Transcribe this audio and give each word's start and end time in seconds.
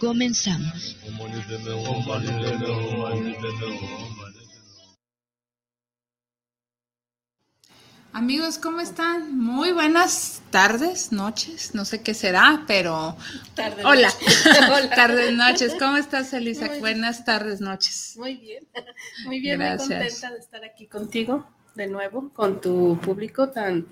Comenzamos. 0.00 0.96
Amigos, 8.12 8.58
¿cómo 8.58 8.80
están? 8.80 9.36
Muy 9.36 9.72
buenas 9.72 10.40
tardes, 10.50 11.12
noches, 11.12 11.74
no 11.74 11.84
sé 11.84 12.02
qué 12.02 12.14
será, 12.14 12.64
pero... 12.66 13.14
Hola. 13.84 14.10
Hola. 14.72 14.90
tardes, 14.90 15.32
noches. 15.36 15.74
¿Cómo 15.78 15.98
estás, 15.98 16.32
Elisa? 16.32 16.70
buenas 16.80 17.26
tardes, 17.26 17.60
noches. 17.60 18.14
Muy 18.16 18.36
bien, 18.36 18.66
muy 19.26 19.40
bien, 19.40 19.58
Gracias. 19.58 19.88
muy 19.88 19.98
contenta 19.98 20.30
de 20.32 20.38
estar 20.38 20.64
aquí 20.64 20.86
contigo 20.86 21.46
de 21.74 21.86
nuevo, 21.88 22.32
con 22.32 22.60
tu 22.60 22.98
público 23.00 23.50
tan 23.50 23.86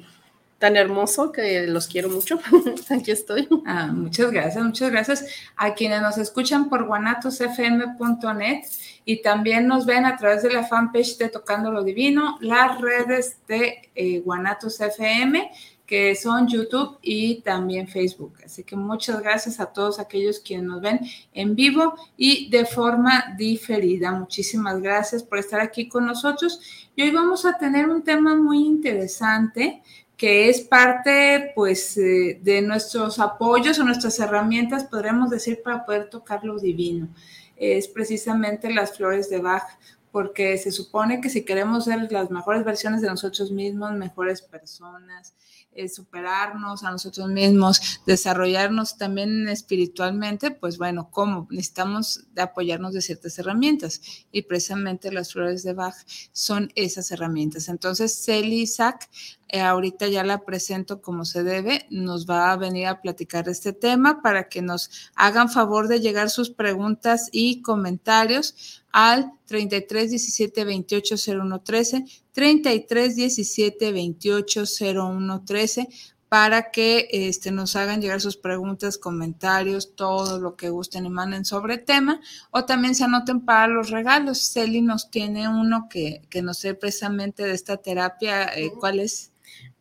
tan 0.59 0.77
hermoso 0.77 1.33
que 1.33 1.67
los 1.67 1.87
quiero 1.87 2.09
mucho. 2.09 2.41
Aquí 2.91 3.11
estoy. 3.11 3.49
Ah, 3.65 3.87
muchas 3.93 4.31
gracias, 4.31 4.65
muchas 4.65 4.91
gracias 4.91 5.25
a 5.57 5.75
quienes 5.75 6.03
nos 6.03 6.19
escuchan 6.19 6.69
por 6.69 6.87
guanatosfm.net 6.87 8.65
y 9.05 9.23
también 9.23 9.67
nos 9.67 9.87
ven 9.87 10.05
a 10.05 10.17
través 10.17 10.43
de 10.43 10.51
la 10.51 10.65
fanpage 10.65 11.17
de 11.17 11.29
Tocando 11.29 11.71
lo 11.71 11.85
Divino, 11.85 12.39
las 12.41 12.81
redes 12.81 13.39
de 13.47 13.91
eh, 13.95 14.21
Guanatos 14.21 14.81
FM 14.81 15.51
que 15.89 16.15
son 16.15 16.47
YouTube 16.47 16.99
y 17.01 17.41
también 17.41 17.89
Facebook. 17.89 18.35
Así 18.45 18.63
que 18.63 18.77
muchas 18.77 19.23
gracias 19.23 19.59
a 19.59 19.73
todos 19.73 19.99
aquellos 19.99 20.39
quienes 20.39 20.67
nos 20.67 20.83
ven 20.83 21.01
en 21.33 21.55
vivo 21.55 21.95
y 22.15 22.51
de 22.51 22.67
forma 22.67 23.35
diferida. 23.39 24.13
Muchísimas 24.13 24.83
gracias 24.83 25.23
por 25.23 25.39
estar 25.39 25.61
aquí 25.61 25.89
con 25.89 26.05
nosotros. 26.05 26.61
Y 26.95 27.01
hoy 27.01 27.11
vamos 27.11 27.47
a 27.47 27.57
tener 27.57 27.89
un 27.89 28.03
tema 28.03 28.37
muy 28.37 28.67
interesante 28.67 29.83
que 30.19 30.51
es 30.51 30.61
parte 30.63 31.53
pues 31.55 31.97
eh, 31.97 32.41
de 32.43 32.61
nuestros 32.61 33.21
apoyos 33.21 33.79
o 33.79 33.85
nuestras 33.85 34.19
herramientas, 34.19 34.85
podríamos 34.85 35.31
decir, 35.31 35.63
para 35.63 35.87
poder 35.87 36.11
tocar 36.11 36.45
lo 36.45 36.59
divino. 36.59 37.09
Es 37.57 37.87
precisamente 37.87 38.69
las 38.75 38.97
flores 38.97 39.31
de 39.31 39.39
Bach, 39.39 39.79
porque 40.11 40.59
se 40.59 40.73
supone 40.73 41.21
que 41.21 41.31
si 41.31 41.45
queremos 41.45 41.85
ser 41.85 42.11
las 42.11 42.33
mejores 42.33 42.65
versiones 42.65 43.01
de 43.01 43.07
nosotros 43.07 43.53
mismos, 43.53 43.93
mejores 43.93 44.43
personas, 44.43 45.35
eh, 45.79 45.89
superarnos 45.89 46.83
a 46.83 46.91
nosotros 46.91 47.29
mismos, 47.29 48.01
desarrollarnos 48.05 48.99
también 48.99 49.49
espiritualmente, 49.49 50.51
pues 50.51 50.77
bueno, 50.77 51.09
¿cómo? 51.13 51.47
Necesitamos 51.51 52.27
apoyarnos 52.37 52.95
de 52.95 53.01
ciertas 53.01 53.39
herramientas 53.39 54.01
y 54.33 54.43
precisamente 54.43 55.13
las 55.13 55.33
flores 55.33 55.63
de 55.63 55.75
Bach 55.75 55.95
son 56.33 56.73
esas 56.75 57.13
herramientas. 57.13 57.69
Entonces, 57.69 58.25
Celi 58.25 58.63
Isaac, 58.63 59.09
eh, 59.51 59.61
ahorita 59.61 60.09
ya 60.09 60.25
la 60.25 60.45
presento 60.45 61.01
como 61.01 61.25
se 61.25 61.45
debe, 61.45 61.87
nos 61.91 62.29
va 62.29 62.51
a 62.51 62.57
venir 62.57 62.89
a 62.89 63.01
platicar 63.01 63.49
este 63.49 63.73
tema 63.73 64.21
para 64.21 64.49
que 64.49 64.63
nos 64.63 64.91
hagan 65.15 65.49
favor 65.49 65.87
de 65.87 66.01
llegar 66.01 66.29
sus 66.29 66.51
preguntas 66.51 67.29
y 67.31 67.63
comentarios 67.63 68.83
al 68.93 69.33
33 69.47 70.11
17 70.11 70.65
28 70.65 71.15
01 71.17 71.61
13, 71.61 72.05
33 72.33 73.17
17 73.17 73.93
28 73.93 74.65
01 74.95 75.45
13 75.45 75.89
para 76.29 76.71
que 76.71 77.09
este, 77.11 77.51
nos 77.51 77.75
hagan 77.75 78.03
llegar 78.03 78.21
sus 78.21 78.37
preguntas, 78.37 78.99
comentarios, 78.99 79.95
todo 79.95 80.39
lo 80.39 80.57
que 80.57 80.69
gusten 80.69 81.07
y 81.07 81.11
manden 81.11 81.45
sobre 81.45 81.79
tema, 81.79 82.21
o 82.51 82.65
también 82.67 82.95
se 82.95 83.05
anoten 83.05 83.41
para 83.41 83.67
los 83.67 83.91
regalos. 83.91 84.53
Celi 84.53 84.83
nos 84.83 85.11
tiene 85.11 85.49
uno 85.49 85.89
que, 85.89 86.23
que 86.29 86.43
nos 86.43 86.59
sé 86.59 86.75
precisamente 86.75 87.45
de 87.45 87.55
esta 87.55 87.79
terapia. 87.79 88.45
Eh, 88.45 88.71
¿Cuál 88.79 89.01
es? 89.01 89.33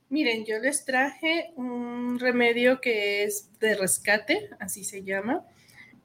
Miren, 0.09 0.45
yo 0.45 0.57
les 0.59 0.85
traje 0.85 1.51
un 1.57 2.18
remedio 2.18 2.79
que 2.79 3.24
es 3.24 3.50
de 3.59 3.75
rescate, 3.75 4.50
así 4.57 4.85
se 4.85 5.03
llama 5.03 5.44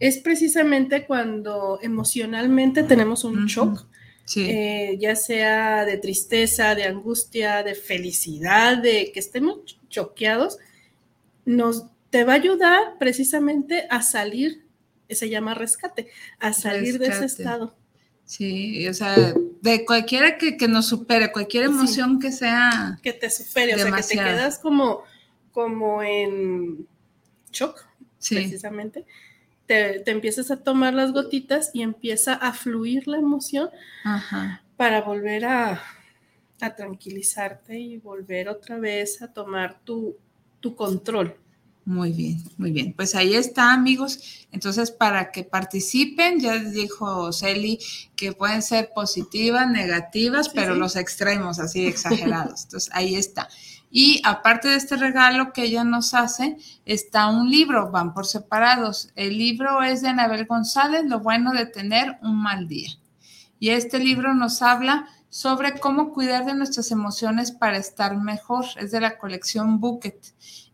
es 0.03 0.19
precisamente 0.19 1.07
cuando 1.07 1.79
emocionalmente 1.81 2.83
tenemos 2.83 3.23
un 3.23 3.47
shock, 3.47 3.87
eh, 4.35 4.97
ya 4.99 5.15
sea 5.15 5.85
de 5.85 5.97
tristeza, 5.97 6.75
de 6.75 6.83
angustia, 6.83 7.63
de 7.63 7.77
felicidad, 7.77 8.79
de 8.79 9.13
que 9.15 9.21
estemos 9.21 9.61
choqueados, 9.89 10.59
nos 11.45 11.85
te 12.11 12.25
va 12.25 12.33
a 12.33 12.37
ayudar 12.37 12.99
precisamente 12.99 13.87
a 13.91 14.03
salir, 14.03 14.67
se 15.09 15.31
llama 15.31 15.55
rescate, 15.55 16.09
a 16.41 16.53
salir 16.53 16.99
de 16.99 17.07
ese 17.07 17.25
estado. 17.25 17.77
Sí, 18.25 18.89
o 18.89 18.95
sea, 18.95 19.15
de 19.61 19.85
cualquiera 19.85 20.37
que, 20.37 20.57
nos 20.67 20.89
supere, 20.89 21.31
cualquier 21.31 21.67
emoción 21.67 22.19
que 22.19 22.33
sea. 22.33 22.99
Que 23.05 23.13
te 23.13 23.31
supere, 23.31 23.77
o 23.77 23.79
sea, 23.79 23.93
que 23.93 24.03
te 24.03 24.15
quedas 24.15 24.59
como, 24.59 25.05
como 25.53 26.03
en 26.03 26.89
shock, 27.53 27.87
precisamente 28.29 29.07
te, 29.67 30.11
empiezas 30.11 30.51
a 30.51 30.63
tomar 30.63 30.95
las 30.95 31.13
gotitas 31.13 31.71
y 31.73 31.83
empieza 31.83 32.35
a 32.35 32.53
fluir 32.53 33.07
la 33.09 33.19
emoción 33.19 33.71
para 34.77 35.03
volver 35.03 35.45
a, 35.45 35.83
tranquilizarte 36.77 37.77
y 37.77 37.97
volver 37.97 38.49
otra 38.49 38.79
vez 38.79 39.21
a 39.21 39.33
tomar 39.33 39.81
tu, 39.85 40.17
tu 40.61 40.77
control. 40.77 41.37
Muy 41.85 42.13
bien, 42.13 42.41
muy 42.59 42.71
bien. 42.71 42.93
Pues 42.93 43.17
ahí 43.17 43.35
está, 43.35 43.73
amigos. 43.73 44.47
Entonces, 44.53 44.93
para 44.93 45.33
que 45.33 45.43
participen, 45.43 46.39
ya 46.39 46.57
dijo 46.59 47.33
Celi 47.33 47.81
que 48.15 48.33
pueden 48.33 48.63
ser 48.63 48.91
positivas, 48.95 49.69
negativas, 49.69 50.49
pero 50.49 50.77
los 50.77 50.95
extremos, 50.95 51.59
así 51.59 51.87
exagerados. 51.87 52.63
Entonces, 52.65 52.91
ahí 52.93 53.17
está. 53.17 53.49
Y 53.95 54.23
aparte 54.25 54.69
de 54.69 54.77
este 54.77 54.97
regalo 54.97 55.53
que 55.53 55.65
ella 55.65 55.85
nos 55.85 56.15
hace, 56.15 56.57
está 56.87 57.29
un 57.29 57.51
libro, 57.51 57.91
van 57.91 58.15
por 58.15 58.25
separados. 58.27 59.11
El 59.17 59.37
libro 59.37 59.83
es 59.83 60.01
de 60.01 60.09
Anabel 60.09 60.47
González, 60.47 61.05
Lo 61.05 61.21
bueno 61.21 61.53
de 61.53 61.67
tener 61.67 62.17
un 62.23 62.43
mal 62.43 62.67
día. 62.69 62.89
Y 63.59 63.69
este 63.69 63.99
libro 63.99 64.33
nos 64.33 64.63
habla 64.63 65.07
sobre 65.29 65.79
cómo 65.79 66.15
cuidar 66.15 66.47
de 66.47 66.55
nuestras 66.55 66.91
emociones 66.91 67.53
para 67.53 67.77
estar 67.77 68.17
mejor. 68.17 68.65
Es 68.79 68.93
de 68.93 69.01
la 69.01 69.19
colección 69.19 69.79
Bucket 69.79 70.25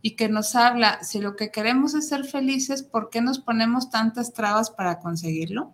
y 0.01 0.13
que 0.13 0.29
nos 0.29 0.55
habla, 0.55 1.03
si 1.03 1.21
lo 1.21 1.35
que 1.35 1.51
queremos 1.51 1.95
es 1.95 2.09
ser 2.09 2.25
felices, 2.25 2.85
¿por 2.85 3.11
qué 3.11 3.21
nos 3.21 3.41
ponemos 3.41 3.91
tantas 3.91 4.33
trabas 4.33 4.71
para 4.71 5.01
conseguirlo? 5.01 5.73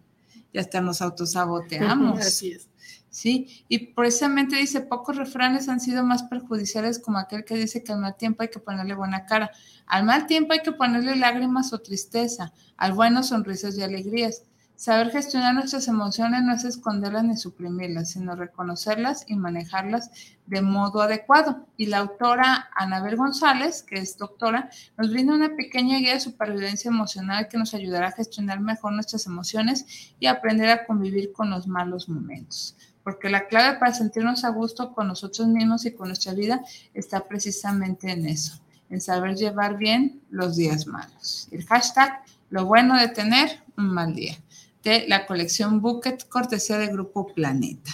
Y 0.50 0.58
hasta 0.58 0.80
nos 0.80 1.02
autosaboteamos. 1.02 2.20
Así 2.26 2.52
es. 2.52 2.68
¿Sí? 3.14 3.64
Y 3.68 3.92
precisamente 3.94 4.56
dice, 4.56 4.80
pocos 4.80 5.16
refranes 5.16 5.68
han 5.68 5.78
sido 5.78 6.02
más 6.02 6.24
perjudiciales 6.24 6.98
como 6.98 7.18
aquel 7.18 7.44
que 7.44 7.54
dice 7.54 7.84
que 7.84 7.92
al 7.92 8.00
mal 8.00 8.16
tiempo 8.16 8.42
hay 8.42 8.48
que 8.48 8.58
ponerle 8.58 8.94
buena 8.96 9.24
cara. 9.24 9.52
Al 9.86 10.04
mal 10.04 10.26
tiempo 10.26 10.52
hay 10.52 10.60
que 10.60 10.72
ponerle 10.72 11.14
lágrimas 11.14 11.72
o 11.72 11.78
tristeza, 11.78 12.52
al 12.76 12.92
bueno 12.92 13.22
sonrisas 13.22 13.78
y 13.78 13.82
alegrías. 13.82 14.42
Saber 14.74 15.12
gestionar 15.12 15.54
nuestras 15.54 15.86
emociones 15.86 16.42
no 16.42 16.52
es 16.52 16.64
esconderlas 16.64 17.22
ni 17.22 17.36
suprimirlas, 17.36 18.10
sino 18.10 18.34
reconocerlas 18.34 19.24
y 19.28 19.36
manejarlas 19.36 20.10
de 20.46 20.62
modo 20.62 21.00
adecuado. 21.00 21.68
Y 21.76 21.86
la 21.86 21.98
autora 21.98 22.68
Anabel 22.76 23.14
González, 23.14 23.84
que 23.84 24.00
es 24.00 24.18
doctora, 24.18 24.70
nos 24.98 25.12
brinda 25.12 25.34
una 25.34 25.54
pequeña 25.54 25.98
guía 25.98 26.14
de 26.14 26.20
supervivencia 26.20 26.88
emocional 26.88 27.46
que 27.46 27.58
nos 27.58 27.74
ayudará 27.74 28.08
a 28.08 28.12
gestionar 28.12 28.58
mejor 28.58 28.92
nuestras 28.92 29.26
emociones 29.26 30.16
y 30.18 30.26
aprender 30.26 30.68
a 30.70 30.84
convivir 30.84 31.32
con 31.32 31.50
los 31.50 31.68
malos 31.68 32.08
momentos. 32.08 32.76
Porque 33.04 33.28
la 33.28 33.46
clave 33.46 33.78
para 33.78 33.94
sentirnos 33.94 34.44
a 34.44 34.48
gusto 34.48 34.92
con 34.92 35.06
nosotros 35.06 35.46
mismos 35.46 35.84
y 35.84 35.92
con 35.92 36.08
nuestra 36.08 36.34
vida 36.34 36.64
está 36.94 37.28
precisamente 37.28 38.10
en 38.10 38.26
eso, 38.26 38.60
en 38.90 39.00
saber 39.00 39.36
llevar 39.36 39.76
bien 39.76 40.22
los 40.30 40.56
días 40.56 40.86
malos. 40.86 41.46
El 41.52 41.64
hashtag, 41.66 42.22
lo 42.50 42.64
bueno 42.64 42.98
de 42.98 43.08
tener 43.08 43.62
un 43.76 43.92
mal 43.92 44.14
día 44.14 44.36
de 44.82 45.06
la 45.08 45.26
colección 45.26 45.80
Bucket, 45.80 46.28
cortesía 46.28 46.78
del 46.78 46.90
Grupo 46.90 47.26
Planeta. 47.26 47.90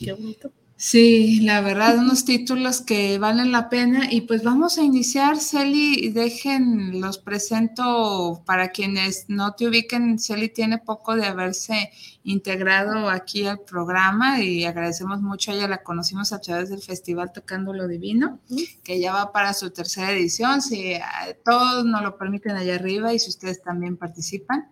qué 0.00 0.12
bonito. 0.12 0.52
Sí, 0.78 1.40
la 1.40 1.62
verdad, 1.62 1.96
unos 1.96 2.26
títulos 2.26 2.82
que 2.82 3.16
valen 3.16 3.50
la 3.50 3.70
pena. 3.70 4.12
Y 4.12 4.22
pues 4.22 4.42
vamos 4.42 4.76
a 4.76 4.82
iniciar, 4.82 5.38
Celi, 5.38 6.10
dejen, 6.10 7.00
los 7.00 7.16
presento 7.16 8.42
para 8.44 8.68
quienes 8.68 9.24
no 9.28 9.54
te 9.54 9.68
ubiquen. 9.68 10.18
Celi 10.18 10.50
tiene 10.50 10.76
poco 10.76 11.16
de 11.16 11.24
haberse 11.24 11.90
integrado 12.24 13.08
aquí 13.08 13.46
al 13.46 13.60
programa 13.60 14.42
y 14.42 14.66
agradecemos 14.66 15.22
mucho. 15.22 15.50
A 15.50 15.54
ella 15.54 15.66
la 15.66 15.82
conocimos 15.82 16.34
a 16.34 16.42
través 16.42 16.68
del 16.68 16.82
Festival 16.82 17.32
Tocando 17.32 17.72
lo 17.72 17.88
Divino, 17.88 18.40
que 18.84 19.00
ya 19.00 19.14
va 19.14 19.32
para 19.32 19.54
su 19.54 19.70
tercera 19.70 20.12
edición. 20.12 20.60
Si 20.60 20.92
eh, 20.92 21.00
todos 21.42 21.86
nos 21.86 22.02
lo 22.02 22.18
permiten 22.18 22.54
allá 22.54 22.74
arriba 22.74 23.14
y 23.14 23.18
si 23.18 23.30
ustedes 23.30 23.62
también 23.62 23.96
participan 23.96 24.68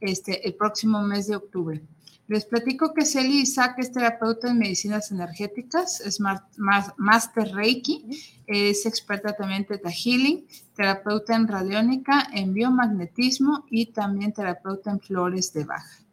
este, 0.00 0.46
el 0.46 0.54
próximo 0.54 1.02
mes 1.02 1.26
de 1.26 1.34
octubre. 1.34 1.82
Les 2.30 2.44
platico 2.44 2.94
que 2.94 3.04
Celi 3.04 3.40
Isaac 3.40 3.74
es 3.78 3.90
terapeuta 3.90 4.50
en 4.50 4.58
medicinas 4.60 5.10
energéticas, 5.10 6.00
es 6.00 6.20
Master 6.20 7.52
Reiki, 7.52 8.06
es 8.46 8.86
experta 8.86 9.32
también 9.32 9.62
en 9.62 9.66
Theta 9.66 9.90
Healing, 9.90 10.46
terapeuta 10.76 11.34
en 11.34 11.48
radiónica, 11.48 12.28
en 12.32 12.54
biomagnetismo 12.54 13.64
y 13.68 13.86
también 13.86 14.32
terapeuta 14.32 14.92
en 14.92 15.00
flores 15.00 15.52
de 15.52 15.64
baja. 15.64 16.04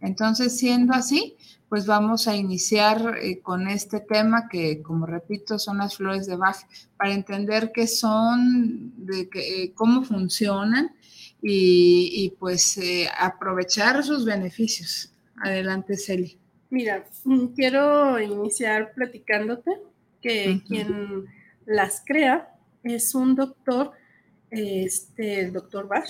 Entonces, 0.00 0.58
siendo 0.58 0.94
así, 0.94 1.36
pues 1.68 1.86
vamos 1.86 2.26
a 2.26 2.34
iniciar 2.34 3.18
eh, 3.22 3.38
con 3.40 3.68
este 3.68 4.00
tema 4.00 4.48
que, 4.48 4.82
como 4.82 5.06
repito, 5.06 5.60
son 5.60 5.78
las 5.78 5.96
flores 5.96 6.26
de 6.26 6.34
Bach, 6.34 6.58
para 6.96 7.14
entender 7.14 7.70
qué 7.72 7.86
son, 7.86 8.94
de 8.96 9.30
eh, 9.32 9.72
cómo 9.76 10.02
funcionan 10.02 10.96
y, 11.40 12.34
pues 12.40 12.78
eh, 12.78 13.08
aprovechar 13.16 14.02
sus 14.02 14.24
beneficios. 14.24 15.11
Adelante, 15.42 15.96
Celi. 15.96 16.38
Mira, 16.70 17.04
quiero 17.54 18.20
iniciar 18.20 18.92
platicándote 18.94 19.70
que 20.22 20.62
quien 20.66 21.26
las 21.66 22.02
crea 22.06 22.48
es 22.82 23.14
un 23.14 23.34
doctor, 23.34 23.92
este, 24.50 25.40
el 25.40 25.52
doctor 25.52 25.88
Bach, 25.88 26.08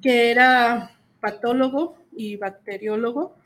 que 0.00 0.30
era 0.30 0.92
patólogo 1.20 1.98
y 2.12 2.36
bacteriólogo, 2.36 3.36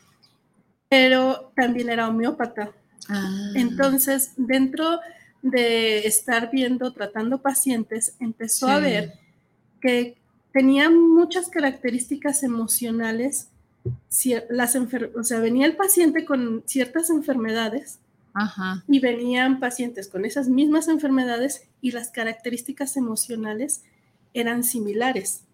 pero 0.89 1.53
también 1.57 1.89
era 1.89 2.09
homeópata. 2.09 2.73
Ah. 3.09 3.53
Entonces, 3.55 4.35
dentro 4.37 5.01
de 5.41 6.07
estar 6.07 6.51
viendo, 6.51 6.93
tratando 6.93 7.43
pacientes, 7.43 8.17
empezó 8.21 8.69
a 8.69 8.79
ver 8.79 9.15
que 9.81 10.17
tenía 10.53 10.91
muchas 10.91 11.49
características 11.49 12.43
emocionales. 12.43 13.49
Las 14.51 14.77
o 14.77 15.25
sea, 15.25 15.41
venía 15.41 15.67
el 15.67 15.77
paciente 15.77 16.25
con 16.25 16.63
ciertas 16.67 17.11
enfermedades 17.11 17.99
y 18.89 19.01
venían 19.01 19.61
pacientes 19.61 20.09
con 20.09 20.25
esas 20.25 20.49
mismas 20.49 20.89
enfermedades 20.89 21.69
y 21.81 21.91
las 21.93 22.11
características 22.11 22.97
emocionales 22.97 23.83
eran 24.35 24.65
similares. 24.65 25.45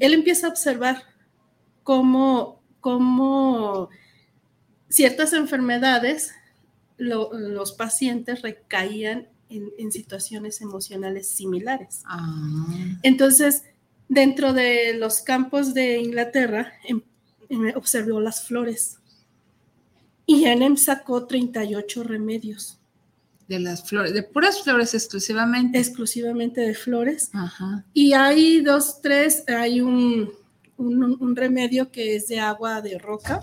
Él 0.00 0.14
empieza 0.14 0.46
a 0.46 0.50
observar 0.50 1.02
cómo, 1.82 2.60
cómo 2.80 3.88
ciertas 4.88 5.32
enfermedades 5.32 6.32
los 6.96 7.72
pacientes 7.72 8.42
recaían 8.42 9.28
en, 9.48 9.92
situaciones 9.92 10.60
emocionales 10.60 11.28
similares. 11.28 12.02
Ah. 12.06 12.66
Entonces, 13.02 13.64
dentro 14.08 14.52
de 14.52 14.94
los 14.94 15.20
campos 15.20 15.74
de 15.74 15.98
Inglaterra, 15.98 16.72
em, 16.84 16.96
em, 16.98 17.02
observó 17.74 18.20
las 18.20 18.46
flores. 18.46 18.98
Y 20.26 20.44
Enem 20.46 20.76
sacó 20.76 21.26
38 21.26 22.02
remedios. 22.04 22.78
De 23.48 23.58
las 23.58 23.86
flores, 23.86 24.14
de 24.14 24.22
puras 24.22 24.62
flores 24.62 24.94
exclusivamente. 24.94 25.78
Exclusivamente 25.78 26.62
de 26.62 26.74
flores. 26.74 27.30
Ajá. 27.34 27.84
Y 27.92 28.14
hay 28.14 28.62
dos, 28.62 29.02
tres, 29.02 29.44
hay 29.48 29.82
un, 29.82 30.30
un, 30.78 31.36
remedio 31.36 31.90
que 31.90 32.16
es 32.16 32.28
de 32.28 32.40
agua 32.40 32.80
de 32.80 32.98
roca, 32.98 33.40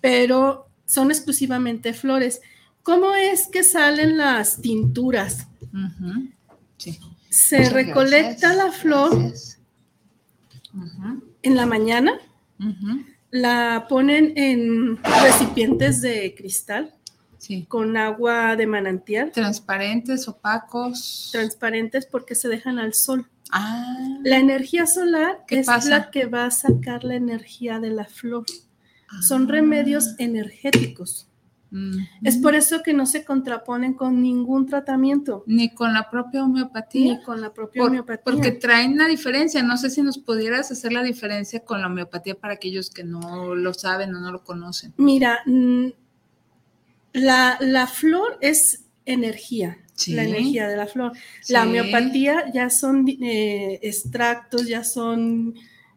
pero 0.00 0.68
son 0.86 1.10
exclusivamente 1.10 1.92
flores. 1.94 2.40
¿Cómo 2.84 3.14
es 3.14 3.48
que 3.48 3.64
salen 3.64 4.18
las 4.18 4.60
tinturas? 4.60 5.48
sí. 6.76 6.98
Se 7.28 7.70
recolecta 7.70 8.52
la 8.54 8.70
flor 8.70 9.32
en 11.42 11.56
la 11.56 11.66
mañana, 11.66 12.20
la 13.30 13.86
ponen 13.88 14.32
en 14.36 14.98
recipientes 15.02 16.00
de 16.00 16.34
cristal. 16.36 16.94
Con 17.66 17.96
agua 17.96 18.54
de 18.54 18.66
manantial. 18.66 19.32
Transparentes, 19.32 20.28
opacos. 20.28 21.28
Transparentes 21.32 22.06
porque 22.06 22.36
se 22.36 22.48
dejan 22.48 22.78
al 22.78 22.94
sol. 22.94 23.26
Ah. 23.50 24.18
La 24.22 24.38
energía 24.38 24.86
solar 24.86 25.44
es 25.48 25.66
la 25.86 26.10
que 26.10 26.26
va 26.26 26.46
a 26.46 26.50
sacar 26.50 27.04
la 27.04 27.16
energía 27.16 27.80
de 27.80 27.90
la 27.90 28.04
flor. 28.04 28.46
Son 29.20 29.44
ah. 29.44 29.50
remedios 29.50 30.14
energéticos. 30.18 31.26
Es 32.22 32.36
por 32.36 32.54
eso 32.54 32.82
que 32.82 32.92
no 32.92 33.06
se 33.06 33.24
contraponen 33.24 33.94
con 33.94 34.20
ningún 34.20 34.66
tratamiento. 34.66 35.42
Ni 35.46 35.72
con 35.72 35.94
la 35.94 36.10
propia 36.10 36.44
homeopatía. 36.44 37.14
Ni 37.14 37.22
con 37.22 37.40
la 37.40 37.52
propia 37.52 37.84
homeopatía. 37.84 38.22
Porque 38.24 38.52
traen 38.52 38.98
la 38.98 39.06
diferencia. 39.06 39.62
No 39.62 39.78
sé 39.78 39.88
si 39.88 40.02
nos 40.02 40.18
pudieras 40.18 40.70
hacer 40.70 40.92
la 40.92 41.02
diferencia 41.02 41.60
con 41.60 41.80
la 41.80 41.86
homeopatía 41.86 42.34
para 42.34 42.54
aquellos 42.54 42.90
que 42.90 43.04
no 43.04 43.54
lo 43.54 43.72
saben 43.72 44.14
o 44.14 44.20
no 44.20 44.30
lo 44.30 44.44
conocen. 44.44 44.92
Mira, 44.98 45.40
mm, 45.46 45.86
la, 47.14 47.86
flor 47.86 48.36
es 48.42 48.84
energía. 49.06 49.78
La 50.08 50.24
energía 50.24 50.68
de 50.68 50.76
la 50.76 50.86
flor. 50.86 51.12
La 51.48 51.62
homeopatía 51.62 52.52
ya 52.52 52.68
son 52.68 53.08
eh, 53.08 53.78
extractos, 53.82 54.66
ya 54.66 54.84
son 54.84 55.54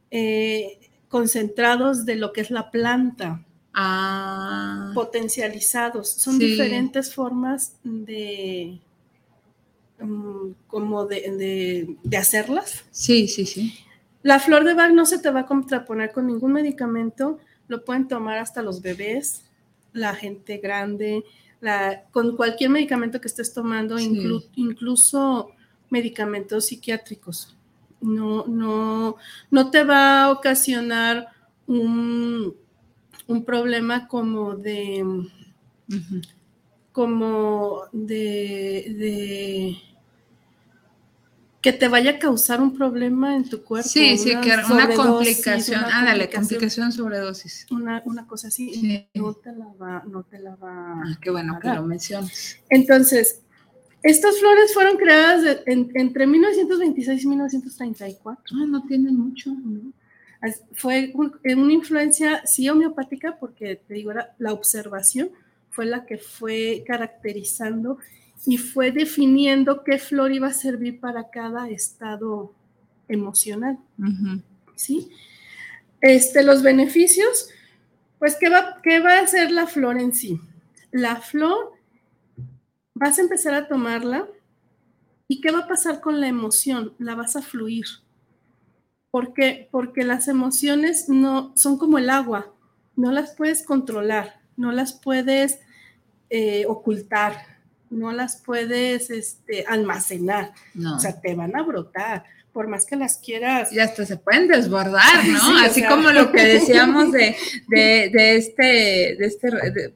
eh, 0.09 0.79
concentrados 1.09 2.05
de 2.05 2.15
lo 2.15 2.31
que 2.31 2.41
es 2.41 2.51
la 2.51 2.71
planta. 2.71 3.43
Ah. 3.77 4.91
potencializados. 4.93 6.09
Son 6.09 6.39
diferentes 6.39 7.13
formas 7.13 7.73
de 7.83 8.79
mm, 9.99 10.51
como 10.67 11.05
de, 11.05 11.97
hacerlas. 12.17 12.85
Sí, 12.91 13.27
sí, 13.27 13.45
sí. 13.45 13.77
La 14.23 14.39
flor 14.39 14.63
de 14.63 14.75
Bach 14.75 14.93
no 14.93 15.05
se 15.05 15.19
te 15.19 15.29
va 15.29 15.41
a 15.41 15.45
contraponer 15.45 16.13
con 16.13 16.25
ningún 16.25 16.53
medicamento, 16.53 17.37
lo 17.67 17.83
pueden 17.83 18.07
tomar 18.07 18.37
hasta 18.37 18.61
los 18.61 18.81
bebés, 18.81 19.43
la 19.91 20.15
gente 20.15 20.57
grande, 20.57 21.25
la, 21.59 22.05
con 22.11 22.37
cualquier 22.37 22.69
medicamento 22.69 23.19
que 23.19 23.27
estés 23.27 23.53
tomando, 23.53 23.99
incluso 23.99 25.51
medicamentos 25.89 26.67
psiquiátricos. 26.67 27.57
No, 27.99 28.45
no, 28.47 29.17
no 29.51 29.69
te 29.69 29.83
va 29.83 30.23
a 30.23 30.31
ocasionar 30.31 31.27
un, 31.67 32.55
un 33.27 33.43
problema 33.43 34.07
como 34.07 34.55
de, 34.55 35.03
como 36.91 37.83
de, 37.91 39.77
que 41.61 41.73
te 41.73 41.87
vaya 41.87 42.11
a 42.11 42.19
causar 42.19 42.61
un 42.61 42.75
problema 42.75 43.35
en 43.35 43.49
tu 43.49 43.63
cuerpo. 43.63 43.89
Sí, 43.89 44.17
sí, 44.17 44.35
que 44.41 44.53
una 44.71 44.93
complicación, 44.93 45.83
ándale, 45.85 46.29
complicación, 46.29 46.91
sobredosis. 46.91 47.65
Una, 47.71 48.03
una 48.05 48.27
cosa 48.27 48.49
así, 48.49 49.09
no 49.15 49.33
te 49.33 49.51
la 49.51 49.73
va, 49.73 50.03
no 50.07 50.23
te 50.23 50.39
la 50.39 50.55
va 50.55 51.01
ah, 51.03 51.17
qué 51.21 51.31
bueno 51.31 51.59
que 51.59 51.69
lo 51.69 51.83
mencionas. 51.83 52.57
Entonces, 52.69 53.41
estas 54.03 54.39
flores 54.39 54.71
fueron 54.73 54.97
creadas 54.97 55.61
entre 55.65 56.27
1926 56.27 57.23
y 57.23 57.27
1934. 57.27 58.55
Ah, 58.55 58.65
no 58.67 58.83
tienen 58.85 59.17
mucho, 59.17 59.49
¿no? 59.49 59.91
Fue 60.73 61.13
una 61.15 61.73
influencia, 61.73 62.45
sí, 62.45 62.69
homeopática, 62.69 63.37
porque 63.39 63.75
te 63.87 63.93
digo, 63.93 64.11
la 64.37 64.53
observación 64.53 65.31
fue 65.75 65.85
la 65.85 66.05
que 66.05 66.17
fue 66.17 66.83
caracterizando 66.87 67.97
y 68.45 68.57
fue 68.57 68.91
definiendo 68.91 69.83
qué 69.83 69.97
flor 69.97 70.31
iba 70.31 70.47
a 70.47 70.53
servir 70.53 70.99
para 70.99 71.29
cada 71.29 71.69
estado 71.69 72.53
emocional. 73.07 73.77
¿Sí? 74.75 75.09
Este, 76.01 76.43
los 76.43 76.61
beneficios, 76.61 77.49
pues, 78.19 78.37
¿qué 78.39 78.49
va, 78.49 78.81
¿qué 78.83 78.99
va 78.99 79.19
a 79.19 79.21
hacer 79.21 79.51
la 79.51 79.67
flor 79.67 79.99
en 79.99 80.13
sí? 80.13 80.39
La 80.91 81.17
flor, 81.17 81.73
vas 82.93 83.17
a 83.17 83.21
empezar 83.21 83.53
a 83.53 83.67
tomarla 83.67 84.27
y 85.27 85.41
¿qué 85.41 85.51
va 85.51 85.59
a 85.59 85.67
pasar 85.67 86.01
con 86.01 86.21
la 86.21 86.27
emoción? 86.27 86.93
La 86.99 87.15
vas 87.15 87.35
a 87.35 87.41
fluir. 87.41 87.85
¿Por 89.15 89.33
qué? 89.33 89.69
Porque 89.71 90.03
las 90.03 90.27
emociones 90.27 91.07
no 91.07 91.53
son 91.55 91.77
como 91.77 91.97
el 91.97 92.09
agua, 92.09 92.51
no 92.97 93.13
las 93.13 93.33
puedes 93.33 93.63
controlar, 93.63 94.41
no 94.57 94.73
las 94.73 94.91
puedes 94.91 95.59
eh, 96.29 96.65
ocultar, 96.67 97.37
no 97.89 98.11
las 98.11 98.35
puedes 98.35 99.09
este, 99.09 99.63
almacenar, 99.69 100.51
o 100.93 100.99
sea, 100.99 101.21
te 101.21 101.33
van 101.33 101.55
a 101.55 101.63
brotar 101.63 102.25
por 102.51 102.67
más 102.67 102.85
que 102.85 102.97
las 102.97 103.17
quieras. 103.17 103.71
Y 103.71 103.79
hasta 103.79 104.05
se 104.05 104.17
pueden 104.17 104.49
desbordar, 104.49 105.25
¿no? 105.25 105.59
Así 105.65 105.81
como 105.85 106.11
lo 106.11 106.33
que 106.33 106.43
decíamos 106.43 107.13
de, 107.13 107.37
de, 107.69 108.35
este, 108.35 109.15
de 109.17 109.25
este 109.27 109.49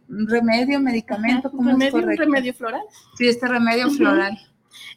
remedio, 0.07 0.79
medicamento. 0.79 1.51
¿cómo 1.51 1.71
remedio, 1.71 2.09
es 2.09 2.17
remedio 2.17 2.53
floral. 2.53 2.83
Sí, 3.17 3.27
este 3.27 3.49
remedio 3.49 3.91
floral. 3.91 4.48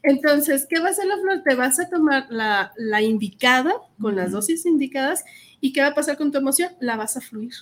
Entonces, 0.02 0.67
¿qué 0.69 0.81
va 0.81 0.88
a 0.88 0.91
hacer 0.91 1.07
la 1.07 1.17
flor? 1.19 1.43
Te 1.43 1.55
vas 1.55 1.79
a 1.81 1.88
tomar 1.88 2.26
la, 2.31 3.02
indicada, 3.02 3.73
con 4.00 4.17
las 4.17 4.33
dosis 4.33 4.67
indicadas, 4.67 5.25
y 5.61 5.73
¿qué 5.73 5.81
va 5.81 5.88
a 5.88 5.95
pasar 5.95 6.17
con 6.17 6.33
tu 6.33 6.38
emoción? 6.38 6.73
La 6.81 6.97
vas 6.97 7.17
a 7.17 7.21
fluir. 7.21 7.52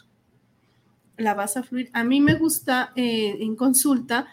La 1.16 1.34
vas 1.34 1.56
a 1.56 1.62
fluir. 1.62 1.90
A 1.92 2.04
mí 2.04 2.20
me 2.20 2.34
gusta 2.34 2.92
eh, 2.96 3.36
en 3.40 3.56
consulta 3.56 4.26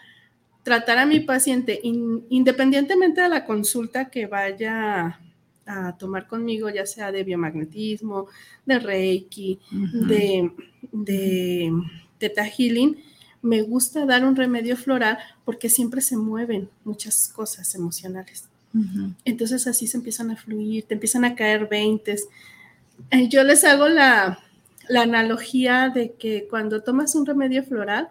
tratar 0.62 0.98
a 0.98 1.06
mi 1.06 1.20
paciente, 1.20 1.80
independientemente 1.82 3.22
de 3.22 3.28
la 3.28 3.44
consulta 3.44 4.10
que 4.10 4.26
vaya 4.26 5.18
a 5.66 5.96
tomar 5.98 6.26
conmigo, 6.26 6.68
ya 6.70 6.86
sea 6.86 7.12
de 7.12 7.24
biomagnetismo, 7.24 8.26
de 8.64 8.78
Reiki, 8.78 9.60
de, 9.70 10.50
de 10.92 11.72
Teta 12.18 12.44
Healing, 12.44 12.98
me 13.42 13.62
gusta 13.62 14.04
dar 14.06 14.24
un 14.24 14.36
remedio 14.36 14.76
floral 14.76 15.18
porque 15.44 15.68
siempre 15.68 16.00
se 16.00 16.16
mueven 16.16 16.68
muchas 16.84 17.28
cosas 17.28 17.74
emocionales. 17.74 18.48
Entonces 19.24 19.66
así 19.66 19.86
se 19.86 19.96
empiezan 19.96 20.30
a 20.30 20.36
fluir, 20.36 20.84
te 20.84 20.94
empiezan 20.94 21.24
a 21.24 21.34
caer 21.34 21.68
veintes. 21.68 22.28
Eh, 23.10 23.28
yo 23.28 23.42
les 23.42 23.64
hago 23.64 23.88
la, 23.88 24.40
la 24.88 25.02
analogía 25.02 25.90
de 25.92 26.12
que 26.12 26.46
cuando 26.48 26.82
tomas 26.82 27.14
un 27.14 27.26
remedio 27.26 27.64
floral, 27.64 28.08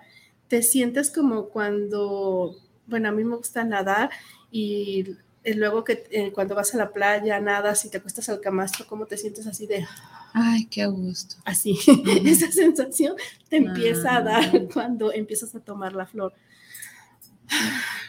te 0.48 0.64
sientes 0.64 1.12
como 1.12 1.50
cuando, 1.50 2.56
bueno, 2.88 3.10
a 3.10 3.12
mí 3.12 3.24
me 3.24 3.36
gusta 3.36 3.64
nadar 3.64 4.10
y 4.52 5.06
luego 5.54 5.84
que 5.84 6.04
eh, 6.12 6.32
cuando 6.34 6.56
vas 6.56 6.74
a 6.74 6.78
la 6.78 6.92
playa, 6.92 7.40
nada, 7.40 7.76
si 7.76 7.90
te 7.90 7.98
acuestas 7.98 8.28
al 8.30 8.42
camastro, 8.42 8.86
¿cómo 8.88 9.06
te 9.06 9.18
sientes 9.18 9.48
así 9.48 9.66
de... 9.66 9.88
Ay, 10.34 10.66
qué 10.66 10.86
gusto. 10.88 11.36
Así, 11.46 11.80
esa 12.26 12.52
sensación 12.52 13.16
te 13.50 13.58
empieza 13.58 14.18
a 14.18 14.22
dar 14.22 14.44
ah. 14.44 14.60
cuando 14.74 15.14
empiezas 15.14 15.56
a 15.56 15.60
tomar 15.60 15.94
la 15.94 16.06
flor. 16.06 16.34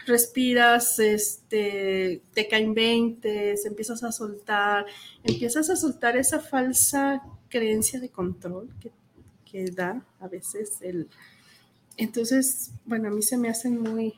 Respiras, 0.06 0.98
este, 0.98 2.22
te 2.34 2.48
caen 2.48 2.74
20, 2.74 3.54
empiezas 3.66 4.02
a 4.02 4.10
soltar, 4.10 4.86
empiezas 5.22 5.70
a 5.70 5.76
soltar 5.76 6.16
esa 6.16 6.40
falsa 6.40 7.22
creencia 7.48 8.00
de 8.00 8.08
control 8.08 8.68
que, 8.80 8.90
que 9.50 9.70
da 9.70 10.02
a 10.18 10.28
veces 10.28 10.78
el... 10.80 11.08
Entonces, 11.96 12.72
bueno, 12.84 13.08
a 13.08 13.10
mí 13.10 13.22
se 13.22 13.36
me 13.36 13.48
hacen 13.48 13.80
muy, 13.80 14.14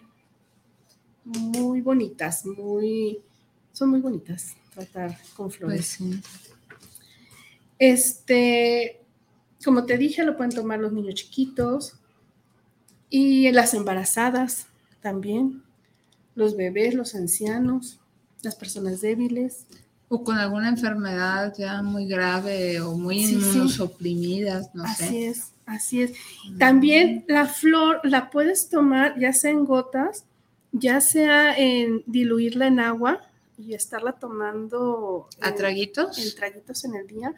muy 1.24 1.80
bonitas, 1.80 2.44
muy, 2.46 3.20
son 3.72 3.90
muy 3.90 4.00
bonitas 4.00 4.56
tratar 4.74 5.16
con 5.36 5.50
flores. 5.50 5.96
Pues 5.98 6.50
este, 7.80 9.00
como 9.64 9.86
te 9.86 9.96
dije, 9.96 10.22
lo 10.22 10.36
pueden 10.36 10.54
tomar 10.54 10.78
los 10.78 10.92
niños 10.92 11.14
chiquitos 11.14 11.94
y 13.08 13.50
las 13.52 13.74
embarazadas 13.74 14.66
también, 15.00 15.62
los 16.34 16.56
bebés, 16.56 16.94
los 16.94 17.14
ancianos, 17.14 17.98
las 18.42 18.54
personas 18.54 19.00
débiles. 19.00 19.66
O 20.08 20.22
con 20.22 20.36
alguna 20.36 20.68
enfermedad 20.68 21.54
ya 21.56 21.82
muy 21.82 22.06
grave 22.06 22.80
o 22.80 22.92
muy 22.92 23.24
inmunosuprimidas, 23.24 24.74
no 24.74 24.84
así 24.84 24.96
sé. 24.96 25.04
Así 25.04 25.24
es, 25.24 25.52
así 25.64 26.02
es. 26.02 26.12
También 26.58 27.24
la 27.28 27.46
flor 27.46 28.00
la 28.04 28.30
puedes 28.30 28.68
tomar 28.68 29.18
ya 29.18 29.32
sea 29.32 29.52
en 29.52 29.64
gotas 29.64 30.24
ya 30.72 31.00
sea 31.00 31.56
en 31.56 32.02
diluirla 32.06 32.66
en 32.66 32.80
agua 32.80 33.20
y 33.58 33.74
estarla 33.74 34.12
tomando 34.12 35.28
a 35.40 35.54
traguitos 35.54 36.18
en 36.18 36.34
traguitos 36.34 36.84
en 36.84 36.94
el 36.94 37.06
día 37.06 37.34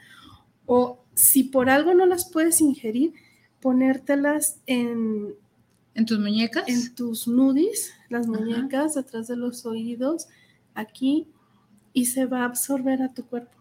o 0.66 1.02
si 1.14 1.44
por 1.44 1.68
algo 1.68 1.94
no 1.94 2.06
las 2.06 2.30
puedes 2.30 2.60
ingerir 2.60 3.14
ponértelas 3.60 4.58
en 4.66 5.34
en 5.94 6.06
tus 6.06 6.18
muñecas 6.18 6.64
en 6.68 6.94
tus 6.94 7.26
nudis 7.26 7.92
las 8.08 8.26
muñecas 8.26 8.94
detrás 8.94 9.28
de 9.28 9.36
los 9.36 9.66
oídos 9.66 10.28
aquí 10.74 11.28
y 11.92 12.06
se 12.06 12.26
va 12.26 12.40
a 12.40 12.44
absorber 12.44 13.02
a 13.02 13.12
tu 13.12 13.24
cuerpo. 13.24 13.56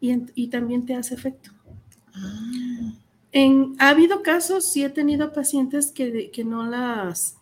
Y, 0.00 0.48
también 0.48 0.86
te 0.86 0.94
hace 0.94 1.14
efecto. 1.14 1.50
Ah. 2.14 2.92
en, 3.32 3.74
ha 3.78 3.88
habido 3.88 4.22
casos 4.22 4.70
sí 4.70 4.84
he 4.84 4.88
tenido 4.88 5.32
pacientes 5.32 5.90
que, 5.90 6.30
que 6.30 6.44
no 6.44 6.64
las 6.64 7.35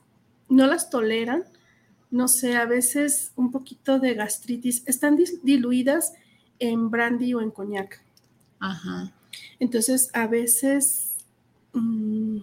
no 0.54 0.66
las 0.66 0.90
toleran, 0.90 1.44
no 2.11 2.28
sé, 2.28 2.56
a 2.56 2.64
veces 2.64 3.32
un 3.37 3.50
poquito 3.50 3.99
de 3.99 4.14
gastritis, 4.14 4.82
están 4.87 5.18
diluidas 5.42 6.12
en 6.58 6.90
brandy 6.90 7.34
o 7.34 7.40
en 7.40 7.50
coñac. 7.50 8.02
Ajá. 8.61 9.12
Entonces, 9.58 10.11
a 10.12 10.26
veces, 10.26 11.16
mm, 11.73 12.38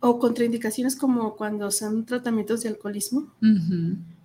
o 0.00 0.18
contraindicaciones 0.18 0.96
como 0.96 1.36
cuando 1.36 1.70
son 1.70 2.04
tratamientos 2.04 2.62
de 2.62 2.68
alcoholismo 2.70 3.32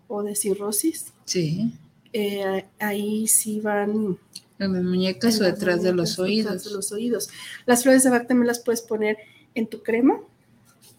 o 0.08 0.24
de 0.24 0.36
cirrosis. 0.36 1.14
Sí. 1.26 1.72
Eh, 2.12 2.66
ahí 2.80 3.28
sí 3.28 3.60
van. 3.62 4.18
En 4.60 4.74
las 4.74 4.84
muñecas 4.84 5.40
o 5.40 5.44
detrás 5.44 5.84
de 5.84 5.94
los 5.94 6.18
oídos. 6.18 6.66
de 6.66 6.72
los 6.72 6.92
oídos. 6.92 7.30
Las 7.66 7.84
flores 7.84 8.04
de 8.04 8.10
Bach 8.10 8.28
también 8.28 8.48
las 8.48 8.60
puedes 8.60 8.82
poner 8.82 9.18
en 9.54 9.68
tu 9.68 9.84
crema 9.84 10.20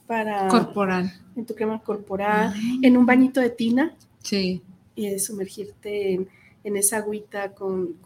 para... 0.08 0.48
Corporal. 0.48 1.12
En 1.36 1.46
tu 1.46 1.54
crema 1.54 1.80
corporal, 1.80 2.52
en 2.82 2.96
un 2.96 3.06
bañito 3.06 3.40
de 3.40 3.50
tina. 3.50 3.94
Sí. 4.24 4.60
Y 4.96 5.16
sumergirte 5.20 6.14
en, 6.64 6.76
esa 6.76 6.96
agüita 6.96 7.52
con, 7.52 7.96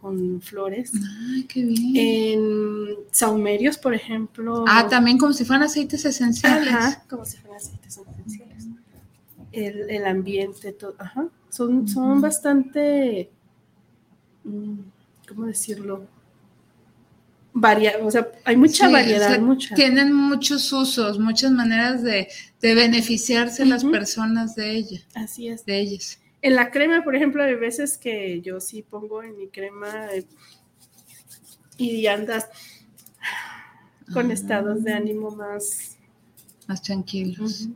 flores. 0.42 0.92
Ay, 1.30 1.44
qué 1.44 1.64
bien. 1.64 1.96
En 1.96 2.96
saumerios, 3.10 3.78
por 3.78 3.94
ejemplo. 3.94 4.64
Ah, 4.68 4.86
también 4.90 5.16
como 5.16 5.32
si 5.32 5.46
fueran 5.46 5.62
aceites 5.62 6.04
esenciales. 6.04 6.68
Ajá, 6.74 7.04
como 7.08 7.24
si 7.24 7.38
fueran 7.38 7.56
aceites 7.56 7.96
esenciales. 7.96 8.66
El, 9.52 10.04
ambiente, 10.04 10.72
todo. 10.72 10.94
Ajá. 10.98 11.28
Son, 11.48 11.88
son 11.88 12.20
bastante, 12.20 13.30
mm, 14.44 14.78
¿cómo 15.28 15.46
decirlo? 15.46 16.06
Varia, 17.54 17.98
o 18.02 18.10
sea, 18.10 18.28
hay 18.44 18.56
mucha 18.56 18.88
variedad, 18.88 19.38
Tienen 19.74 20.12
muchos 20.12 20.72
usos, 20.72 21.18
muchas 21.18 21.50
maneras 21.50 22.02
de, 22.02 22.28
beneficiarse 22.60 23.64
las 23.66 23.84
personas 23.84 24.54
de 24.54 24.70
ella. 24.70 25.00
Así 25.14 25.48
es. 25.48 25.64
De 25.64 25.78
ellas. 25.78 26.18
En 26.40 26.56
la 26.56 26.70
crema, 26.70 27.04
por 27.04 27.14
ejemplo, 27.14 27.42
hay 27.42 27.54
veces 27.54 27.98
que 27.98 28.40
yo 28.40 28.60
sí 28.60 28.82
pongo 28.82 29.22
en 29.22 29.36
mi 29.36 29.48
crema 29.48 30.08
y 31.76 32.06
andas 32.06 32.48
con 34.12 34.30
ah. 34.30 34.34
estados 34.34 34.82
de 34.82 34.92
ánimo 34.92 35.30
más... 35.30 35.96
Más 36.66 36.82
tranquilos. 36.82 37.68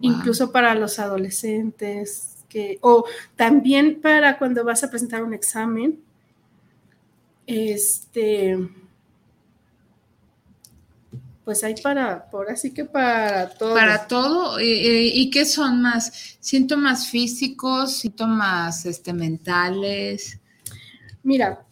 Incluso 0.00 0.50
para 0.50 0.74
los 0.74 0.98
adolescentes, 0.98 2.38
que, 2.48 2.78
o 2.80 3.04
también 3.36 4.00
para 4.00 4.38
cuando 4.38 4.64
vas 4.64 4.82
a 4.82 4.90
presentar 4.90 5.22
un 5.22 5.34
examen, 5.34 6.00
este, 7.50 8.56
pues 11.44 11.64
hay 11.64 11.74
para, 11.82 12.30
por 12.30 12.48
así 12.48 12.72
que 12.72 12.84
para 12.84 13.50
todo. 13.50 13.74
Para 13.74 14.06
todo, 14.06 14.60
¿y 14.60 15.28
qué 15.30 15.44
son 15.44 15.82
más? 15.82 16.36
¿Síntomas 16.38 17.08
físicos, 17.08 17.96
síntomas 17.96 18.86
este, 18.86 19.12
mentales? 19.12 20.38
Mira, 21.24 21.66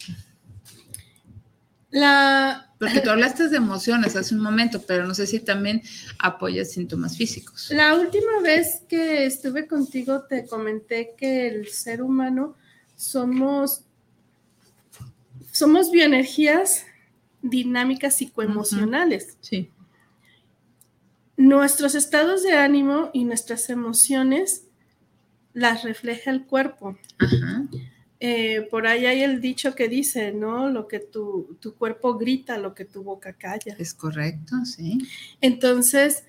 la... 1.91 2.65
Porque 2.79 3.01
tú 3.01 3.11
hablaste 3.11 3.49
de 3.49 3.57
emociones 3.57 4.15
hace 4.15 4.35
un 4.37 4.41
momento, 4.41 4.83
pero 4.87 5.05
no 5.05 5.13
sé 5.13 5.27
si 5.27 5.41
también 5.41 5.83
apoyas 6.21 6.71
síntomas 6.71 7.17
físicos. 7.17 7.71
La 7.71 7.95
última 7.97 8.41
vez 8.41 8.83
que 8.89 9.27
estuve 9.27 9.67
contigo 9.67 10.23
te 10.23 10.47
comenté 10.47 11.15
que 11.17 11.49
el 11.49 11.69
ser 11.69 12.03
humano 12.03 12.55
somos, 12.95 13.83
somos 15.59 15.91
bioenergías 15.91 16.87
dinámicas 17.43 18.17
psicoemocionales. 18.17 19.37
Sí. 19.41 19.71
Nuestros 21.37 21.97
estados 21.97 22.45
de 22.45 22.53
ánimo 22.53 23.11
y 23.13 23.25
nuestras 23.25 23.69
emociones 23.69 24.67
las 25.55 25.83
refleja 25.83 26.31
el 26.31 26.47
cuerpo. 26.47 26.97
eh, 28.21 28.69
por 28.71 28.87
ahí 28.87 29.07
hay 29.07 29.23
el 29.23 29.41
dicho 29.41 29.75
que 29.75 29.89
dice, 29.89 30.33
¿no? 30.33 30.71
Lo 30.71 30.87
que 30.87 31.01
tu, 31.01 31.57
tu, 31.61 31.75
cuerpo 31.75 32.17
grita, 32.17 32.57
lo 32.57 32.73
que 32.73 32.85
tu 32.85 33.03
boca 33.03 33.33
calla. 33.33 33.75
Es 33.79 33.95
correcto, 33.95 34.65
sí. 34.65 34.99
Entonces, 35.41 36.23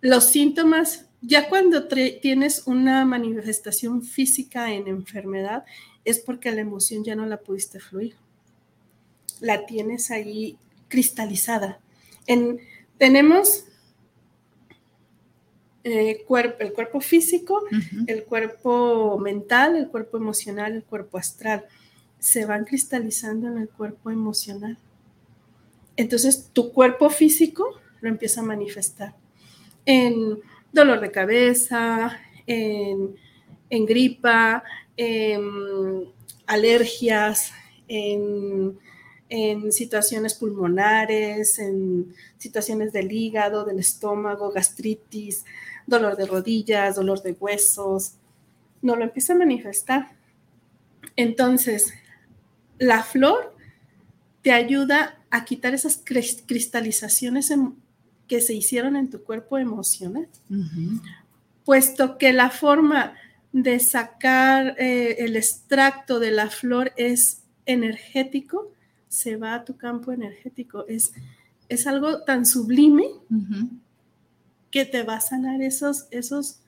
los 0.00 0.26
síntomas, 0.26 1.06
ya 1.22 1.48
cuando 1.48 1.88
tienes 1.88 2.62
una 2.66 3.04
manifestación 3.04 4.02
física 4.02 4.72
en 4.72 4.86
enfermedad, 4.86 5.64
es 6.04 6.20
porque 6.20 6.52
la 6.52 6.60
emoción 6.60 7.02
ya 7.02 7.16
no 7.16 7.26
la 7.26 7.38
pudiste 7.38 7.80
fluir. 7.80 8.14
La 9.44 9.66
tienes 9.66 10.10
ahí 10.10 10.56
cristalizada. 10.88 11.80
En, 12.26 12.60
tenemos 12.98 13.66
eh, 15.82 16.24
el 16.58 16.72
cuerpo 16.72 17.00
físico, 17.00 17.62
el 18.06 18.24
cuerpo 18.24 19.18
mental, 19.18 19.76
el 19.76 19.88
cuerpo 19.88 20.16
emocional, 20.16 20.72
el 20.72 20.84
cuerpo 20.84 21.18
astral. 21.18 21.66
Se 22.18 22.46
van 22.46 22.64
cristalizando 22.64 23.48
en 23.48 23.58
el 23.58 23.68
cuerpo 23.68 24.10
emocional. 24.10 24.78
Entonces, 25.96 26.50
tu 26.52 26.72
cuerpo 26.72 27.10
físico 27.10 27.80
lo 28.00 28.08
empieza 28.08 28.40
a 28.40 28.44
manifestar 28.44 29.14
en 29.86 30.40
dolor 30.72 31.00
de 31.00 31.10
cabeza, 31.10 32.18
en, 32.46 33.16
gripa, 33.70 34.64
en 34.96 36.12
alergias, 36.46 37.52
en 37.88 38.78
en 39.28 39.72
situaciones 39.72 40.34
pulmonares, 40.34 41.58
en 41.58 42.14
situaciones 42.38 42.92
del 42.92 43.10
hígado, 43.10 43.64
del 43.64 43.78
estómago, 43.78 44.50
gastritis, 44.50 45.44
dolor 45.86 46.16
de 46.16 46.26
rodillas, 46.26 46.96
dolor 46.96 47.22
de 47.22 47.32
huesos, 47.32 48.14
no 48.82 48.96
lo 48.96 49.04
empieza 49.04 49.32
a 49.32 49.36
manifestar. 49.36 50.12
Entonces, 51.16 51.92
la 52.78 53.02
flor 53.02 53.54
te 54.42 54.52
ayuda 54.52 55.18
a 55.30 55.44
quitar 55.44 55.74
esas 55.74 56.00
cristalizaciones 56.04 57.52
que 58.28 58.40
se 58.40 58.54
hicieron 58.54 58.96
en 58.96 59.10
tu 59.10 59.22
cuerpo 59.22 59.58
emocional, 59.58 60.28
puesto 61.64 62.18
que 62.18 62.32
la 62.32 62.50
forma 62.50 63.14
de 63.52 63.80
sacar 63.80 64.74
eh, 64.78 65.16
el 65.20 65.36
extracto 65.36 66.18
de 66.18 66.30
la 66.30 66.50
flor 66.50 66.92
es 66.96 67.42
energético, 67.66 68.73
se 69.14 69.36
va 69.36 69.54
a 69.54 69.64
tu 69.64 69.76
campo 69.76 70.10
energético. 70.10 70.86
Es, 70.88 71.12
es 71.68 71.86
algo 71.86 72.22
tan 72.24 72.44
sublime 72.44 73.04
que 74.72 74.84
te 74.84 75.04
va 75.04 75.16
a 75.16 75.20
sanar 75.20 75.62
esos, 75.62 76.08
esos, 76.10 76.58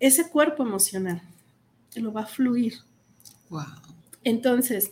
ese 0.00 0.28
cuerpo 0.28 0.64
emocional, 0.64 1.22
lo 1.94 2.12
va 2.12 2.22
a 2.22 2.26
fluir. 2.26 2.74
Wow. 3.50 3.62
Entonces, 4.24 4.90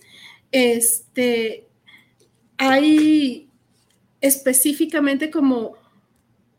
este, 0.53 1.67
hay 2.57 3.49
específicamente 4.21 5.33
como 5.33 5.75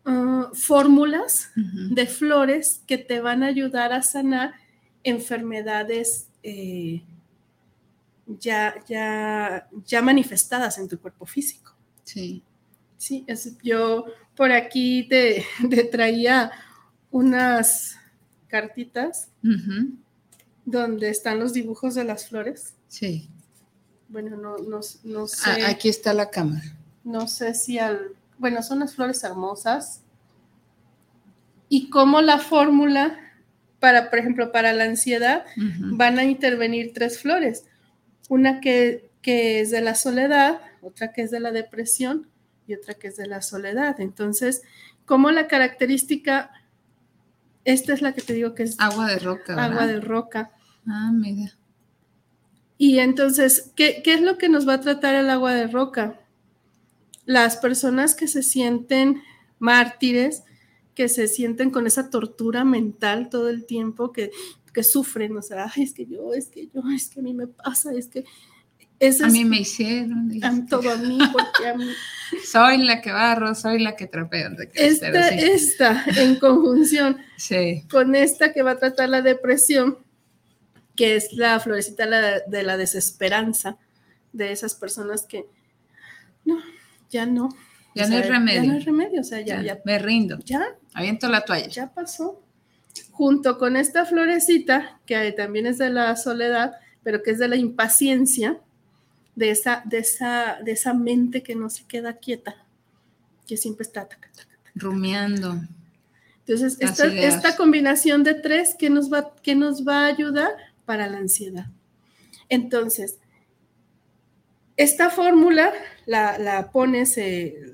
ah, 0.03 0.49
fórmulas 0.53 1.49
de 1.55 2.07
flores 2.07 2.81
que 2.87 2.97
te 2.97 3.21
van 3.21 3.41
a 3.41 3.47
ayudar 3.47 3.93
a 3.93 4.01
sanar 4.01 4.55
enfermedades 5.05 6.27
eh, 6.43 7.03
ya, 8.25 8.75
ya, 8.87 9.67
ya 9.85 10.01
manifestadas 10.01 10.77
en 10.77 10.87
tu 10.87 10.99
cuerpo 10.99 11.25
físico. 11.25 11.75
Sí. 12.03 12.43
Sí, 12.97 13.25
yo 13.61 14.05
por 14.35 14.51
aquí 14.51 15.07
te, 15.09 15.45
traía 15.91 16.51
unas 17.11 17.97
cartitas 18.47 19.29
donde 20.63 21.09
están 21.09 21.39
los 21.39 21.53
dibujos 21.53 21.95
de 21.95 22.05
las 22.05 22.27
flores. 22.27 22.75
Sí. 22.87 23.29
Bueno, 24.07 24.37
no, 24.37 24.57
no, 24.57 24.79
no 25.03 25.27
sé. 25.27 25.49
Ah, 25.49 25.69
aquí 25.69 25.89
está 25.89 26.13
la 26.13 26.29
cámara. 26.29 26.63
No 27.03 27.27
sé 27.27 27.53
si 27.53 27.79
al. 27.79 28.15
Bueno, 28.37 28.63
son 28.63 28.77
unas 28.77 28.95
flores 28.95 29.23
hermosas. 29.23 30.01
Y 31.67 31.89
cómo 31.89 32.21
la 32.21 32.37
fórmula 32.37 33.19
para, 33.83 34.09
por 34.09 34.19
ejemplo, 34.19 34.53
para 34.53 34.71
la 34.71 34.85
ansiedad, 34.85 35.43
van 35.57 36.17
a 36.17 36.23
intervenir 36.23 36.93
tres 36.93 37.19
flores. 37.19 37.65
Una 38.29 38.61
que, 38.61 39.09
que 39.21 39.61
es 39.61 39.71
de 39.71 39.81
la 39.81 39.95
soledad, 39.95 40.61
otra 40.81 41.11
que 41.13 41.21
es 41.21 41.31
de 41.31 41.39
la 41.39 41.51
depresión 41.51 42.29
y 42.67 42.75
otra 42.75 42.93
que 42.93 43.07
es 43.07 43.17
de 43.17 43.27
la 43.27 43.41
soledad. 43.41 43.99
Entonces, 43.99 44.61
como 45.05 45.31
la 45.31 45.47
característica, 45.47 46.51
esta 47.65 47.93
es 47.93 48.01
la 48.01 48.13
que 48.13 48.21
te 48.21 48.33
digo 48.33 48.53
que 48.53 48.63
es 48.63 48.79
agua 48.79 49.07
de 49.07 49.19
roca. 49.19 49.63
Agua 49.63 49.87
de 49.87 49.99
roca. 49.99 50.51
Ah, 50.87 51.11
mira. 51.13 51.53
Y 52.77 52.99
entonces, 52.99 53.71
¿qué, 53.75 54.01
¿qué, 54.03 54.15
es 54.15 54.21
lo 54.21 54.37
que 54.37 54.49
nos 54.49 54.67
va 54.67 54.75
a 54.75 54.81
tratar 54.81 55.15
el 55.15 55.29
agua 55.29 55.53
de 55.53 55.67
roca? 55.67 56.19
Las 57.25 57.57
personas 57.57 58.15
que 58.15 58.27
se 58.27 58.43
sienten 58.43 59.21
mártires, 59.59 60.43
que 60.93 61.07
se 61.07 61.27
sienten 61.27 61.71
con 61.71 61.87
esa 61.87 62.09
tortura 62.09 62.65
mental 62.65 63.29
todo 63.29 63.49
el 63.49 63.65
tiempo, 63.65 64.11
que, 64.11 64.31
que 64.73 64.83
sufren, 64.83 65.37
o 65.37 65.41
sea, 65.41 65.71
es 65.77 65.93
que 65.93 66.05
yo, 66.05 66.33
es 66.33 66.47
que 66.47 66.67
yo, 66.67 66.81
es 66.93 67.09
que 67.09 67.19
a 67.19 67.23
mí 67.23 67.33
me 67.33 67.47
pasa, 67.47 67.93
es 67.93 68.07
que 68.07 68.25
a 69.23 69.27
mí 69.27 69.45
me 69.45 69.59
hicieron. 69.59 70.31
todo 70.69 70.89
a 70.91 70.95
mí, 70.95 71.17
porque 71.31 71.67
a 71.67 71.75
mí. 71.75 71.85
soy 72.45 72.77
la 72.79 73.01
que 73.01 73.11
barro, 73.11 73.53
soy 73.55 73.79
la 73.79 73.95
que 73.95 74.07
trapeo. 74.07 74.51
Esta, 74.73 75.29
esta, 75.29 76.05
en 76.17 76.35
conjunción 76.35 77.17
sí. 77.37 77.83
con 77.89 78.15
esta 78.15 78.53
que 78.53 78.61
va 78.61 78.71
a 78.71 78.77
tratar 78.77 79.09
la 79.09 79.21
depresión, 79.21 79.97
que 80.95 81.15
es 81.15 81.33
la 81.33 81.59
florecita 81.59 82.07
de 82.47 82.63
la 82.63 82.77
desesperanza 82.77 83.77
de 84.31 84.51
esas 84.51 84.75
personas 84.75 85.25
que, 85.25 85.45
no, 86.45 86.59
ya 87.09 87.25
no. 87.25 87.49
Ya 87.95 88.07
no 88.07 88.15
hay 88.15 88.23
remedio. 88.23 88.61
Ya 88.61 88.67
no 88.67 88.73
hay 88.73 88.79
remedio, 88.79 89.21
o 89.21 89.23
sea, 89.23 89.41
ya, 89.41 89.61
ya, 89.61 89.79
Me 89.85 89.99
rindo. 89.99 90.39
Ya. 90.45 90.63
Aviento 90.93 91.29
la 91.29 91.41
toalla. 91.41 91.67
Ya 91.67 91.93
pasó. 91.93 92.42
Junto 93.13 93.57
con 93.57 93.77
esta 93.77 94.05
florecita, 94.05 94.99
que 95.05 95.31
también 95.31 95.65
es 95.65 95.77
de 95.77 95.89
la 95.89 96.15
soledad, 96.15 96.73
pero 97.03 97.23
que 97.23 97.31
es 97.31 97.39
de 97.39 97.47
la 97.47 97.55
impaciencia, 97.55 98.59
de 99.35 99.49
esa, 99.49 99.81
de 99.85 99.99
esa, 99.99 100.59
de 100.63 100.71
esa 100.73 100.93
mente 100.93 101.41
que 101.41 101.55
no 101.55 101.69
se 101.69 101.85
queda 101.85 102.17
quieta, 102.17 102.55
que 103.47 103.57
siempre 103.57 103.83
está 103.83 104.07
rumiando. 104.75 105.61
Entonces, 106.45 106.77
esta, 106.79 107.05
esta, 107.07 107.55
combinación 107.55 108.23
de 108.23 108.33
tres 108.33 108.75
que 108.77 108.89
nos, 108.89 109.11
va, 109.11 109.33
que 109.41 109.55
nos 109.55 109.87
va 109.87 110.01
a 110.01 110.07
ayudar 110.07 110.51
para 110.85 111.07
la 111.07 111.17
ansiedad. 111.17 111.67
Entonces, 112.49 113.17
esta 114.75 115.09
fórmula 115.09 115.71
la, 116.05 116.69
pones, 116.71 117.17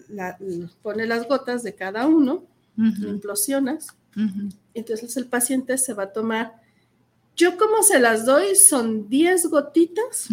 la, 0.10 0.38
pones 0.82 1.08
las 1.08 1.28
gotas 1.28 1.64
de 1.64 1.74
cada 1.74 2.06
uno, 2.06 2.46
implosionas, 2.78 3.96
entonces 4.74 5.16
el 5.18 5.28
paciente 5.28 5.78
se 5.78 5.94
va 5.94 6.04
a 6.04 6.14
tomar, 6.14 6.54
yo 7.36 7.58
como 7.58 7.84
se 7.84 8.00
las 8.00 8.26
doy 8.26 8.56
son 8.56 9.10
10 9.10 9.48
gotitas 9.48 10.28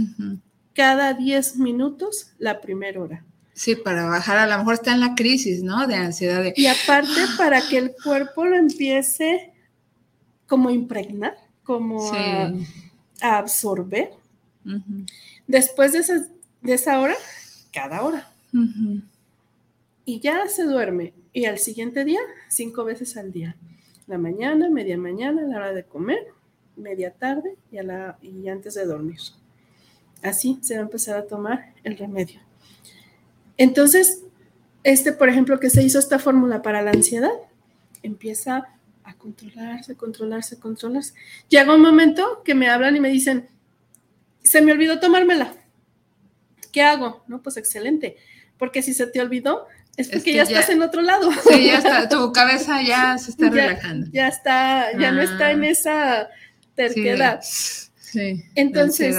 cada 0.75 1.15
10 1.15 1.57
minutos 1.57 2.33
la 2.39 2.61
primera 2.61 3.01
hora. 3.01 3.25
Sí, 3.55 3.75
para 3.75 4.05
bajar, 4.05 4.37
a 4.37 4.47
lo 4.47 4.59
mejor 4.59 4.75
está 4.75 4.93
en 4.93 5.01
la 5.01 5.15
crisis, 5.15 5.63
¿no? 5.63 5.87
De 5.87 5.95
ansiedad. 5.95 6.45
Y 6.55 6.67
aparte 6.67 7.21
para 7.39 7.67
que 7.67 7.79
el 7.79 7.95
cuerpo 8.05 8.45
lo 8.45 8.57
empiece 8.57 9.51
como 10.47 10.69
a 10.69 10.73
impregnar, 10.73 11.37
como 11.65 12.13
a, 12.13 12.53
absorber. 13.21 14.11
Después 15.47 15.93
de 15.93 16.01
esa, 16.01 16.27
de 16.61 16.75
esa, 16.75 17.01
hora, 17.01 17.15
cada 17.73 18.03
hora. 18.03 18.31
Y 20.05 20.21
ya 20.21 20.47
se 20.49 20.65
duerme. 20.65 21.15
Y 21.33 21.47
al 21.47 21.59
siguiente 21.59 22.05
día, 22.05 22.21
cinco 22.49 22.85
veces 22.85 23.17
al 23.17 23.33
día. 23.33 23.57
La 24.07 24.19
mañana, 24.19 24.71
media 24.71 24.97
mañana, 24.97 25.43
a 25.43 25.47
la 25.47 25.57
hora 25.57 25.73
de 25.73 25.85
comer, 25.85 26.29
media 26.77 27.11
tarde 27.13 27.57
y, 27.73 27.79
a 27.79 27.83
la, 27.83 28.19
y 28.23 28.49
antes 28.49 28.75
de 28.75 28.87
dormir. 28.87 29.19
Así 30.23 30.59
se 30.63 30.75
va 30.75 30.81
a 30.81 30.85
empezar 30.85 31.17
a 31.17 31.27
tomar 31.27 31.75
el 31.83 31.97
remedio. 31.97 32.41
Entonces, 33.57 34.23
este, 34.85 35.13
por 35.13 35.29
ejemplo, 35.29 35.59
que 35.59 35.71
se 35.71 35.83
hizo 35.83 35.99
esta 35.99 36.19
fórmula 36.19 36.63
para 36.63 36.83
la 36.83 36.93
ansiedad, 36.93 37.33
empieza 38.03 38.69
a 39.03 39.15
controlarse, 39.15 39.97
controlarse, 39.97 40.59
controlarse. 40.59 41.15
Llega 41.49 41.75
un 41.75 41.83
momento 41.83 42.43
que 42.45 42.55
me 42.55 42.69
hablan 42.69 42.95
y 42.97 43.01
me 43.01 43.09
dicen, 43.09 43.49
se 44.43 44.61
me 44.61 44.73
olvidó 44.73 45.01
tomármela. 45.01 45.55
¿Qué 46.71 46.83
hago? 46.83 47.25
No, 47.27 47.43
pues 47.43 47.57
excelente, 47.57 48.17
porque 48.59 48.83
si 48.83 48.95
se 48.95 49.07
te 49.07 49.21
olvidó, 49.21 49.67
es 49.97 50.09
porque 50.09 50.35
ya, 50.35 50.43
estás 50.43 50.69
en 50.69 50.83
otro 50.83 51.03
lado. 51.03 51.31
Sí, 51.49 51.67
ya 51.67 51.79
está, 51.79 52.09
tu 52.09 52.33
cabeza 52.33 52.83
ya 52.83 53.17
se 53.19 53.31
está 53.31 53.49
relajando. 53.49 54.09
Ya 54.13 54.29
está, 54.29 54.97
ya 54.99 55.11
no 55.11 55.23
está 55.23 55.53
en 55.53 55.63
ah. 55.63 55.69
esa 55.69 56.29
terquedad. 56.75 57.41
Sí. 57.43 58.45
Entonces, 58.55 59.17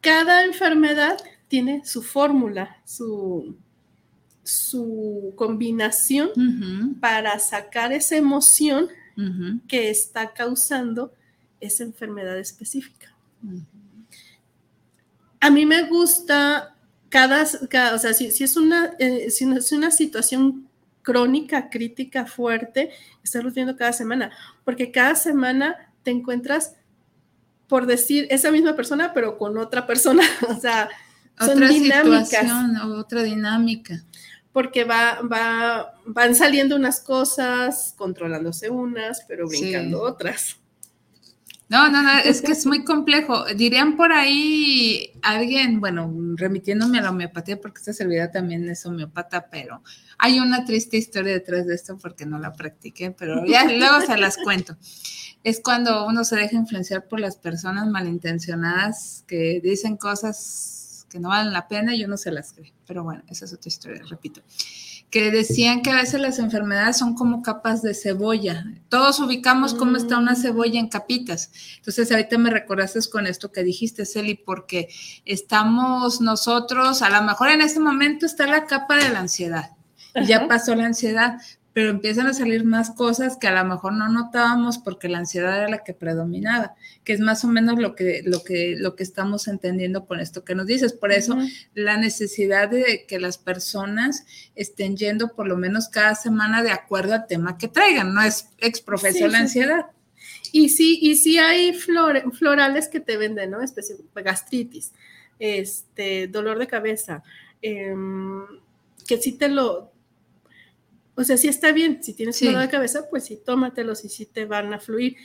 cada 0.00 0.44
enfermedad 0.44 1.18
tiene 1.48 1.82
su 1.84 2.02
fórmula, 2.02 2.76
su, 2.84 3.56
su 4.42 5.34
combinación 5.36 6.98
para 7.00 7.38
sacar 7.38 7.92
esa 7.92 8.16
emoción 8.16 8.88
que 9.68 9.90
está 9.90 10.32
causando 10.32 11.12
esa 11.60 11.84
enfermedad 11.84 12.38
específica. 12.38 13.14
A 15.40 15.50
mí 15.50 15.66
me 15.66 15.82
gusta 15.82 16.74
cada, 17.10 17.42
o 17.42 17.98
sea, 17.98 18.14
si, 18.14 18.26
es 18.26 18.56
una, 18.56 18.94
eh, 18.98 19.30
si 19.30 19.44
es 19.44 19.72
una 19.72 19.90
situación 19.90 20.68
crónica, 21.02 21.68
crítica, 21.68 22.24
fuerte, 22.24 22.90
estarlo 23.22 23.50
viendo 23.50 23.76
cada 23.76 23.92
semana, 23.92 24.30
porque 24.64 24.92
cada 24.92 25.16
semana 25.16 25.92
te 26.04 26.12
encuentras, 26.12 26.76
por 27.66 27.86
decir, 27.86 28.28
esa 28.30 28.50
misma 28.50 28.76
persona, 28.76 29.12
pero 29.12 29.36
con 29.36 29.58
otra 29.58 29.86
persona, 29.86 30.22
o 30.48 30.58
sea, 30.58 30.88
son 31.38 31.62
otra 31.62 31.68
Situación, 31.68 32.76
otra 32.76 33.22
dinámica. 33.22 34.04
Porque 34.52 34.84
va, 34.84 35.20
va, 35.22 35.94
van 36.04 36.34
saliendo 36.34 36.76
unas 36.76 37.00
cosas, 37.00 37.94
controlándose 37.96 38.68
unas, 38.68 39.24
pero 39.26 39.48
brincando 39.48 40.02
otras. 40.02 40.59
No, 41.70 41.88
no, 41.88 42.02
no, 42.02 42.18
es 42.18 42.42
que 42.42 42.50
es 42.50 42.66
muy 42.66 42.82
complejo. 42.82 43.44
Dirían 43.54 43.96
por 43.96 44.12
ahí 44.12 45.12
alguien, 45.22 45.78
bueno, 45.78 46.12
remitiéndome 46.34 46.98
a 46.98 47.02
la 47.02 47.10
homeopatía, 47.10 47.60
porque 47.60 47.78
esta 47.78 47.92
servidora 47.92 48.32
también 48.32 48.68
es 48.68 48.84
homeopata, 48.84 49.48
pero 49.50 49.80
hay 50.18 50.40
una 50.40 50.64
triste 50.64 50.96
historia 50.96 51.32
detrás 51.32 51.68
de 51.68 51.76
esto 51.76 51.96
porque 51.96 52.26
no 52.26 52.40
la 52.40 52.54
practiqué, 52.54 53.12
pero 53.12 53.46
ya 53.46 53.64
luego 53.72 54.00
se 54.00 54.18
las 54.18 54.36
cuento. 54.38 54.76
Es 55.44 55.60
cuando 55.60 56.08
uno 56.08 56.24
se 56.24 56.34
deja 56.34 56.56
influenciar 56.56 57.06
por 57.06 57.20
las 57.20 57.36
personas 57.36 57.86
malintencionadas 57.86 59.24
que 59.28 59.60
dicen 59.62 59.96
cosas 59.96 61.06
que 61.08 61.20
no 61.20 61.28
valen 61.28 61.52
la 61.52 61.68
pena 61.68 61.94
y 61.94 62.04
uno 62.04 62.16
se 62.16 62.32
las 62.32 62.52
cree. 62.52 62.74
Pero 62.84 63.04
bueno, 63.04 63.22
esa 63.28 63.44
es 63.44 63.52
otra 63.52 63.68
historia, 63.68 64.02
repito 64.10 64.42
que 65.10 65.32
decían 65.32 65.82
que 65.82 65.90
a 65.90 65.96
veces 65.96 66.20
las 66.20 66.38
enfermedades 66.38 66.98
son 66.98 67.14
como 67.14 67.42
capas 67.42 67.82
de 67.82 67.94
cebolla. 67.94 68.64
Todos 68.88 69.18
ubicamos 69.18 69.74
cómo 69.74 69.96
está 69.96 70.18
una 70.18 70.32
mm. 70.32 70.36
cebolla 70.36 70.78
en 70.78 70.88
capitas. 70.88 71.50
Entonces, 71.76 72.10
ahorita 72.12 72.38
me 72.38 72.50
recordaste 72.50 73.00
con 73.10 73.26
esto 73.26 73.50
que 73.50 73.64
dijiste, 73.64 74.06
Celi, 74.06 74.34
porque 74.34 74.88
estamos 75.24 76.20
nosotros, 76.20 77.02
a 77.02 77.10
lo 77.10 77.22
mejor 77.22 77.50
en 77.50 77.60
este 77.60 77.80
momento 77.80 78.24
está 78.24 78.46
la 78.46 78.66
capa 78.66 78.96
de 78.96 79.08
la 79.08 79.20
ansiedad. 79.20 79.70
Ya 80.26 80.48
pasó 80.48 80.74
la 80.74 80.86
ansiedad, 80.86 81.40
pero 81.72 81.90
empiezan 81.90 82.26
a 82.26 82.34
salir 82.34 82.64
más 82.64 82.90
cosas 82.90 83.36
que 83.36 83.46
a 83.46 83.62
lo 83.62 83.68
mejor 83.68 83.92
no 83.92 84.08
notábamos 84.08 84.78
porque 84.78 85.08
la 85.08 85.18
ansiedad 85.18 85.56
era 85.56 85.68
la 85.68 85.84
que 85.84 85.94
predominaba, 85.94 86.74
que 87.04 87.12
es 87.12 87.20
más 87.20 87.44
o 87.44 87.48
menos 87.48 87.78
lo 87.78 87.94
que, 87.94 88.22
lo 88.24 88.42
que, 88.42 88.74
lo 88.76 88.96
que 88.96 89.04
estamos 89.04 89.46
entendiendo 89.46 90.04
con 90.06 90.18
esto 90.18 90.44
que 90.44 90.56
nos 90.56 90.66
dices. 90.66 90.92
Por 90.92 91.12
eso 91.12 91.38
la 91.74 91.96
necesidad 91.96 92.68
de 92.68 93.04
que 93.06 93.20
las 93.20 93.38
personas 93.38 94.26
estén 94.56 94.96
yendo 94.96 95.34
por 95.34 95.46
lo 95.46 95.56
menos 95.56 95.88
cada 95.88 96.16
semana 96.16 96.62
de 96.62 96.72
acuerdo 96.72 97.14
al 97.14 97.26
tema 97.28 97.56
que 97.56 97.68
traigan, 97.68 98.14
no 98.14 98.22
es 98.22 98.48
ex 98.58 98.84
la 99.28 99.38
ansiedad. 99.38 99.86
Y 100.52 100.70
sí, 100.70 100.98
y 101.00 101.16
sí 101.16 101.38
hay 101.38 101.72
florales 101.72 102.88
que 102.88 102.98
te 102.98 103.16
venden, 103.16 103.52
¿no? 103.52 103.58
gastritis, 104.16 104.92
este, 105.38 106.26
dolor 106.26 106.58
de 106.58 106.66
cabeza, 106.66 107.22
em, 107.62 108.44
que 109.06 109.18
sí 109.18 109.32
te 109.32 109.48
lo, 109.48 109.92
o 111.20 111.24
sea, 111.24 111.36
sí 111.36 111.48
está 111.48 111.72
bien, 111.72 112.02
si 112.02 112.14
tienes 112.14 112.40
dolor 112.40 112.62
de 112.62 112.70
cabeza, 112.70 113.08
pues 113.10 113.26
sí, 113.26 113.38
tómatelos 113.44 114.04
y 114.04 114.08
sí 114.08 114.24
te 114.24 114.46
van 114.46 114.72
a 114.72 114.80
fluir. 114.80 115.16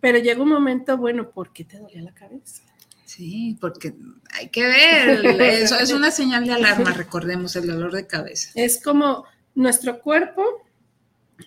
Pero 0.00 0.18
llega 0.18 0.40
un 0.42 0.48
momento, 0.48 0.96
bueno, 0.96 1.30
¿por 1.30 1.52
qué 1.52 1.64
te 1.64 1.78
dolía 1.78 2.02
la 2.02 2.14
cabeza? 2.14 2.62
Sí, 3.04 3.58
porque 3.60 3.94
hay 4.32 4.48
que 4.48 4.62
ver, 4.62 5.40
eso 5.40 5.76
es 5.76 5.92
una 5.92 6.12
señal 6.12 6.46
de 6.46 6.52
alarma, 6.52 6.92
recordemos, 6.96 7.56
el 7.56 7.66
dolor 7.66 7.92
de 7.92 8.06
cabeza. 8.06 8.50
Es 8.54 8.80
como 8.80 9.24
nuestro 9.56 10.00
cuerpo 10.00 10.44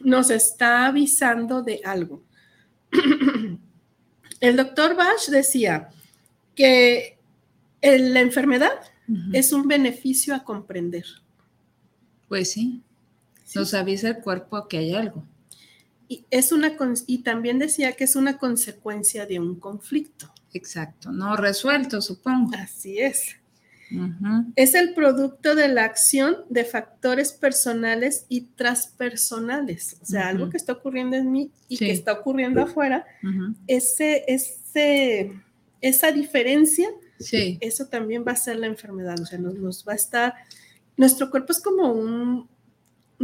nos 0.02 0.30
está 0.30 0.86
avisando 0.86 1.62
de 1.62 1.80
algo. 1.86 2.24
El 4.42 4.58
doctor 4.58 4.96
Bach 4.96 5.26
decía 5.30 5.90
que 6.56 7.18
la 7.82 8.20
enfermedad 8.20 8.82
es 9.32 9.54
un 9.54 9.68
beneficio 9.68 10.36
a 10.36 10.44
comprender. 10.44 11.06
Pues 12.28 12.52
sí. 12.52 12.84
Nos 13.56 13.74
avisa 13.74 14.10
el 14.10 14.18
cuerpo 14.20 14.68
que 14.68 14.78
hay 14.78 14.94
algo. 14.94 15.26
Y, 16.08 16.26
es 16.30 16.52
una, 16.52 16.76
y 17.08 17.20
también 17.20 17.60
decía 17.60 17.94
que 17.94 18.04
es 18.04 18.16
una 18.16 18.38
consecuencia 18.38 19.26
de 19.26 19.40
un 19.40 19.60
conflicto. 19.60 20.32
Exacto, 20.54 21.12
no 21.12 21.36
resuelto, 21.36 22.02
supongo. 22.02 22.52
Así 22.56 23.00
es. 23.00 23.38
Es 24.56 24.74
el 24.74 24.94
producto 24.94 25.56
de 25.56 25.68
la 25.68 25.84
acción 25.84 26.38
de 26.50 26.66
factores 26.66 27.32
personales 27.32 28.26
y 28.28 28.42
transpersonales. 28.56 29.98
O 30.02 30.06
sea, 30.06 30.30
algo 30.30 30.50
que 30.50 30.58
está 30.58 30.74
ocurriendo 30.74 31.16
en 31.16 31.32
mí 31.32 31.52
y 31.68 31.78
que 31.78 31.92
está 31.92 32.14
ocurriendo 32.14 32.62
afuera. 32.62 33.06
ese, 33.68 34.24
ese, 34.28 35.34
esa 35.82 36.12
diferencia, 36.12 36.90
sí. 37.20 37.58
eso 37.62 37.86
también 37.86 38.24
va 38.28 38.32
a 38.32 38.38
ser 38.38 38.58
la 38.58 38.68
enfermedad. 38.68 39.20
O 39.20 39.26
sea, 39.26 39.38
nos, 39.38 39.56
nos 39.56 39.88
va 39.88 39.94
a 39.94 39.98
estar. 39.98 40.34
Nuestro 40.98 41.30
cuerpo 41.30 41.52
es 41.52 41.62
como 41.62 41.92
un, 41.92 42.50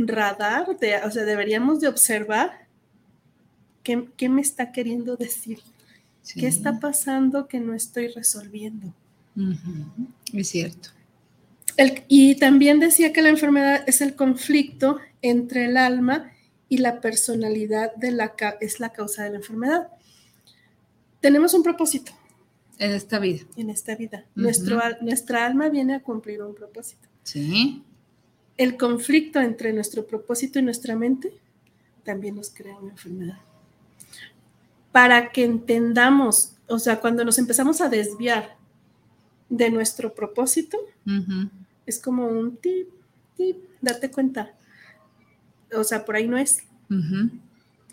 radar, 0.08 0.78
de, 0.78 0.98
o 0.98 1.12
sea, 1.12 1.24
deberíamos 1.24 1.80
de 1.80 1.88
observar 1.88 2.68
qué, 3.84 4.30
me 4.30 4.42
está 4.42 4.72
queriendo 4.72 5.16
decir, 5.16 5.60
qué 6.36 6.48
está 6.48 6.80
pasando 6.80 7.48
que 7.48 7.60
no 7.60 7.74
estoy 7.74 8.08
resolviendo. 8.08 8.94
Es 10.34 10.50
cierto. 10.50 10.90
y 12.08 12.36
también 12.36 12.80
decía 12.80 13.14
que 13.14 13.22
la 13.22 13.30
enfermedad 13.30 13.84
es 13.88 14.02
el 14.02 14.16
conflicto 14.16 15.00
entre 15.22 15.66
el 15.66 15.78
alma 15.78 16.32
y 16.68 16.78
la 16.78 17.02
personalidad 17.02 17.96
de 17.96 18.12
la 18.12 18.34
es 18.62 18.80
la 18.80 18.90
causa 18.90 19.24
de 19.24 19.32
la 19.32 19.38
enfermedad. 19.38 19.88
Tenemos 21.20 21.54
un 21.54 21.64
propósito. 21.64 22.12
En 22.78 22.92
esta 22.92 23.20
vida. 23.20 23.46
En 23.58 23.70
esta 23.70 23.96
vida. 23.96 24.26
Nuestro, 24.36 24.80
nuestra 25.02 25.46
alma 25.46 25.68
viene 25.70 25.96
a 25.96 26.00
cumplir 26.02 26.42
un 26.42 26.56
propósito. 26.56 27.10
Sí 27.24 27.84
el 28.60 28.76
conflicto 28.76 29.40
entre 29.40 29.72
nuestro 29.72 30.06
propósito 30.06 30.60
y 30.60 30.62
nuestra 30.62 30.94
mente 30.94 31.32
también 32.04 32.36
nos 32.36 32.50
crea 32.50 32.78
una 32.78 32.92
enfermedad. 32.92 33.40
Para 34.92 35.32
que 35.32 35.46
entendamos, 35.46 36.58
o 36.68 36.78
sea, 36.78 37.00
cuando 37.00 37.24
nos 37.24 37.38
empezamos 37.38 37.80
a 37.80 37.88
desviar 37.88 38.58
de 39.48 39.72
nuestro 39.72 40.14
propósito, 40.14 40.78
es 41.86 42.00
como 42.00 42.28
un 42.28 42.58
tip, 42.58 42.90
tip, 43.38 43.56
date 43.80 44.12
cuenta. 44.12 44.54
O 45.74 45.86
sea, 45.86 46.04
por 46.04 46.18
ahí 46.18 46.28
no 46.28 46.38
es. 46.38 46.64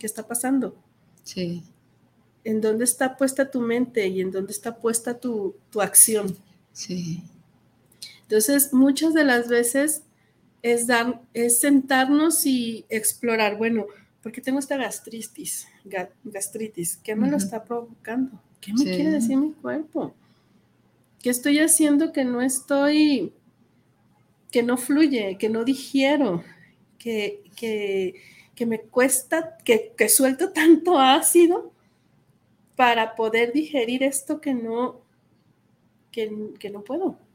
¿Qué 0.00 0.06
está 0.06 0.26
pasando? 0.26 0.76
Sí. 1.22 1.62
¿En 2.42 2.60
dónde 2.60 2.82
está 2.82 3.16
puesta 3.16 3.52
tu 3.52 3.60
mente 3.60 4.08
y 4.08 4.20
en 4.20 4.32
dónde 4.32 4.50
está 4.50 4.78
puesta 4.78 5.20
tu, 5.20 5.54
tu 5.70 5.80
acción? 5.80 6.36
Sí. 6.72 7.22
Entonces, 8.22 8.72
muchas 8.72 9.14
de 9.14 9.22
las 9.22 9.46
veces 9.46 10.02
es, 10.66 10.88
dar, 10.88 11.22
es 11.32 11.60
sentarnos 11.60 12.44
y 12.44 12.84
explorar, 12.88 13.56
bueno, 13.56 13.86
¿por 14.20 14.32
qué 14.32 14.40
tengo 14.40 14.58
esta 14.58 14.76
gastritis? 14.76 15.68
gastritis? 16.24 16.96
¿Qué 16.96 17.14
me 17.14 17.30
lo 17.30 17.36
está 17.36 17.62
provocando? 17.62 18.40
¿Qué 18.60 18.72
me 18.72 18.82
quiere 18.82 19.10
decir 19.12 19.36
mi 19.36 19.52
cuerpo? 19.52 20.12
¿Qué 21.20 21.30
estoy 21.30 21.60
haciendo 21.60 22.12
que 22.12 22.24
no 22.24 22.42
estoy, 22.42 23.32
que 24.50 24.64
no 24.64 24.76
fluye, 24.76 25.38
que 25.38 25.48
no 25.48 25.64
digiero, 25.64 26.42
que, 26.98 27.44
que, 27.54 28.66
me 28.66 28.80
cuesta, 28.80 29.58
que, 29.58 29.92
que 29.96 30.08
suelto 30.08 30.50
tanto 30.52 30.98
ácido 30.98 31.72
para 32.74 33.14
poder 33.14 33.52
digerir 33.52 34.02
esto 34.02 34.40
que 34.40 34.52
no, 34.52 35.00
que, 36.10 36.52
que 36.58 36.70
no 36.70 36.82
puedo? 36.82 37.25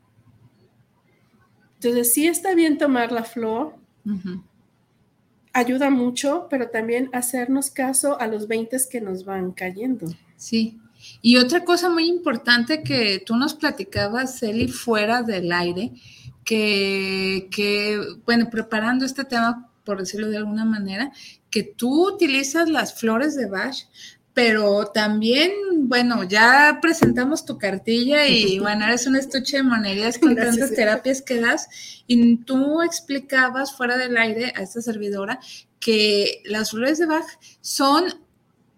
Entonces, 1.83 2.13
sí 2.13 2.27
está 2.27 2.53
bien 2.53 2.77
tomar 2.77 3.11
la 3.11 3.23
flor, 3.23 3.73
ayuda 5.51 5.89
mucho, 5.89 6.45
pero 6.47 6.69
también 6.69 7.09
hacernos 7.11 7.71
caso 7.71 8.21
a 8.21 8.27
los 8.27 8.47
20 8.47 8.77
que 8.87 9.01
nos 9.01 9.25
van 9.25 9.51
cayendo. 9.51 10.05
Sí. 10.35 10.79
Y 11.23 11.37
otra 11.37 11.65
cosa 11.65 11.89
muy 11.89 12.07
importante 12.07 12.83
que 12.83 13.23
tú 13.25 13.35
nos 13.35 13.55
platicabas, 13.55 14.37
Celi, 14.37 14.67
fuera 14.67 15.23
del 15.23 15.51
aire, 15.51 15.93
que, 16.45 17.47
que, 17.49 17.99
bueno, 18.27 18.51
preparando 18.51 19.03
este 19.03 19.23
tema, 19.23 19.67
por 19.83 19.97
decirlo 19.97 20.29
de 20.29 20.37
alguna 20.37 20.65
manera, 20.65 21.11
que 21.49 21.63
tú 21.63 22.09
utilizas 22.13 22.69
las 22.69 22.93
flores 22.93 23.35
de 23.35 23.47
Bach 23.47 23.87
pero 24.33 24.87
también, 24.87 25.51
bueno, 25.89 26.23
ya 26.23 26.79
presentamos 26.81 27.45
tu 27.45 27.57
cartilla 27.57 28.27
y 28.27 28.59
bueno, 28.59 28.85
eres 28.85 29.07
un 29.07 29.15
estuche 29.15 29.57
de 29.57 29.63
monerías 29.63 30.17
con 30.17 30.35
tantas 30.35 30.73
terapias 30.73 31.21
que 31.21 31.41
das 31.41 31.67
y 32.07 32.37
tú 32.37 32.81
explicabas 32.81 33.75
fuera 33.75 33.97
del 33.97 34.17
aire 34.17 34.53
a 34.55 34.61
esta 34.61 34.81
servidora 34.81 35.39
que 35.79 36.41
las 36.45 36.71
flores 36.71 36.99
de 36.99 37.07
Bach 37.07 37.25
son 37.59 38.05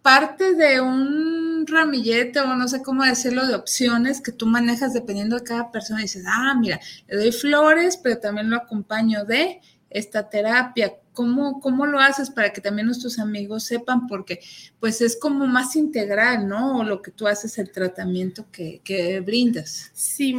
parte 0.01 0.53
de 0.55 0.81
un 0.81 1.65
ramillete 1.65 2.39
o 2.41 2.55
no 2.55 2.67
sé 2.67 2.81
cómo 2.81 3.03
decirlo, 3.03 3.47
de 3.47 3.55
opciones 3.55 4.21
que 4.21 4.31
tú 4.31 4.45
manejas 4.45 4.93
dependiendo 4.93 5.37
de 5.37 5.43
cada 5.43 5.71
persona. 5.71 6.01
Y 6.01 6.03
dices, 6.03 6.25
ah, 6.27 6.53
mira, 6.59 6.79
le 7.07 7.15
doy 7.17 7.31
flores, 7.31 7.97
pero 7.97 8.19
también 8.19 8.49
lo 8.49 8.57
acompaño 8.57 9.23
de 9.25 9.61
esta 9.93 10.29
terapia? 10.29 10.95
¿Cómo, 11.13 11.60
¿Cómo 11.62 11.86
lo 11.86 11.99
haces 11.99 12.29
para 12.29 12.51
que 12.51 12.62
también 12.62 12.88
nuestros 12.88 13.19
amigos 13.19 13.63
sepan? 13.63 14.08
Porque 14.08 14.39
pues 14.79 14.99
es 15.01 15.17
como 15.17 15.45
más 15.47 15.75
integral, 15.75 16.47
¿no? 16.47 16.84
Lo 16.84 17.01
que 17.01 17.12
tú 17.12 17.27
haces, 17.27 17.58
el 17.58 17.71
tratamiento 17.71 18.45
que, 18.51 18.82
que 18.84 19.19
brindas. 19.19 19.91
Sí, 19.93 20.36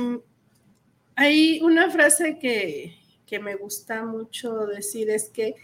hay 1.17 1.61
una 1.63 1.91
frase 1.91 2.39
que, 2.39 2.97
que 3.27 3.39
me 3.39 3.55
gusta 3.55 4.05
mucho 4.05 4.67
decir, 4.67 5.11
es 5.11 5.29
que 5.29 5.55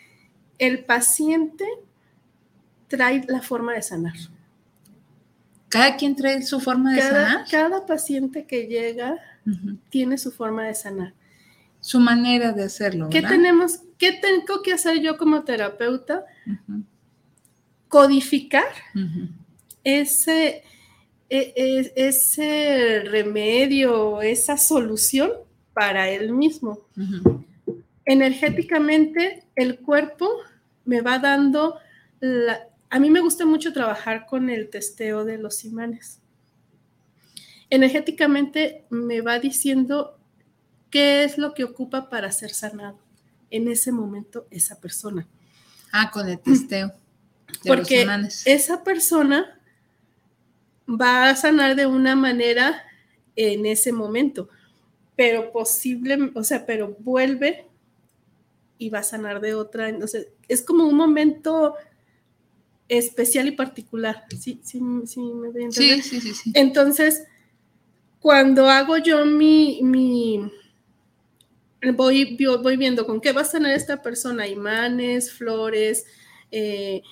el 0.59 0.85
paciente 0.85 1.65
trae 2.89 3.25
la 3.27 3.41
forma 3.41 3.75
de 3.75 3.83
sanar. 3.83 4.15
Cada 5.69 5.97
quien 5.97 6.17
trae 6.17 6.43
su 6.43 6.61
forma 6.61 6.93
de 6.93 7.01
sanar. 7.01 7.47
Cada 7.49 7.87
paciente 7.87 8.45
que 8.45 8.67
llega 8.67 9.17
tiene 9.89 10.19
su 10.19 10.33
forma 10.33 10.65
de 10.65 10.75
sanar. 10.75 11.15
Su 11.81 12.01
manera 12.01 12.53
de 12.53 12.65
hacerlo. 12.65 13.09
¿Qué 13.11 13.23
tenemos, 13.23 13.81
qué 13.99 14.13
tengo 14.13 14.63
que 14.63 14.73
hacer 14.73 15.01
yo 15.01 15.17
como 15.17 15.45
terapeuta? 15.45 16.25
Codificar 17.89 18.69
ese, 19.83 20.63
e, 21.29 21.53
e, 21.57 21.93
ese 21.97 23.03
remedio, 23.05 24.21
esa 24.23 24.57
solución 24.57 25.31
para 25.73 26.09
él 26.11 26.33
mismo. 26.33 26.81
Energéticamente, 28.05 29.45
el 29.57 29.79
cuerpo 29.79 30.29
me 30.85 31.01
va 31.01 31.19
dando 31.19 31.79
la, 32.21 32.71
a 32.91 32.99
mí 32.99 33.09
me 33.09 33.21
gusta 33.21 33.47
mucho 33.47 33.73
trabajar 33.73 34.27
con 34.27 34.51
el 34.51 34.69
testeo 34.69 35.25
de 35.25 35.39
los 35.39 35.65
imanes. 35.65 36.21
Energéticamente 37.71 38.85
me 38.91 39.21
va 39.21 39.39
diciendo 39.39 40.19
qué 40.91 41.25
es 41.25 41.39
lo 41.39 41.55
que 41.55 41.65
ocupa 41.65 42.11
para 42.11 42.31
ser 42.33 42.51
sanado 42.51 42.99
en 43.51 43.69
ese 43.69 43.93
momento 43.93 44.47
esa 44.51 44.81
persona. 44.81 45.27
Ah, 45.93 46.11
con 46.11 46.29
el 46.29 46.39
testeo. 46.39 46.93
Porque 47.67 48.07
esa 48.45 48.85
persona 48.85 49.59
va 50.89 51.29
a 51.29 51.37
sanar 51.37 51.77
de 51.77 51.87
una 51.87 52.15
manera 52.15 52.85
en 53.37 53.67
ese 53.67 53.93
momento, 53.93 54.49
pero 55.17 55.53
posible, 55.53 56.31
o 56.35 56.45
sea, 56.45 56.65
pero 56.65 56.97
vuelve 57.01 57.67
y 58.79 58.89
va 58.89 59.01
a 59.01 59.05
sanar 59.05 59.41
de 59.41 59.55
otra. 59.55 59.89
Entonces, 59.89 60.29
es 60.49 60.63
como 60.63 60.85
un 60.85 60.97
momento 60.97 61.75
especial 62.89 63.49
y 63.49 63.53
particular. 63.53 64.25
¿Sí, 64.31 64.61
sí, 64.63 64.81
sí 65.07 65.21
me 65.21 65.51
voy 65.51 65.63
a 65.63 65.65
entender? 65.67 66.03
Sí, 66.03 66.21
sí, 66.21 66.35
sí, 66.35 66.53
Entonces, 66.55 67.25
cuando 68.21 68.69
hago 68.69 68.97
yo 68.99 69.25
mi, 69.27 69.81
mi 69.83 70.51
voy, 71.95 72.37
voy 72.63 72.77
viendo 72.77 73.07
con 73.07 73.21
qué 73.21 73.33
va 73.33 73.43
a 73.43 73.49
tener 73.49 73.75
esta 73.75 74.03
persona, 74.03 74.47
imanes, 74.47 75.33
flores, 75.33 76.07
eh, 76.51 77.03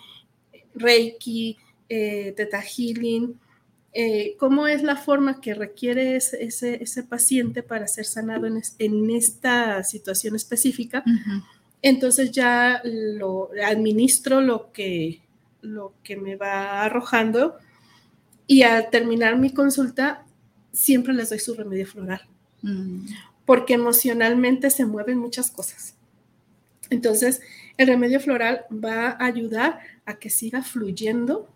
reiki, 0.74 1.57
eh, 1.88 2.35
teta 2.37 2.61
healing, 2.61 3.38
eh, 3.92 4.37
cómo 4.38 4.66
es 4.66 4.83
la 4.83 4.96
forma 4.96 5.40
que 5.40 5.54
requiere 5.54 6.16
ese, 6.16 6.44
ese, 6.83 7.02
paciente 7.02 7.62
para 7.62 7.87
ser 7.87 8.04
sanado 8.04 8.46
en, 8.46 8.61
en 8.78 9.11
esta 9.11 9.83
situación 9.83 10.37
específica. 10.37 11.02
Entonces 11.81 12.31
ya 12.33 12.83
lo 12.85 13.50
administro 13.64 14.40
lo 14.40 14.72
que, 14.72 15.22
lo 15.62 15.94
que 16.02 16.16
me 16.16 16.37
va 16.37 16.83
arrojando 16.85 17.57
y 18.46 18.62
al 18.62 18.90
terminar 18.90 19.38
mi 19.38 19.52
consulta 19.52 20.24
siempre 20.72 21.14
les 21.14 21.31
doy 21.31 21.38
su 21.38 21.54
remedio 21.54 21.87
floral, 21.87 22.22
mm. 22.62 23.07
Porque 23.49 23.73
emocionalmente 23.73 24.69
se 24.69 24.85
mueven 24.85 25.17
muchas 25.17 25.51
cosas. 25.51 25.97
Entonces, 26.91 27.41
el 27.79 27.87
remedio 27.87 28.21
floral 28.21 28.67
va 28.71 29.13
a 29.13 29.25
ayudar 29.25 29.81
a 30.05 30.19
que 30.19 30.29
siga 30.29 30.63
fluyendo 30.63 31.49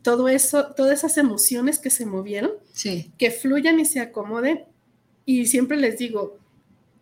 todo 0.00 0.28
eso, 0.28 0.72
todas 0.74 1.00
esas 1.00 1.18
emociones 1.18 1.78
que 1.78 1.90
se 1.90 2.06
movieron, 2.06 2.52
que 3.18 3.30
fluyan 3.30 3.80
y 3.80 3.84
se 3.84 4.00
acomoden. 4.00 4.64
Y 5.26 5.44
siempre 5.44 5.76
les 5.76 5.98
digo, 5.98 6.38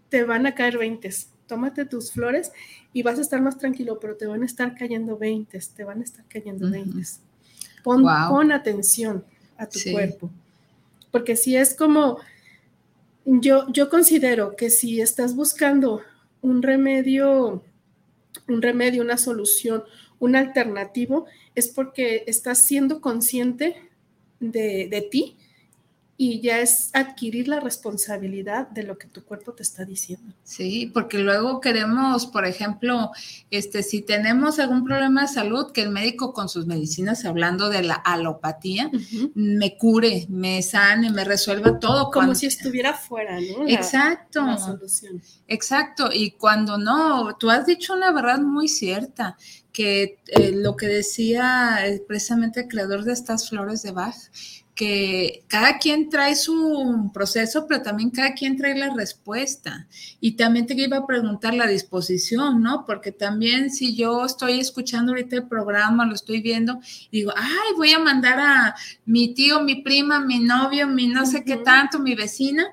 te 0.08 0.24
van 0.24 0.46
a 0.46 0.56
caer 0.56 0.76
veintes 0.76 1.28
tómate 1.46 1.84
tus 1.84 2.10
flores 2.10 2.52
y 2.92 3.02
vas 3.02 3.18
a 3.18 3.22
estar 3.22 3.40
más 3.40 3.58
tranquilo, 3.58 4.00
pero 4.00 4.16
te 4.16 4.26
van 4.26 4.42
a 4.42 4.46
estar 4.46 4.74
cayendo 4.74 5.16
20, 5.16 5.58
te 5.76 5.84
van 5.84 6.00
a 6.00 6.04
estar 6.04 6.24
cayendo 6.26 6.70
20. 6.70 7.00
Pon, 7.82 8.52
atención 8.52 9.24
a 9.56 9.68
tu 9.68 9.78
cuerpo, 9.92 10.30
porque 11.10 11.36
si 11.36 11.54
es 11.56 11.74
como, 11.74 12.18
yo, 13.24 13.66
yo 13.72 13.88
considero 13.88 14.56
que 14.56 14.70
si 14.70 15.00
estás 15.00 15.34
buscando 15.34 16.02
un 16.42 16.62
remedio, 16.62 17.62
un 18.48 18.62
remedio, 18.62 19.02
una 19.02 19.16
solución, 19.16 19.84
un 20.18 20.36
alternativo, 20.36 21.26
es 21.54 21.68
porque 21.68 22.24
estás 22.26 22.66
siendo 22.66 23.00
consciente 23.00 23.90
de, 24.40 24.88
de 24.90 25.00
ti 25.02 25.36
y 26.16 26.40
ya 26.40 26.60
es 26.60 26.90
adquirir 26.92 27.48
la 27.48 27.58
responsabilidad 27.58 28.68
de 28.68 28.84
lo 28.84 28.98
que 28.98 29.08
tu 29.08 29.24
cuerpo 29.24 29.52
te 29.52 29.64
está 29.64 29.84
diciendo. 29.84 30.32
Sí, 30.44 30.90
porque 30.94 31.18
luego 31.18 31.60
queremos, 31.60 32.26
por 32.26 32.46
ejemplo, 32.46 33.10
este, 33.50 33.82
si 33.82 34.00
tenemos 34.00 34.60
algún 34.60 34.84
problema 34.84 35.22
de 35.22 35.28
salud, 35.28 35.72
que 35.72 35.82
el 35.82 35.90
médico 35.90 36.32
con 36.32 36.48
sus 36.48 36.66
medicinas, 36.66 37.24
hablando 37.24 37.68
de 37.68 37.82
la 37.82 37.94
alopatía, 37.94 38.90
me 39.34 39.76
cure, 39.76 40.26
me 40.28 40.62
sane, 40.62 41.10
me 41.10 41.24
resuelva 41.24 41.80
todo. 41.80 42.10
Como 42.12 42.34
si 42.36 42.46
estuviera 42.46 42.94
fuera, 42.94 43.40
¿no? 43.40 43.66
exacto. 43.66 44.44
Exacto. 45.48 46.10
Y 46.12 46.32
cuando 46.32 46.78
no, 46.78 47.36
tú 47.36 47.50
has 47.50 47.66
dicho 47.66 47.92
una 47.92 48.12
verdad 48.12 48.38
muy 48.38 48.68
cierta 48.68 49.36
que 49.72 50.20
eh, 50.28 50.52
lo 50.54 50.76
que 50.76 50.86
decía 50.86 51.80
precisamente 52.06 52.60
el 52.60 52.68
creador 52.68 53.02
de 53.02 53.12
estas 53.12 53.48
flores 53.48 53.82
de 53.82 53.90
Bach, 53.90 54.14
que 54.74 55.44
cada 55.46 55.78
quien 55.78 56.08
trae 56.08 56.34
su 56.34 57.10
proceso, 57.14 57.66
pero 57.68 57.82
también 57.82 58.10
cada 58.10 58.34
quien 58.34 58.56
trae 58.56 58.76
la 58.76 58.92
respuesta. 58.92 59.86
Y 60.20 60.32
también 60.32 60.66
te 60.66 60.74
iba 60.74 60.96
a 60.96 61.06
preguntar 61.06 61.54
la 61.54 61.66
disposición, 61.66 62.60
¿no? 62.60 62.84
Porque 62.84 63.12
también 63.12 63.70
si 63.70 63.94
yo 63.94 64.24
estoy 64.24 64.58
escuchando 64.58 65.12
ahorita 65.12 65.36
el 65.36 65.48
programa, 65.48 66.06
lo 66.06 66.14
estoy 66.14 66.40
viendo, 66.40 66.80
y 67.10 67.18
digo, 67.18 67.32
ay, 67.36 67.74
voy 67.76 67.92
a 67.92 68.00
mandar 68.00 68.40
a 68.40 68.74
mi 69.06 69.32
tío, 69.32 69.60
mi 69.60 69.82
prima, 69.82 70.18
mi 70.18 70.40
novio, 70.40 70.88
mi 70.88 71.06
no 71.06 71.24
sé 71.24 71.44
qué 71.44 71.56
tanto, 71.56 72.00
mi 72.00 72.16
vecina, 72.16 72.66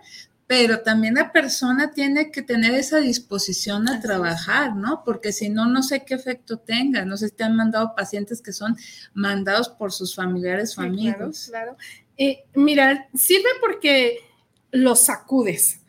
pero 0.51 0.81
también 0.81 1.13
la 1.13 1.31
persona 1.31 1.91
tiene 1.93 2.29
que 2.29 2.41
tener 2.41 2.73
esa 2.73 2.97
disposición 2.97 3.87
a 3.87 4.01
trabajar, 4.01 4.75
¿no? 4.75 5.01
Porque 5.05 5.31
si 5.31 5.47
no, 5.47 5.65
no 5.65 5.81
sé 5.81 6.03
qué 6.03 6.13
efecto 6.13 6.57
tenga. 6.59 7.05
No 7.05 7.15
sé 7.15 7.29
si 7.29 7.35
te 7.35 7.45
han 7.45 7.55
mandado 7.55 7.95
pacientes 7.95 8.41
que 8.41 8.51
son 8.51 8.75
mandados 9.13 9.69
por 9.69 9.93
sus 9.93 10.13
familiares 10.13 10.77
o 10.77 10.81
amigos. 10.81 11.45
Claro, 11.47 11.77
eh, 12.17 12.43
mira, 12.53 13.07
sirve 13.13 13.47
porque 13.61 14.17
los 14.71 15.05
sacudes. 15.05 15.79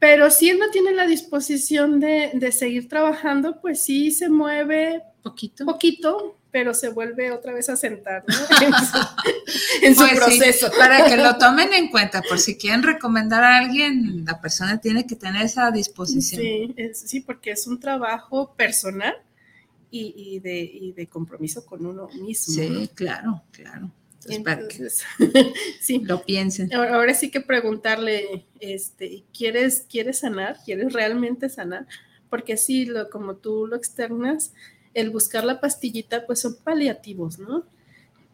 Pero 0.00 0.30
si 0.32 0.50
él 0.50 0.58
no 0.58 0.70
tiene 0.70 0.90
la 0.90 1.06
disposición 1.06 2.00
de, 2.00 2.32
de, 2.34 2.50
seguir 2.50 2.88
trabajando, 2.88 3.60
pues 3.60 3.84
sí 3.84 4.10
se 4.10 4.30
mueve 4.30 5.04
poquito. 5.22 5.64
Poquito, 5.64 6.36
pero 6.54 6.72
se 6.72 6.88
vuelve 6.88 7.32
otra 7.32 7.52
vez 7.52 7.68
a 7.68 7.74
sentar 7.74 8.22
¿no? 8.28 8.34
en 9.82 9.96
su, 9.96 10.02
pues 10.02 10.14
proceso. 10.14 10.70
para 10.78 11.04
que 11.04 11.16
lo 11.16 11.36
tomen 11.36 11.74
en 11.74 11.88
cuenta, 11.88 12.22
por 12.22 12.38
si 12.38 12.56
quieren 12.56 12.84
recomendar 12.84 13.42
a 13.42 13.56
alguien, 13.56 14.24
la 14.24 14.40
persona 14.40 14.80
tiene 14.80 15.04
que 15.04 15.16
tener 15.16 15.42
esa 15.42 15.72
disposición. 15.72 16.40
Sí, 16.40 16.92
sí 16.94 17.20
porque 17.22 17.50
es 17.50 17.66
un 17.66 17.80
trabajo 17.80 18.54
personal 18.54 19.16
y, 19.90 20.38
de, 20.38 20.92
de, 20.94 21.06
compromiso 21.08 21.66
con 21.66 21.86
uno 21.86 22.06
mismo. 22.10 22.54
Sí, 22.54 22.88
claro, 22.94 23.42
claro. 23.50 23.90
Entonces, 24.28 25.02
sí. 25.80 26.02
lo 26.04 26.24
piensen. 26.24 26.72
Ahora, 26.72 27.14
sí 27.14 27.32
que 27.32 27.40
preguntarle, 27.40 28.46
este, 28.60 29.24
¿quieres, 29.36 29.86
¿quieres 29.90 30.20
sanar? 30.20 30.58
¿Quieres 30.64 30.92
realmente 30.92 31.48
sanar? 31.48 31.88
Porque 32.30 32.56
sí, 32.56 32.84
lo, 32.84 33.10
como 33.10 33.34
tú 33.34 33.66
lo 33.66 33.74
externas, 33.74 34.52
el 34.94 35.10
buscar 35.10 35.44
la 35.44 35.60
pastillita, 35.60 36.26
pues 36.26 36.40
son 36.40 36.56
paliativos, 36.62 37.38
¿no? 37.38 37.64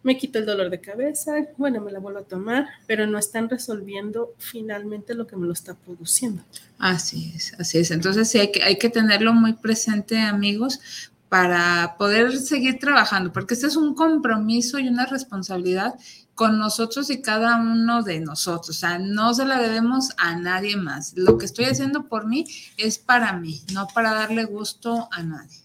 Me 0.03 0.17
quito 0.17 0.39
el 0.39 0.47
dolor 0.47 0.71
de 0.71 0.81
cabeza, 0.81 1.33
bueno, 1.59 1.83
me 1.83 1.93
la 1.93 1.99
vuelvo 1.99 2.21
a 2.21 2.25
tomar, 2.25 2.67
pero 2.87 3.07
no 3.07 3.19
están 3.19 3.51
resolviendo 3.51 4.35
finalmente 4.39 5.15
lo 5.15 5.27
que 5.27 5.37
me 5.37 5.47
lo 5.47 5.53
está 5.53 5.75
produciendo. 5.75 6.43
Así 6.79 7.33
es, 7.37 7.55
así 7.59 7.79
es. 7.79 7.91
Entonces 7.91 8.29
sí, 8.29 8.39
hay 8.39 8.51
que, 8.51 8.63
hay 8.63 8.79
que 8.79 8.89
tenerlo 8.89 9.35
muy 9.35 9.53
presente, 9.53 10.19
amigos, 10.19 10.81
para 11.29 11.97
poder 11.97 12.37
seguir 12.39 12.79
trabajando, 12.79 13.31
porque 13.33 13.55
este 13.55 13.69
es 13.69 13.77
un 13.77 13.95
compromiso 13.95 14.79
y 14.79 14.89
una 14.89 15.07
responsabilidad 15.07 15.95
con 16.35 16.59
nosotros 16.59 17.11
y 17.11 17.21
cada 17.21 17.57
uno 17.59 18.03
de 18.03 18.19
nosotros. 18.19 18.71
O 18.71 18.81
sea, 18.81 18.99
no 18.99 19.35
se 19.35 19.45
la 19.45 19.61
debemos 19.61 20.11
a 20.17 20.37
nadie 20.37 20.77
más. 20.77 21.13
Lo 21.15 21.37
que 21.37 21.45
estoy 21.45 21.67
haciendo 21.67 22.09
por 22.09 22.27
mí 22.27 22.47
es 22.79 22.99
para 22.99 23.35
mí, 23.35 23.61
no 23.75 23.87
para 23.95 24.15
darle 24.15 24.45
gusto 24.45 25.09
a 25.13 25.23
nadie. 25.23 25.59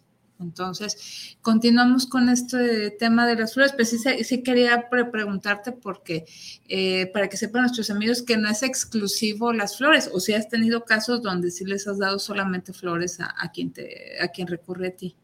Entonces, 0.45 1.37
continuamos 1.41 2.05
con 2.05 2.29
este 2.29 2.91
tema 2.91 3.27
de 3.27 3.35
las 3.35 3.53
flores, 3.53 3.73
pero 3.75 3.89
sí, 4.23 4.43
quería 4.43 4.89
preguntarte 4.89 5.71
porque 5.71 6.25
eh, 6.67 7.07
para 7.07 7.27
que 7.27 7.37
sepan 7.37 7.63
nuestros 7.63 7.89
amigos 7.89 8.21
que 8.21 8.37
no 8.37 8.49
es 8.49 8.63
exclusivo 8.63 9.51
las 9.51 9.77
flores, 9.77 10.09
o 10.13 10.19
si 10.19 10.33
has 10.33 10.47
tenido 10.47 10.85
casos 10.85 11.21
donde 11.21 11.51
sí 11.51 11.65
les 11.65 11.87
has 11.87 11.97
dado 11.97 12.19
solamente 12.19 12.73
flores 12.73 13.19
a, 13.19 13.51
quien 13.51 13.73
te, 13.73 14.21
a 14.21 14.27
quien 14.27 14.47
recurre 14.47 14.87
a 14.89 14.95
ti. 14.95 15.15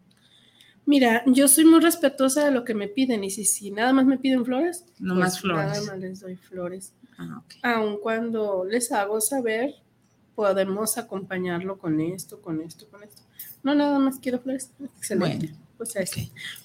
Mira, 0.86 1.24
yo 1.28 1.48
soy 1.48 1.66
muy 1.66 1.80
respetuosa 1.80 2.44
de 2.44 2.52
lo 2.52 2.66
que 2.66 2.74
me 2.74 2.88
piden 2.88 3.24
y 3.24 3.30
si, 3.30 3.46
si 3.46 3.70
nada 3.70 3.94
más 3.94 4.06
me 4.06 4.18
piden 4.18 4.44
flores, 4.44 4.86
no 5.00 5.16
más 5.16 5.34
pues 5.34 5.42
flores. 5.42 5.68
Nada 5.68 5.84
más 5.84 6.00
les 6.00 6.20
doy 6.20 6.36
flores. 6.36 6.94
Ah, 7.18 7.44
Aun 7.62 8.00
cuando 8.00 8.66
les 8.66 8.92
hago 8.92 9.22
saber, 9.22 9.76
podemos 10.34 10.98
acompañarlo 10.98 11.78
con 11.78 12.00
esto, 12.00 12.42
con 12.42 12.62
esto, 12.62 12.90
con 12.90 13.04
esto. 13.04 13.22
No, 13.64 13.76
nada 13.76 14.00
más 14.00 14.20
quiero 14.20 14.40
flores. 14.40 14.72
Excelente. 14.98 15.54
Pues 15.78 15.94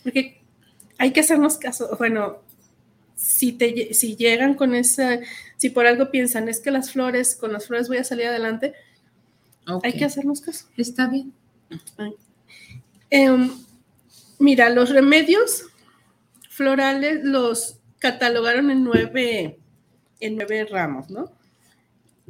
Porque 0.02 0.40
hay 0.98 1.12
que 1.12 1.20
hacernos 1.20 1.58
caso. 1.58 1.96
Bueno, 1.98 2.38
si, 3.14 3.52
te, 3.52 3.94
si 3.94 4.16
llegan 4.16 4.54
con 4.54 4.74
esa, 4.74 5.20
si 5.56 5.70
por 5.70 5.86
algo 5.86 6.10
piensan, 6.10 6.48
es 6.48 6.60
que 6.60 6.70
las 6.70 6.92
flores, 6.92 7.34
con 7.34 7.52
las 7.52 7.66
flores 7.66 7.88
voy 7.88 7.98
a 7.98 8.04
salir 8.04 8.26
adelante, 8.26 8.74
hay 9.82 9.92
que 9.94 10.04
hacernos 10.04 10.40
caso. 10.40 10.66
Está 10.76 11.08
bien. 11.08 11.32
Em, 13.10 13.50
mira, 14.38 14.70
los 14.70 14.90
remedios 14.90 15.64
florales 16.50 17.24
los 17.24 17.78
catalogaron 17.98 18.70
en 18.70 18.84
nueve, 18.84 19.58
en 20.20 20.36
nueve 20.36 20.66
ramos, 20.70 21.10
¿no? 21.10 21.32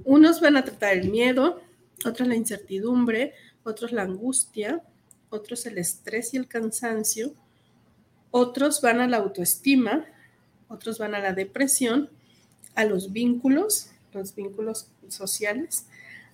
Unos 0.05 0.41
van 0.41 0.57
a 0.57 0.65
tratar 0.65 0.95
el 0.95 1.11
miedo, 1.11 1.61
otros 2.05 2.29
la 2.29 2.37
incertidumbre, 2.37 3.35
otros 3.67 3.93
la 3.93 4.03
angustia, 4.03 4.83
otros 5.29 5.67
el 5.67 5.79
estrés 5.79 6.33
y 6.35 6.37
el 6.37 6.47
cansancio, 6.47 7.33
otros 8.31 8.81
van 8.81 9.01
a 9.01 9.09
la 9.09 9.19
autoestima, 9.19 10.05
otros 10.69 10.99
van 10.99 11.15
a 11.15 11.21
la 11.21 11.33
depresión, 11.33 12.09
a 12.75 12.85
los 12.85 13.13
vínculos, 13.13 13.91
los 14.13 14.35
vínculos 14.35 14.89
sociales, 15.09 15.87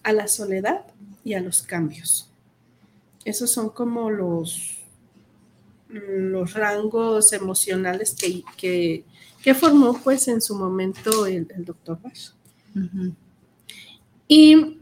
a 0.03 0.13
la 0.13 0.29
soledad 0.29 0.85
y 1.25 1.35
a 1.35 1.41
los 1.41 1.63
cambios. 1.63 2.29
Esos 3.25 3.51
son 3.51 3.71
como 3.71 4.11
los, 4.11 4.79
los 5.89 6.53
rangos 6.55 7.33
emocionales 7.33 8.15
que, 8.15 9.05
formó 9.55 9.95
pues 10.03 10.29
en 10.29 10.41
su 10.43 10.55
momento 10.55 11.27
el, 11.27 11.47
doctor 11.65 11.99
Bach. 12.03 12.35
Y 14.29 14.82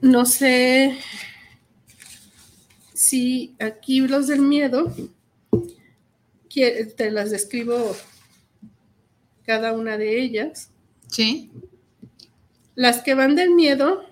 no 0.00 0.26
sé 0.26 0.98
si 2.92 3.54
aquí 3.58 4.00
los 4.00 4.26
del 4.26 4.40
miedo, 4.40 4.92
te 6.48 7.10
las 7.10 7.30
describo 7.30 7.96
cada 9.44 9.72
una 9.72 9.98
de 9.98 10.20
ellas. 10.20 10.70
Sí. 11.08 11.50
Las 12.74 13.02
que 13.02 13.14
van 13.14 13.34
del 13.34 13.50
miedo, 13.50 14.04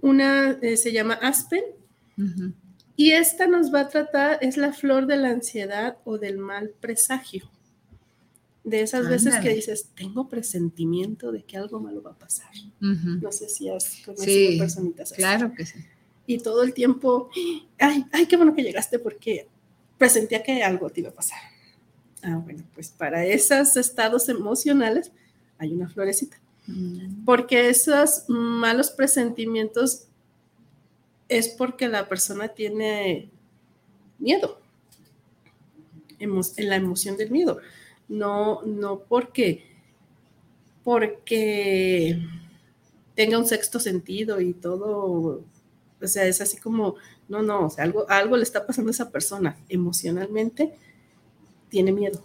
una 0.00 0.58
eh, 0.62 0.76
se 0.76 0.92
llama 0.92 1.14
Aspen. 1.14 1.64
Y 2.96 3.12
esta 3.12 3.46
nos 3.46 3.72
va 3.72 3.80
a 3.80 3.88
tratar, 3.88 4.38
es 4.40 4.56
la 4.56 4.72
flor 4.72 5.06
de 5.06 5.16
la 5.16 5.28
ansiedad 5.28 5.98
o 6.04 6.18
del 6.18 6.38
mal 6.38 6.70
presagio 6.80 7.48
de 8.64 8.82
esas 8.82 9.08
veces 9.08 9.36
que 9.36 9.50
dices, 9.54 9.90
tengo 9.94 10.28
presentimiento 10.28 11.32
de 11.32 11.42
que 11.42 11.56
algo 11.56 11.80
malo 11.80 12.02
va 12.02 12.10
a 12.12 12.18
pasar. 12.18 12.50
No 12.80 13.32
sé 13.32 13.48
si 13.48 13.68
has 13.68 14.02
conocido 14.04 14.58
personitas 14.58 15.12
así. 15.12 15.20
Claro 15.20 15.52
que 15.54 15.66
sí. 15.66 15.78
Y 16.26 16.38
todo 16.38 16.62
el 16.62 16.74
tiempo, 16.74 17.30
ay, 17.78 18.04
ay, 18.12 18.26
qué 18.26 18.36
bueno 18.36 18.54
que 18.54 18.62
llegaste 18.62 18.98
porque 18.98 19.48
presentía 19.96 20.42
que 20.42 20.62
algo 20.62 20.90
te 20.90 21.00
iba 21.00 21.08
a 21.08 21.14
pasar. 21.14 21.38
Ah, 22.22 22.36
bueno, 22.44 22.64
pues 22.74 22.90
para 22.90 23.24
esos 23.24 23.76
estados 23.76 24.28
emocionales 24.28 25.10
hay 25.56 25.72
una 25.72 25.88
florecita. 25.88 26.38
Mm. 26.66 27.24
Porque 27.24 27.70
esos 27.70 28.24
malos 28.28 28.90
presentimientos 28.90 30.08
es 31.28 31.48
porque 31.48 31.88
la 31.88 32.08
persona 32.08 32.48
tiene 32.48 33.30
miedo, 34.18 34.60
en 36.18 36.68
la 36.68 36.76
emoción 36.76 37.16
del 37.16 37.30
miedo 37.30 37.60
no, 38.08 38.62
no 38.62 39.00
porque, 39.00 39.64
porque 40.82 42.18
tenga 43.14 43.38
un 43.38 43.46
sexto 43.46 43.78
sentido 43.78 44.40
y 44.40 44.54
todo, 44.54 45.44
o 46.00 46.06
sea, 46.06 46.26
es 46.26 46.40
así 46.40 46.56
como, 46.56 46.96
no, 47.28 47.42
no, 47.42 47.66
o 47.66 47.70
sea, 47.70 47.84
algo, 47.84 48.08
algo 48.08 48.36
le 48.36 48.42
está 48.42 48.66
pasando 48.66 48.90
a 48.90 48.92
esa 48.92 49.10
persona 49.10 49.58
emocionalmente, 49.68 50.74
tiene 51.68 51.92
miedo 51.92 52.22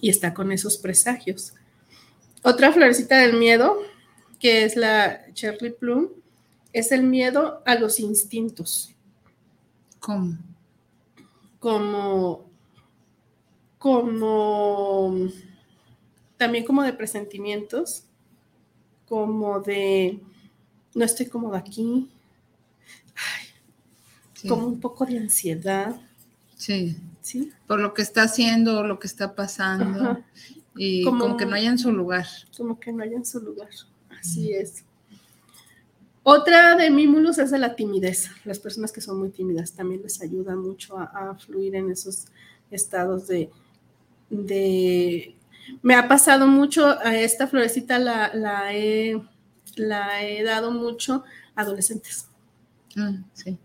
y 0.00 0.10
está 0.10 0.34
con 0.34 0.52
esos 0.52 0.76
presagios. 0.76 1.54
Otra 2.42 2.72
florecita 2.72 3.18
del 3.18 3.38
miedo, 3.38 3.78
que 4.38 4.64
es 4.64 4.76
la 4.76 5.32
Cherry 5.32 5.70
Plum, 5.72 6.10
es 6.74 6.92
el 6.92 7.02
miedo 7.04 7.62
a 7.64 7.76
los 7.76 7.98
instintos. 7.98 8.94
¿Cómo? 9.98 10.36
Como 11.58 12.50
como 13.84 15.28
también 16.38 16.64
como 16.64 16.82
de 16.82 16.94
presentimientos, 16.94 18.04
como 19.06 19.60
de 19.60 20.20
no 20.94 21.04
estoy 21.04 21.26
cómoda 21.26 21.58
aquí, 21.58 22.08
como 24.48 24.68
un 24.68 24.80
poco 24.80 25.04
de 25.04 25.18
ansiedad. 25.18 26.00
Sí. 26.56 26.96
sí. 27.20 27.52
Por 27.66 27.78
lo 27.78 27.92
que 27.92 28.00
está 28.00 28.22
haciendo, 28.22 28.84
lo 28.84 28.98
que 28.98 29.06
está 29.06 29.34
pasando. 29.34 30.18
Y 30.74 31.04
como, 31.04 31.36
que 31.36 31.44
no 31.44 31.54
haya 31.54 31.68
en 31.68 31.78
su 31.78 31.92
lugar. 31.92 32.26
Como 32.56 32.80
que 32.80 32.90
no 32.90 33.02
haya 33.02 33.18
en 33.18 33.26
su 33.26 33.38
lugar. 33.40 33.68
Así 34.18 34.54
es. 34.54 34.82
Otra 36.22 36.74
de 36.74 36.90
mímulos 36.90 37.36
es 37.36 37.50
de 37.50 37.58
la 37.58 37.76
timidez. 37.76 38.30
Las 38.46 38.58
personas 38.58 38.92
que 38.92 39.02
son 39.02 39.18
muy 39.18 39.28
tímidas 39.28 39.72
también 39.72 40.00
les 40.00 40.22
ayuda 40.22 40.56
mucho 40.56 40.98
a 40.98 41.36
fluir 41.38 41.74
en 41.74 41.90
esos 41.90 42.28
estados 42.70 43.26
de, 43.26 43.50
de... 44.42 45.36
Me 45.82 45.94
ha 45.94 46.08
pasado 46.08 46.46
mucho, 46.46 46.86
a 47.00 47.16
esta 47.16 47.46
florecita 47.46 47.98
la, 47.98 48.30
la, 48.34 48.72
he, 48.72 50.42
dado 50.44 50.70
mucho 50.70 51.24
a 51.54 51.62
adolescentes. 51.62 52.26
Ah, 52.96 53.12
sí. 53.32 53.58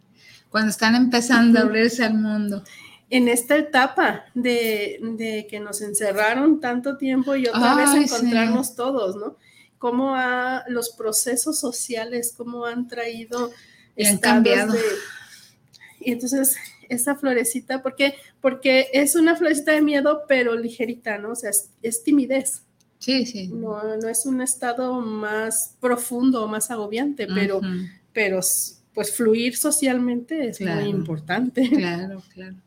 Cuando 0.50 0.72
están 0.72 0.96
empezando 0.96 1.60
a 1.60 1.64
abrirse 1.64 2.04
al 2.04 2.16
mundo. 2.16 2.64
En 3.10 3.28
esta 3.28 3.58
etapa 3.58 4.26
de, 4.34 5.48
que 5.50 5.60
nos 5.60 5.82
encerraron 5.82 6.60
tanto 6.60 6.98
tiempo 6.98 7.36
y 7.36 7.48
otra 7.48 7.76
vez 7.76 7.90
encontrarnos 7.94 8.76
todos, 8.76 9.16
¿no? 9.16 9.38
Cómo 9.78 10.16
ha, 10.16 10.64
los 10.68 10.90
procesos 10.90 11.60
sociales, 11.60 12.34
cómo 12.36 12.66
han 12.66 12.88
traído... 12.88 13.52
Y 13.96 14.06
han 14.06 14.18
cambiado. 14.18 14.76
y 16.00 16.14
entonces 16.14 16.56
esa 16.90 17.16
florecita, 17.16 17.82
porque, 17.82 18.16
porque 18.42 18.88
es 18.94 19.16
una 19.16 19.36
florecita 19.36 19.72
de 19.72 19.82
miedo, 19.82 20.24
pero 20.28 20.56
ligerita, 20.56 21.18
¿no? 21.18 21.32
O 21.32 21.36
sea, 21.36 21.52
es, 21.82 22.04
timidez. 22.04 22.64
Sí, 22.98 23.26
sí. 23.26 23.48
No, 23.48 23.96
no 23.98 24.10
es 24.10 24.26
un 24.26 24.42
estado 24.42 25.00
más 25.00 25.76
profundo, 25.80 26.48
más 26.48 26.70
agobiante, 26.70 27.28
pero, 27.28 27.62
pero 28.12 28.42
pues 28.94 29.16
fluir 29.16 29.56
socialmente 29.56 30.50
es 30.50 30.60
muy 30.60 30.90
importante. 30.90 31.70
Claro, 31.70 32.22
claro. 32.34 32.56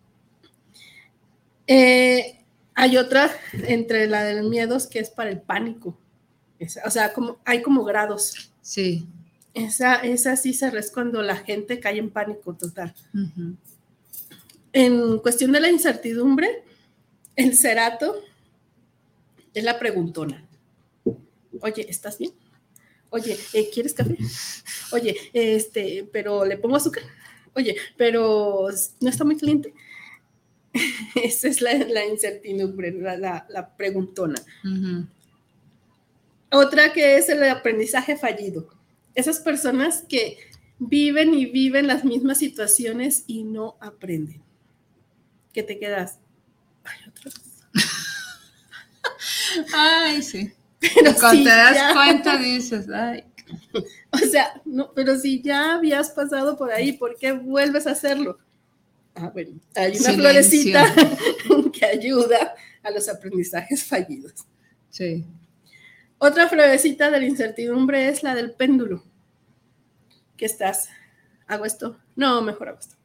Eh, 1.68 2.40
hay 2.74 2.96
otra 2.96 3.30
entre 3.52 4.08
la 4.08 4.24
de 4.24 4.35
los 4.35 4.50
miedos 4.50 4.88
que 4.88 4.98
es 4.98 5.11
para 5.11 5.30
el 5.30 5.40
pánico. 5.40 5.96
o 6.85 6.90
sea, 6.90 7.12
como, 7.12 7.38
hay 7.44 7.62
como 7.62 7.85
grados. 7.85 8.52
Sí. 8.61 9.06
Esa, 9.54 9.94
esa 9.96 10.37
sí 10.37 10.54
se 10.54 10.70
res 10.70 10.90
cuando 10.90 11.22
la 11.22 11.37
gente 11.37 11.78
cae 11.78 11.98
en 11.98 12.11
pánico 12.11 12.54
total 12.54 12.92
en 14.72 15.18
cuestión 15.18 15.52
de 15.52 15.61
la 15.61 15.70
incertidumbre, 15.70 16.64
el 17.37 17.56
cerato 17.56 18.16
es 19.54 19.64
la 19.64 19.78
preguntona. 19.78 20.46
Oye, 21.61 21.87
¿estás 21.88 22.18
bien? 22.18 22.32
Oye, 23.11 23.38
eh, 23.52 23.68
¿quieres 23.72 23.92
café? 23.92 24.16
Oye, 24.92 25.16
este, 25.35 26.08
pero 26.11 26.44
le 26.44 26.56
pongo 26.56 26.76
azúcar. 26.76 27.02
Oye, 27.54 27.76
pero 27.96 28.68
no 29.00 29.11
está 29.11 29.24
muy 29.24 29.37
caliente. 29.37 29.74
Esa 31.22 31.48
es 31.48 31.61
la, 31.61 32.06
incertidumbre, 32.06 32.92
la, 32.92 33.74
preguntona. 33.76 34.40
Otra 36.50 36.92
que 36.94 37.16
es 37.16 37.28
el 37.28 37.42
aprendizaje 37.44 38.16
fallido. 38.16 38.68
Esas 39.14 39.40
personas 39.40 40.04
que 40.08 40.38
viven 40.78 41.35
y 41.35 41.44
viven 41.44 41.87
las 41.87 42.04
mismas 42.04 42.38
situaciones 42.38 43.25
y 43.27 43.44
no 43.44 43.77
aprenden 43.81 44.42
que 45.53 45.63
te 45.63 45.79
quedas. 45.79 46.19
Ay, 46.85 46.98
otra 47.09 47.25
vez. 47.25 47.85
ay, 49.75 50.23
sí. 50.23 50.53
Pero 50.81 51.15
Cuando 51.15 51.44
te 51.44 51.50
das 51.50 51.92
cuenta 51.92 52.37
dices, 52.38 52.88
ay. 52.90 53.25
O 54.11 54.19
sea, 54.19 54.61
no, 54.65 54.92
pero 54.94 55.19
si 55.19 55.42
ya 55.42 55.75
habías 55.75 56.11
pasado 56.11 56.57
por 56.57 56.73
ahí, 56.73 56.92
¿por 56.92 57.17
qué 57.17 57.33
vuelves 57.33 57.87
a 57.87 57.92
hacerlo? 57.92 58.38
Ah, 59.15 59.31
bueno, 59.33 59.61
hay 59.77 59.96
una 59.98 60.13
florecita 60.13 60.94
que 61.73 61.85
ayuda 61.85 62.55
a 62.83 62.90
los 62.90 63.09
aprendizajes 63.09 63.85
fallidos. 63.85 64.33
Sí. 64.88 65.27
Otra 66.19 66.48
florecita 66.48 67.11
de 67.11 67.21
la 67.21 67.27
incertidumbre 67.27 68.09
es 68.09 68.23
la 68.23 68.35
del 68.35 68.53
péndulo. 68.53 69.05
¿Qué 70.37 70.46
estás? 70.46 70.88
¿Hago 71.46 71.65
esto? 71.65 71.98
No, 72.17 72.40
mejor 72.42 72.69
hago 72.71 72.79
esto. 72.79 72.96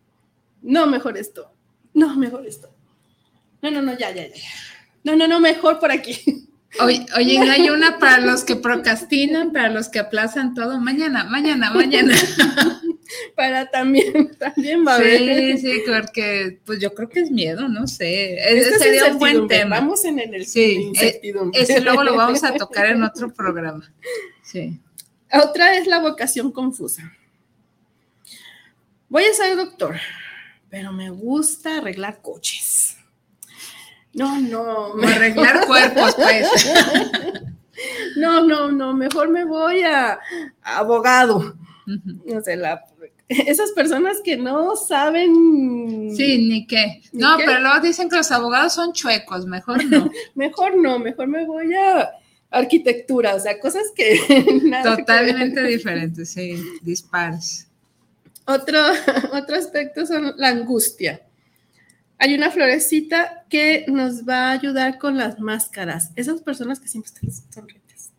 No, 0.62 0.88
mejor 0.88 1.18
esto. 1.18 1.52
No, 1.98 2.16
mejor 2.16 2.46
esto. 2.46 2.70
No, 3.64 3.72
no, 3.72 3.82
no, 3.82 3.98
ya, 3.98 4.12
ya, 4.12 4.28
ya. 4.28 4.36
No, 5.04 5.16
no, 5.16 5.28
no, 5.28 5.40
mejor 5.40 5.80
por 5.80 5.92
aquí. 5.92 6.48
Oye, 6.80 7.08
oye, 7.16 7.40
hay 7.40 7.72
una 7.72 7.98
para 7.98 8.20
los 8.20 8.44
que 8.44 8.56
procrastinan, 8.56 9.52
para 9.52 9.70
los 9.70 9.90
que 9.90 9.98
aplazan 9.98 10.54
todo. 10.54 10.80
Mañana, 10.80 11.24
mañana, 11.24 11.72
mañana. 11.72 12.14
para 13.36 13.72
también, 13.72 14.38
también 14.38 14.86
va 14.86 14.92
a 14.92 14.96
haber. 14.98 15.58
Sí, 15.58 15.58
sí, 15.58 15.82
porque 15.88 16.60
pues 16.66 16.80
yo 16.80 16.94
creo 16.94 17.10
que 17.10 17.22
es 17.22 17.32
miedo, 17.32 17.68
no 17.68 17.88
sé. 17.88 18.36
Ese 18.48 18.78
sería 18.78 19.06
un 19.06 19.18
buen 19.18 19.48
tema. 19.48 19.80
Vamos 19.80 20.06
en 20.06 20.20
el 20.20 20.46
sí, 20.46 20.92
eh, 21.02 21.20
ese 21.54 21.82
luego 21.82 22.04
lo 22.04 22.16
vamos 22.16 22.44
a 22.44 22.54
tocar 22.54 22.86
en 22.86 23.02
otro 23.10 23.34
programa. 23.34 23.92
Sí. 24.44 24.80
Otra 25.34 25.76
es 25.78 25.88
la 25.88 25.98
vocación 25.98 26.52
confusa. 26.52 27.12
Voy 29.10 29.24
a 29.24 29.34
ser 29.34 29.56
doctor, 29.56 29.96
pero 30.70 30.92
me 30.92 31.10
gusta 31.10 31.78
arreglar 31.78 32.22
coches. 32.22 32.98
No, 34.14 34.40
no. 34.42 34.94
Me... 34.96 35.08
Arreglar 35.08 35.66
cuerpos, 35.66 36.16
pues. 36.16 36.48
No, 38.16 38.44
no, 38.44 38.72
no, 38.72 38.96
mejor 38.96 39.30
me 39.30 39.46
voy 39.46 39.84
a, 39.84 40.20
abogado. 40.64 41.56
No 41.86 42.42
sé, 42.42 42.56
la, 42.56 42.84
esas 43.30 43.72
personas 43.72 44.22
que 44.24 44.38
no 44.38 44.76
saben. 44.76 46.16
Sí, 46.16 46.48
ni 46.48 46.66
qué. 46.66 47.02
no, 47.12 47.38
pero 47.38 47.60
luego 47.60 47.80
dicen 47.82 48.10
que 48.10 48.16
los 48.16 48.32
abogados 48.32 48.74
son 48.74 48.94
chuecos, 48.94 49.46
mejor 49.46 49.86
no. 49.86 50.10
mejor 50.36 50.78
no, 50.78 50.98
mejor 50.98 51.28
me 51.28 51.46
voy 51.46 51.74
a 51.76 52.10
arquitectura, 52.50 53.36
o 53.36 53.40
sea, 53.40 53.60
cosas 53.60 53.84
que. 53.96 54.20
Totalmente 54.84 55.64
diferentes, 55.64 56.32
sí, 56.32 56.64
dispares. 56.82 57.67
Otro, 58.48 58.80
otro 59.34 59.56
aspecto 59.56 60.06
son 60.06 60.34
la 60.38 60.50
angustia 60.50 61.22
hay 62.20 62.34
una 62.34 62.52
florecita 62.52 63.46
que 63.50 63.86
nos 63.88 64.28
va 64.28 64.50
a 64.50 64.52
ayudar 64.52 64.98
con 64.98 65.18
las 65.18 65.40
máscaras. 65.40 66.12
Esas 66.16 66.42
personas 66.42 66.80
que 66.80 66.88
siempre 66.88 67.12
están 67.14 67.32
sonrientes. 67.54 68.12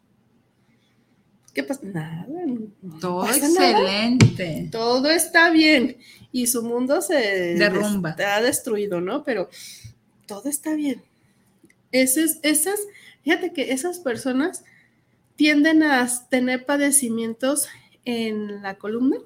¿Qué 1.53 1.65
pasa? 1.65 1.81
Nada. 1.83 2.27
Todo 3.01 3.29
excelente. 3.29 4.69
Todo 4.71 5.11
está 5.11 5.51
bien. 5.51 5.97
Y 6.31 6.47
su 6.47 6.63
mundo 6.63 7.03
se 7.03 7.55
derrumba. 7.57 8.11
Está 8.11 8.41
destruido, 8.41 9.01
¿no? 9.01 9.25
Pero 9.25 9.49
todo 10.27 10.49
está 10.49 10.75
bien. 10.75 11.03
Esas, 11.91 12.39
esas, 12.43 12.79
fíjate 13.25 13.53
que 13.53 13.73
esas 13.73 13.99
personas 13.99 14.63
tienden 15.35 15.83
a 15.83 16.09
tener 16.29 16.67
padecimientos 16.67 17.67
en 18.05 18.63
la 18.63 18.77
columna. 18.77 19.17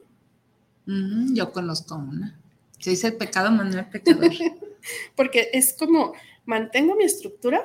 Yo 0.86 1.52
conozco 1.52 1.96
una. 1.96 2.38
Se 2.78 2.90
dice 2.90 3.08
el 3.08 3.14
pecado, 3.14 3.50
Manuel 3.50 3.86
pecador. 3.86 4.30
Porque 5.16 5.50
es 5.52 5.72
como, 5.74 6.14
mantengo 6.44 6.96
mi 6.96 7.04
estructura, 7.04 7.62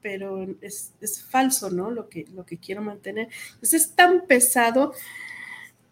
pero 0.00 0.46
es, 0.60 0.92
falso, 1.28 1.70
¿no? 1.70 1.90
Lo 1.90 2.08
que, 2.08 2.26
lo 2.34 2.46
que 2.46 2.58
quiero 2.58 2.80
mantener. 2.80 3.28
Entonces 3.54 3.82
es 3.82 3.90
tan 3.90 4.26
pesado 4.26 4.92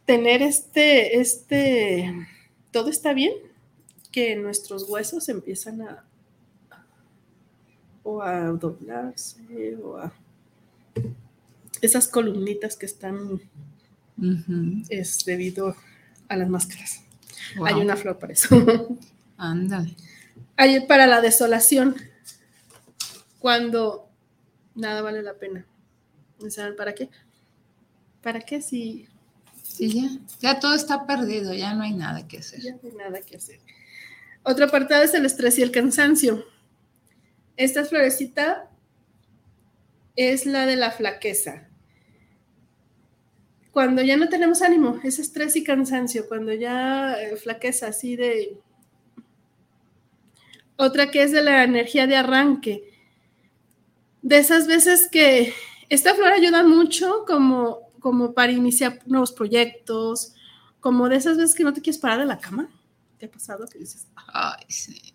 tener 0.07 0.43
este, 0.43 1.21
este, 1.21 2.27
todo 2.71 2.91
está 2.91 3.13
bien, 3.13 3.33
que 4.13 4.37
nuestros 4.37 4.89
huesos 4.89 5.29
empiezan 5.29 5.83
a, 5.83 6.05
o 8.03 8.23
a 8.23 8.41
doblarse, 8.51 9.77
o 9.83 9.97
a 9.97 10.13
esas 11.83 12.09
columnitas 12.09 12.77
que 12.77 12.87
están, 12.87 13.41
es 14.89 15.25
debido 15.25 15.71
a 15.71 15.77
las 16.37 16.49
máscaras. 16.49 17.03
Hay 17.65 17.75
una 17.75 17.97
flor 17.97 18.19
para 18.19 18.33
eso. 18.33 18.49
Ándale. 19.37 19.97
Hay 20.57 20.87
para 20.87 21.07
la 21.07 21.21
desolación, 21.21 21.97
cuando 23.39 24.09
nada 24.75 25.03
vale 25.03 25.23
la 25.23 25.35
pena. 25.35 25.67
¿Saben 26.49 26.77
para 26.77 26.95
qué? 26.95 27.11
¿Para 28.23 28.41
qué 28.41 28.61
si... 28.61 29.09
Sí, 29.63 29.93
ya, 29.93 30.09
ya 30.41 30.61
todo 30.61 30.75
está 30.75 31.07
perdido, 31.07 31.53
ya 31.53 31.75
no 31.75 31.83
hay 31.83 31.93
nada 31.93 32.29
que 32.29 32.39
hacer. 32.39 32.61
Ya 32.61 32.73
no 32.73 32.81
hay 32.85 32.93
nada 32.93 33.21
que 33.23 33.37
hacer. 33.37 33.61
Otra 34.45 34.69
parte 34.69 35.03
es 35.03 35.15
el 35.15 35.27
estrés 35.27 35.59
y 35.59 35.63
el 35.63 35.73
cansancio. 35.73 36.45
Esta 37.57 37.85
florecita 37.85 38.71
es 40.17 40.47
la 40.47 40.67
de 40.67 40.77
la 40.77 40.91
flaqueza 40.91 41.69
cuando 43.75 44.03
ya 44.03 44.17
no 44.17 44.29
tenemos 44.29 44.63
ánimo, 44.63 45.01
es 45.03 45.19
estrés 45.19 45.57
y 45.57 45.65
cansancio, 45.65 46.29
cuando 46.29 46.53
ya 46.53 47.21
eh, 47.21 47.37
flaqueza 47.37 47.89
así 47.89 48.15
de... 48.15 48.57
Otra 50.77 51.11
que 51.11 51.25
es 51.25 51.33
de 51.33 51.43
la 51.43 51.65
energía 51.65 52.07
de 52.07 52.15
arranque. 52.15 52.85
De 54.23 54.39
esas 54.39 54.69
veces 54.69 55.09
que 55.11 55.53
esta 55.89 56.15
flor 56.15 56.33
ayuda 56.33 56.63
mucho 56.63 57.25
como, 57.27 57.91
como 57.99 58.33
para 58.33 58.53
iniciar 58.53 59.01
nuevos 59.07 59.33
proyectos, 59.33 60.35
como 60.79 61.09
de 61.09 61.17
esas 61.17 61.37
veces 61.37 61.57
que 61.57 61.65
no 61.65 61.73
te 61.73 61.83
quieres 61.83 62.01
parar 62.01 62.21
de 62.21 62.27
la 62.27 62.39
cama. 62.39 62.71
¿Te 63.19 63.27
ha 63.27 63.31
pasado 63.31 63.67
que 63.67 63.81
dices? 63.81 64.07
Ay, 64.33 64.65
sí. 64.69 65.13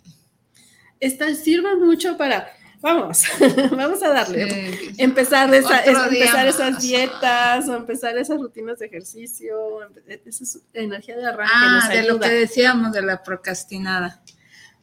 Esta 1.00 1.34
sirve 1.34 1.78
mucho 1.78 2.18
para 2.18 2.50
vamos, 2.82 3.24
vamos 3.72 4.04
a 4.04 4.10
darle. 4.10 4.94
empezar, 4.98 5.54
empezar 5.54 6.48
esas 6.48 6.82
dietas 6.82 7.68
o 7.68 7.76
empezar 7.76 8.18
esas 8.18 8.40
rutinas 8.40 8.80
de 8.80 8.88
ejercicio, 8.88 9.80
esa 10.08 10.44
es 10.44 10.60
energía 10.74 11.18
de 11.18 11.28
arranque. 11.28 11.54
Ah, 11.54 11.90
de 11.92 12.04
lo 12.04 12.20
que 12.20 12.30
decíamos 12.30 12.92
de 12.92 13.02
la 13.02 13.22
procrastinada. 13.24 14.22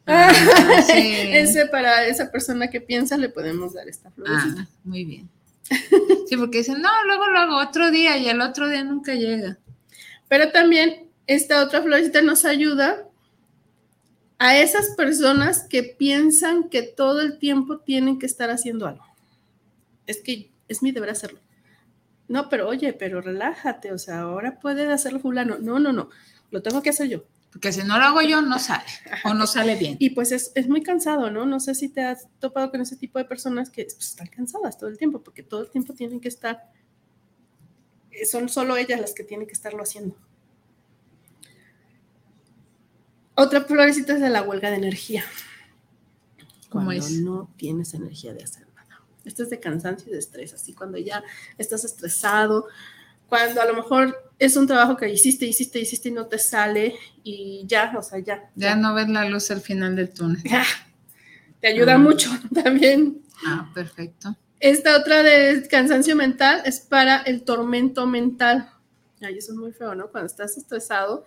Ah, 0.05 0.31
ese 0.89 1.65
para 1.65 2.05
esa 2.05 2.31
persona 2.31 2.69
que 2.69 2.79
piensa 2.79 3.17
le 3.17 3.29
podemos 3.29 3.73
dar 3.73 3.87
esta 3.87 4.09
florecita. 4.11 4.61
Ah, 4.61 4.67
muy 4.83 5.03
bien. 5.03 5.29
Sí, 6.27 6.37
porque 6.37 6.59
dicen, 6.59 6.81
no, 6.81 6.89
luego 7.05 7.27
lo 7.27 7.39
hago 7.39 7.57
otro 7.57 7.91
día 7.91 8.17
y 8.17 8.29
el 8.29 8.39
otro 8.41 8.69
día 8.69 8.83
nunca 8.83 9.15
llega. 9.15 9.57
Pero 10.29 10.51
también 10.51 11.07
esta 11.25 11.61
otra 11.61 11.81
florecita 11.81 12.21
nos 12.21 12.45
ayuda 12.45 13.05
a 14.39 14.57
esas 14.57 14.89
personas 14.95 15.63
que 15.67 15.83
piensan 15.83 16.69
que 16.69 16.83
todo 16.83 17.21
el 17.21 17.39
tiempo 17.39 17.79
tienen 17.79 18.19
que 18.19 18.25
estar 18.25 18.49
haciendo 18.49 18.87
algo. 18.87 19.05
Es 20.05 20.21
que 20.21 20.51
es 20.67 20.83
mi 20.83 20.91
deber 20.91 21.09
hacerlo. 21.09 21.39
No, 22.27 22.49
pero 22.49 22.67
oye, 22.67 22.93
pero 22.93 23.21
relájate, 23.21 23.93
o 23.93 23.97
sea, 23.97 24.21
ahora 24.21 24.59
puede 24.59 24.91
hacerlo 24.91 25.19
fulano. 25.19 25.57
No, 25.59 25.79
no, 25.79 25.93
no, 25.93 26.09
lo 26.51 26.61
tengo 26.61 26.81
que 26.81 26.89
hacer 26.89 27.07
yo. 27.07 27.23
Porque 27.51 27.71
si 27.71 27.83
no 27.83 27.97
lo 27.97 28.03
hago 28.03 28.21
yo, 28.21 28.41
no 28.41 28.59
sale 28.59 28.83
o 29.23 29.33
no 29.33 29.47
sale 29.47 29.75
bien. 29.75 29.95
Y 29.99 30.11
pues 30.11 30.31
es, 30.31 30.67
muy 30.67 30.83
cansado, 30.83 31.31
¿no? 31.31 31.45
No 31.45 31.59
sé 31.59 31.73
si 31.73 31.89
te 31.89 32.01
has 32.01 32.27
topado 32.39 32.69
con 32.69 32.81
ese 32.81 32.97
tipo 32.97 33.17
de 33.17 33.25
personas 33.25 33.69
que 33.69 33.85
pues, 33.85 34.09
están 34.09 34.27
cansadas 34.27 34.77
todo 34.77 34.89
el 34.89 34.97
tiempo, 34.97 35.23
porque 35.23 35.43
todo 35.43 35.61
el 35.61 35.69
tiempo 35.71 35.93
tienen 35.93 36.19
que 36.19 36.27
estar, 36.27 36.69
eh, 38.11 38.25
son 38.25 38.49
solo 38.49 38.75
ellas 38.75 38.99
las 38.99 39.13
que 39.13 39.23
tienen 39.23 39.47
que 39.47 39.53
estarlo 39.53 39.81
haciendo. 39.81 40.15
Otra 43.39 43.61
florecita 43.61 44.13
es 44.13 44.19
de 44.19 44.31
la 44.31 44.41
huelga 44.41 44.71
de 44.71 44.77
energía. 44.77 45.23
Cuando 46.69 47.07
no 47.21 47.53
tienes 47.55 47.93
energía 47.93 48.33
de 48.33 48.43
hacer 48.43 48.65
nada. 48.75 49.03
Esto 49.25 49.43
es 49.43 49.51
de 49.51 49.59
cansancio 49.59 50.09
y 50.09 50.13
de 50.13 50.17
estrés, 50.17 50.55
así 50.55 50.73
cuando 50.73 50.97
ya 50.97 51.23
estás 51.59 51.85
estresado, 51.85 52.65
cuando 53.29 53.61
a 53.61 53.65
lo 53.65 53.75
mejor 53.75 54.31
es 54.39 54.57
un 54.57 54.65
trabajo 54.65 54.97
que 54.97 55.07
hiciste, 55.07 55.45
hiciste, 55.45 55.79
hiciste 55.79 56.09
y 56.09 56.13
no 56.13 56.25
te 56.25 56.39
sale 56.39 56.95
y 57.23 57.63
ya, 57.67 57.93
o 57.95 58.01
sea, 58.01 58.17
ya. 58.17 58.49
Ya, 58.55 58.75
no 58.75 58.95
ves 58.95 59.07
la 59.07 59.29
luz 59.29 59.51
al 59.51 59.61
final 59.61 59.95
del 59.95 60.09
túnel. 60.09 60.41
te 61.61 61.67
ayuda 61.67 61.93
ah. 61.93 61.99
mucho 61.99 62.31
también. 62.63 63.21
Ah, 63.45 63.69
perfecto. 63.71 64.35
Esta 64.59 64.97
otra 64.97 65.21
de 65.21 65.67
cansancio 65.69 66.15
mental 66.15 66.63
es 66.65 66.79
para 66.79 67.17
el 67.17 67.43
tormento 67.43 68.07
mental. 68.07 68.71
Ay, 69.21 69.37
eso 69.37 69.51
es 69.51 69.59
muy 69.59 69.73
feo, 69.73 69.93
¿no? 69.93 70.07
Cuando 70.07 70.25
estás 70.25 70.57
estresado 70.57 71.23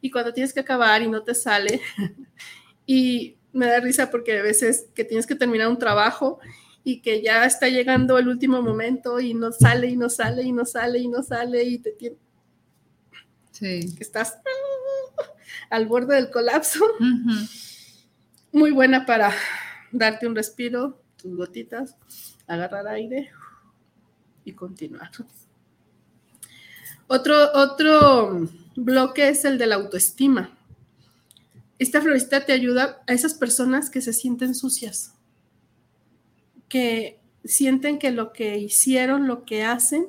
y 0.00 0.10
cuando 0.10 0.32
tienes 0.32 0.52
que 0.52 0.60
acabar 0.60 1.02
y 1.02 1.08
no 1.08 1.22
te 1.22 1.34
sale. 1.34 1.80
y 2.86 3.36
me 3.52 3.66
da 3.66 3.80
risa 3.80 4.10
porque 4.10 4.38
a 4.38 4.42
veces 4.42 4.86
que 4.94 5.04
tienes 5.04 5.26
que 5.26 5.34
terminar 5.34 5.68
un 5.68 5.78
trabajo 5.78 6.40
y 6.84 7.00
que 7.02 7.22
ya 7.22 7.44
está 7.44 7.68
llegando 7.68 8.18
el 8.18 8.28
último 8.28 8.62
momento 8.62 9.20
y 9.20 9.34
no 9.34 9.52
sale 9.52 9.88
y 9.88 9.96
no 9.96 10.08
sale 10.08 10.42
y 10.42 10.52
no 10.52 10.64
sale 10.64 10.98
y 10.98 11.08
no 11.08 11.22
sale 11.22 11.64
y 11.64 11.78
te 11.78 11.92
tiene... 11.92 12.16
Sí. 13.50 13.94
estás 13.98 14.38
al 15.70 15.86
borde 15.86 16.16
del 16.16 16.30
colapso. 16.30 16.84
Muy 18.52 18.70
buena 18.70 19.04
para 19.06 19.32
darte 19.92 20.26
un 20.26 20.34
respiro, 20.34 21.02
tus 21.16 21.36
gotitas, 21.36 21.96
agarrar 22.46 22.88
aire 22.88 23.30
y 24.44 24.52
continuar. 24.52 25.10
Otro, 27.12 27.52
otro 27.54 28.48
bloque 28.76 29.30
es 29.30 29.44
el 29.44 29.58
de 29.58 29.66
la 29.66 29.74
autoestima. 29.74 30.56
esta 31.80 32.00
florecita 32.00 32.46
te 32.46 32.52
ayuda 32.52 33.02
a 33.08 33.12
esas 33.12 33.34
personas 33.34 33.90
que 33.90 34.00
se 34.00 34.12
sienten 34.12 34.54
sucias, 34.54 35.12
que 36.68 37.18
sienten 37.44 37.98
que 37.98 38.12
lo 38.12 38.32
que 38.32 38.58
hicieron, 38.58 39.26
lo 39.26 39.44
que 39.44 39.64
hacen, 39.64 40.06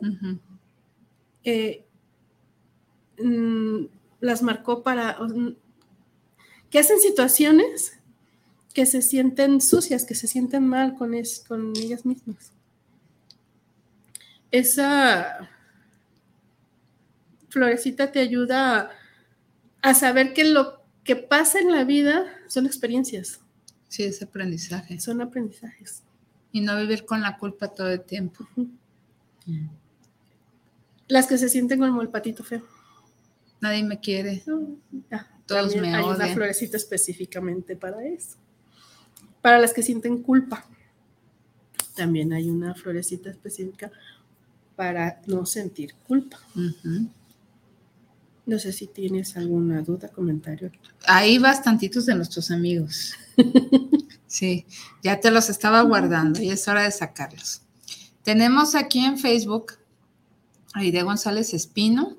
eh, 1.44 1.86
mm, 3.18 3.86
las 4.20 4.44
marcó 4.44 4.84
para, 4.84 5.18
que 6.70 6.78
hacen 6.78 7.00
situaciones 7.00 7.94
que 8.76 8.86
se 8.86 9.02
sienten 9.02 9.60
sucias, 9.60 10.06
que 10.06 10.14
se 10.14 10.28
sienten 10.28 10.68
mal 10.68 10.94
con, 10.94 11.14
con 11.48 11.74
ellas 11.78 12.06
mismas. 12.06 12.52
Esa 14.52 15.50
florecita 17.52 18.12
te 18.12 18.20
ayuda 18.20 18.92
a 19.82 19.94
saber 19.94 20.34
que 20.34 20.46
lo 20.46 20.82
que 21.04 21.16
pasa 21.16 21.60
en 21.60 21.72
la 21.72 21.84
vida 21.84 22.26
son 22.48 22.66
experiencias. 22.66 23.42
Sí, 23.88 24.04
es 24.04 24.22
aprendizaje. 24.22 25.00
Son 25.00 25.22
aprendizajes. 25.22 26.04
Y 26.52 26.62
no 26.62 26.78
vivir 26.78 27.06
con 27.06 27.22
la 27.22 27.38
culpa 27.38 27.68
todo 27.68 27.90
el 27.90 28.02
tiempo. 28.02 28.48
Las 31.08 31.28
que 31.28 31.38
se 31.38 31.50
sienten 31.50 31.80
como 31.80 32.02
el 32.02 32.10
patito 32.10 32.44
feo. 32.44 32.64
Nadie 33.60 33.84
me 33.84 34.00
quiere. 34.00 34.44
Todos 35.46 35.76
me 35.76 35.94
hay 35.94 36.04
una 36.04 36.28
florecita 36.28 36.78
específicamente 36.78 37.76
para 37.76 38.06
eso. 38.06 38.38
Para 39.42 39.60
las 39.60 39.74
que 39.74 39.84
sienten 39.84 40.22
culpa, 40.22 40.66
también 41.96 42.32
hay 42.32 42.50
una 42.50 42.74
florecita 42.76 43.30
específica 43.30 43.92
para 44.76 45.22
no 45.28 45.46
sentir 45.46 45.96
culpa. 46.08 46.40
No 48.52 48.60
sé 48.60 48.74
si 48.74 48.88
tienes 48.88 49.38
alguna 49.38 49.82
duda, 49.82 50.10
comentario. 50.10 50.74
Hay 51.06 51.38
bastantitos 51.38 52.06
de 52.06 52.16
nuestros 52.16 52.52
amigos. 52.52 53.14
sí, 54.28 54.66
ya 55.02 55.22
te 55.22 55.32
los 55.32 55.50
estaba 55.50 55.80
guardando 55.84 56.42
y 56.42 56.50
es 56.50 56.68
hora 56.68 56.84
de 56.84 56.92
sacarlos. 56.92 57.62
Tenemos 58.24 58.76
aquí 58.76 59.06
en 59.06 59.18
Facebook 59.18 59.76
Aide 60.74 61.02
González 61.02 61.54
Espino, 61.54 62.18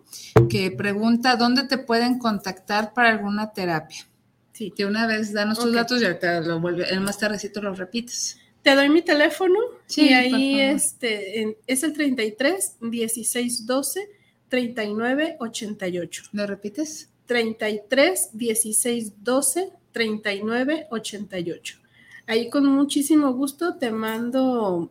que 0.49 0.70
pregunta 0.70 1.37
dónde 1.37 1.64
te 1.64 1.76
pueden 1.76 2.18
contactar 2.18 2.95
para 2.95 3.11
alguna 3.11 3.53
terapia. 3.53 4.09
Sí. 4.55 4.72
De 4.74 4.87
una 4.87 5.07
vez 5.07 5.35
danos 5.35 5.59
tus 5.59 5.74
datos 5.74 6.01
y 6.01 6.07
ahorita 6.07 6.41
lo 6.41 6.61
vuelve, 6.61 6.89
el 6.89 7.03
más 7.03 7.18
tardecito 7.18 7.61
lo 7.61 7.74
repites. 7.74 8.39
Te 8.62 8.74
doy 8.74 8.89
mi 8.89 9.03
teléfono 9.03 9.59
sí, 9.85 10.09
y 10.09 10.14
ahí 10.14 10.61
este, 10.61 11.59
es 11.66 11.83
el 11.83 11.93
33 11.93 12.76
16 12.80 13.66
12 13.66 14.22
39 14.53 15.36
88. 15.38 16.24
¿Lo 16.32 16.46
repites? 16.46 17.09
33 17.24 18.30
16 18.34 19.24
12 19.24 19.72
39 19.92 20.88
88. 20.90 21.78
Ahí 22.26 22.50
con 22.50 22.66
muchísimo 22.66 23.32
gusto 23.32 23.76
te 23.76 23.90
mando 23.90 24.90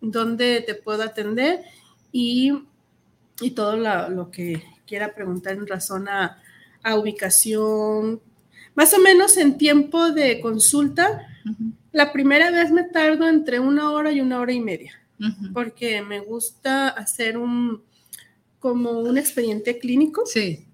dónde 0.00 0.62
te 0.62 0.74
puedo 0.74 1.02
atender 1.02 1.60
y 2.10 2.54
y 3.42 3.50
todo 3.50 3.76
lo 4.08 4.30
que 4.30 4.62
quiera 4.86 5.14
preguntar 5.14 5.56
en 5.56 5.66
razón 5.66 6.08
a, 6.08 6.38
ubicación, 6.96 8.22
más 8.74 8.94
o 8.94 8.98
menos 8.98 9.36
en 9.36 9.58
tiempo 9.58 10.10
de 10.10 10.40
consulta. 10.40 11.28
La 11.92 12.14
primera 12.14 12.50
vez 12.50 12.70
me 12.70 12.84
tardo 12.84 13.28
entre 13.28 13.60
una 13.60 13.90
hora 13.90 14.10
y 14.10 14.22
una 14.22 14.40
hora 14.40 14.54
y 14.54 14.60
media, 14.60 15.02
porque 15.52 16.00
me 16.00 16.20
gusta 16.20 16.88
hacer 16.88 17.36
un 17.36 17.82
como 18.62 18.92
un 19.00 19.18
expediente 19.18 19.78
clínico. 19.80 20.24
Sí. 20.24 20.64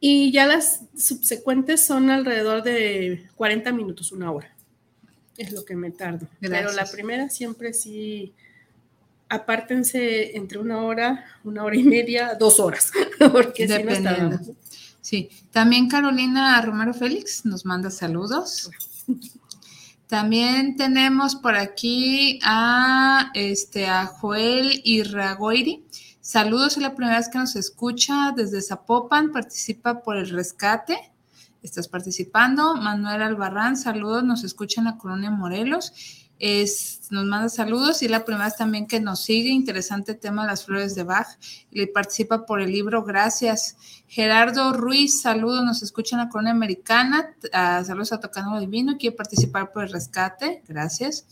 Y 0.00 0.32
ya 0.32 0.46
las 0.46 0.80
subsecuentes 0.96 1.84
son 1.84 2.08
alrededor 2.08 2.62
de 2.62 3.28
40 3.36 3.72
minutos, 3.72 4.10
una 4.10 4.32
hora. 4.32 4.56
Es 5.36 5.52
lo 5.52 5.66
que 5.66 5.76
me 5.76 5.90
tardo. 5.90 6.26
Pero 6.40 6.72
la 6.72 6.86
primera 6.86 7.28
siempre 7.28 7.74
sí 7.74 8.32
apártense 9.28 10.34
entre 10.34 10.58
una 10.58 10.82
hora, 10.82 11.26
una 11.44 11.62
hora 11.62 11.76
y 11.76 11.82
media, 11.82 12.34
dos 12.34 12.58
horas, 12.58 12.90
porque 13.32 13.68
si 13.68 13.82
no 13.82 14.40
Sí, 15.02 15.28
también 15.52 15.88
Carolina 15.88 16.60
Romero 16.62 16.94
Félix 16.94 17.44
nos 17.44 17.66
manda 17.66 17.90
saludos. 17.90 18.70
También 20.06 20.76
tenemos 20.76 21.36
por 21.36 21.54
aquí 21.54 22.40
a, 22.42 23.30
este, 23.34 23.86
a 23.86 24.06
Joel 24.06 24.80
Irragoiri. 24.84 25.84
Saludos, 26.28 26.76
es 26.76 26.82
la 26.82 26.94
primera 26.94 27.16
vez 27.16 27.30
que 27.30 27.38
nos 27.38 27.56
escucha 27.56 28.34
desde 28.36 28.60
Zapopan, 28.60 29.32
participa 29.32 30.02
por 30.02 30.18
el 30.18 30.28
rescate. 30.28 31.10
Estás 31.62 31.88
participando. 31.88 32.74
Manuel 32.74 33.22
Albarrán, 33.22 33.78
saludos, 33.78 34.24
nos 34.24 34.44
escucha 34.44 34.82
en 34.82 34.88
la 34.88 34.98
colonia 34.98 35.30
Morelos 35.30 36.28
es, 36.38 37.00
nos 37.10 37.24
manda 37.24 37.48
saludos 37.48 38.02
y 38.02 38.08
la 38.08 38.26
primera 38.26 38.48
es 38.48 38.56
también 38.56 38.86
que 38.86 39.00
nos 39.00 39.24
sigue, 39.24 39.48
interesante 39.48 40.14
tema 40.14 40.46
las 40.46 40.66
flores 40.66 40.94
de 40.94 41.02
Bach, 41.02 41.26
y 41.70 41.86
participa 41.86 42.44
por 42.44 42.60
el 42.60 42.72
libro, 42.72 43.04
gracias. 43.04 43.78
Gerardo 44.06 44.74
Ruiz, 44.74 45.22
saludos, 45.22 45.64
nos 45.64 45.82
escucha 45.82 46.16
en 46.16 46.24
la 46.24 46.28
colonia 46.28 46.52
americana, 46.52 47.34
saludos 47.86 48.12
a 48.12 48.20
Tocando 48.20 48.60
Divino, 48.60 48.98
quiere 48.98 49.16
participar 49.16 49.72
por 49.72 49.84
el 49.84 49.92
rescate, 49.92 50.62
gracias. 50.68 51.26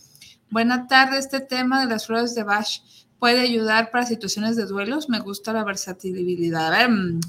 Buena 0.49 0.87
tarde, 0.87 1.19
este 1.19 1.41
tema 1.41 1.81
de 1.81 1.87
las 1.87 2.07
flores 2.07 2.35
de 2.35 2.45
Bach 2.45 2.81
puede 3.19 3.41
ayudar 3.41 3.91
para 3.91 4.07
situaciones 4.07 4.57
de 4.57 4.67
duelos, 4.67 5.09
me 5.09 5.21
gusta 5.21 5.53
la 5.53 5.65
versatilidad, 5.65 6.89
mm, 6.89 7.21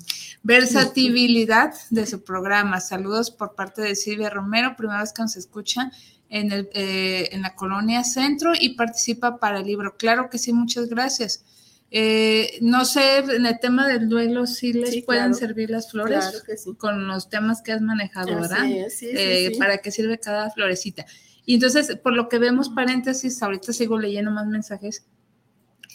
versatilidad 0.43 1.73
de 1.89 2.05
su 2.05 2.23
programa. 2.23 2.79
Saludos 2.81 3.31
por 3.31 3.55
parte 3.55 3.81
de 3.81 3.95
Silvia 3.95 4.29
Romero, 4.29 4.75
primera 4.75 5.01
vez 5.01 5.13
que 5.13 5.21
nos 5.21 5.38
escucha 5.38 5.91
en, 6.29 6.51
el, 6.51 6.69
eh, 6.73 7.29
en 7.31 7.41
la 7.41 7.55
colonia 7.55 8.03
centro 8.03 8.51
y 8.59 8.75
participa 8.75 9.38
para 9.38 9.59
el 9.59 9.65
libro. 9.65 9.95
Claro 9.97 10.29
que 10.29 10.38
sí, 10.38 10.51
muchas 10.53 10.89
gracias. 10.89 11.43
Eh, 11.89 12.57
no 12.61 12.83
sé, 12.83 13.19
en 13.19 13.45
el 13.45 13.59
tema 13.59 13.88
del 13.88 14.09
duelo, 14.09 14.45
si 14.45 14.73
les 14.73 15.05
pueden 15.05 15.33
servir 15.33 15.69
las 15.69 15.89
flores 15.89 16.43
con 16.77 17.07
los 17.07 17.29
temas 17.29 17.61
que 17.61 17.71
has 17.71 17.81
manejado, 17.81 18.35
¿verdad? 18.35 18.65
Eh, 18.67 19.53
¿Para 19.57 19.77
qué 19.77 19.89
sirve 19.89 20.19
cada 20.19 20.51
florecita? 20.51 21.05
Y 21.45 21.55
entonces, 21.55 21.95
por 22.03 22.11
lo 22.13 22.27
que 22.27 22.39
vemos, 22.39 22.67
paréntesis, 22.69 23.41
ahorita 23.41 23.71
sigo 23.71 23.97
leyendo 23.97 24.31
más 24.31 24.47
mensajes 24.47 25.05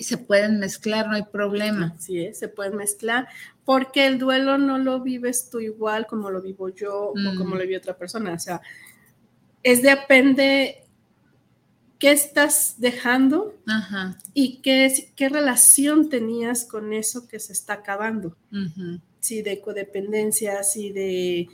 y 0.02 0.04
se 0.04 0.18
pueden 0.18 0.58
mezclar, 0.58 1.06
no 1.06 1.14
hay 1.14 1.22
problema. 1.22 1.94
Sí, 2.00 2.34
se 2.34 2.48
pueden 2.48 2.74
mezclar, 2.74 3.28
porque 3.64 4.04
el 4.08 4.18
duelo 4.18 4.58
no 4.58 4.76
lo 4.76 4.98
vives 4.98 5.48
tú 5.48 5.60
igual 5.60 6.08
como 6.08 6.28
lo 6.28 6.42
vivo 6.42 6.70
yo 6.70 7.10
o 7.10 7.14
como 7.38 7.54
mm. 7.54 7.58
lo 7.58 7.60
vive 7.60 7.76
otra 7.76 7.96
persona. 7.96 8.32
O 8.32 8.38
sea, 8.40 8.60
es 9.62 9.80
depende 9.80 10.82
qué 12.00 12.10
estás 12.10 12.74
dejando 12.78 13.54
y 14.34 14.56
qué, 14.56 14.92
qué 15.14 15.28
relación 15.28 16.08
tenías 16.08 16.64
con 16.64 16.92
eso 16.92 17.28
que 17.28 17.38
se 17.38 17.52
está 17.52 17.74
acabando. 17.74 18.36
Si 19.20 19.40
de 19.40 19.60
codependencia, 19.60 20.64
si 20.64 20.90
de, 20.90 21.48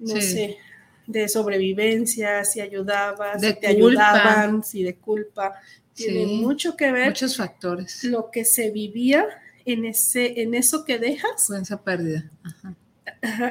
no 0.00 0.20
sé, 0.20 0.58
de 1.06 1.28
sobrevivencia, 1.28 2.44
si 2.44 2.60
ayudabas, 2.60 3.40
si 3.40 3.54
te 3.54 3.68
ayudaban, 3.68 4.64
si 4.64 4.82
de 4.82 4.96
culpa. 4.96 5.52
Tiene 5.94 6.26
mucho 6.26 6.76
que 6.76 6.90
ver. 6.90 7.08
Muchos 7.08 7.36
factores. 7.36 8.04
Lo 8.04 8.30
que 8.30 8.44
se 8.44 8.70
vivía 8.70 9.26
en, 9.64 9.84
ese, 9.84 10.42
en 10.42 10.54
eso 10.54 10.84
que 10.84 10.98
dejas. 10.98 11.46
Con 11.46 11.62
esa 11.62 11.82
pérdida. 11.82 12.30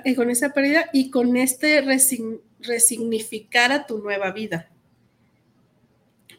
y 0.06 0.16
con 0.16 0.30
esa 0.30 0.50
pérdida 0.50 0.90
y 0.94 1.10
con 1.10 1.36
este 1.38 1.82
resign 1.82 2.40
resignificar 2.60 3.72
a 3.72 3.86
tu 3.86 4.00
nueva 4.00 4.32
vida. 4.32 4.70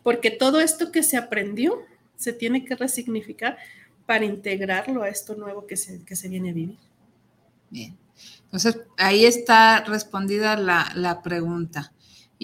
Porque 0.03 0.31
todo 0.31 0.61
esto 0.61 0.91
que 0.91 1.03
se 1.03 1.17
aprendió 1.17 1.81
se 2.17 2.33
tiene 2.33 2.65
que 2.65 2.77
resignificar 2.77 3.59
para 4.07 4.25
integrarlo 4.25 5.03
a 5.03 5.09
esto 5.09 5.35
nuevo 5.35 5.67
que 5.67 5.77
se, 5.77 6.05
que 6.05 6.17
se 6.17 6.29
viene 6.29 6.51
a 6.51 6.55
vivir. 6.55 6.79
Bien. 7.71 7.97
Entonces, 8.45 8.79
ahí 8.97 9.25
está 9.25 9.83
respondida 9.85 10.57
la, 10.57 10.93
la 10.95 11.23
pregunta. 11.23 11.93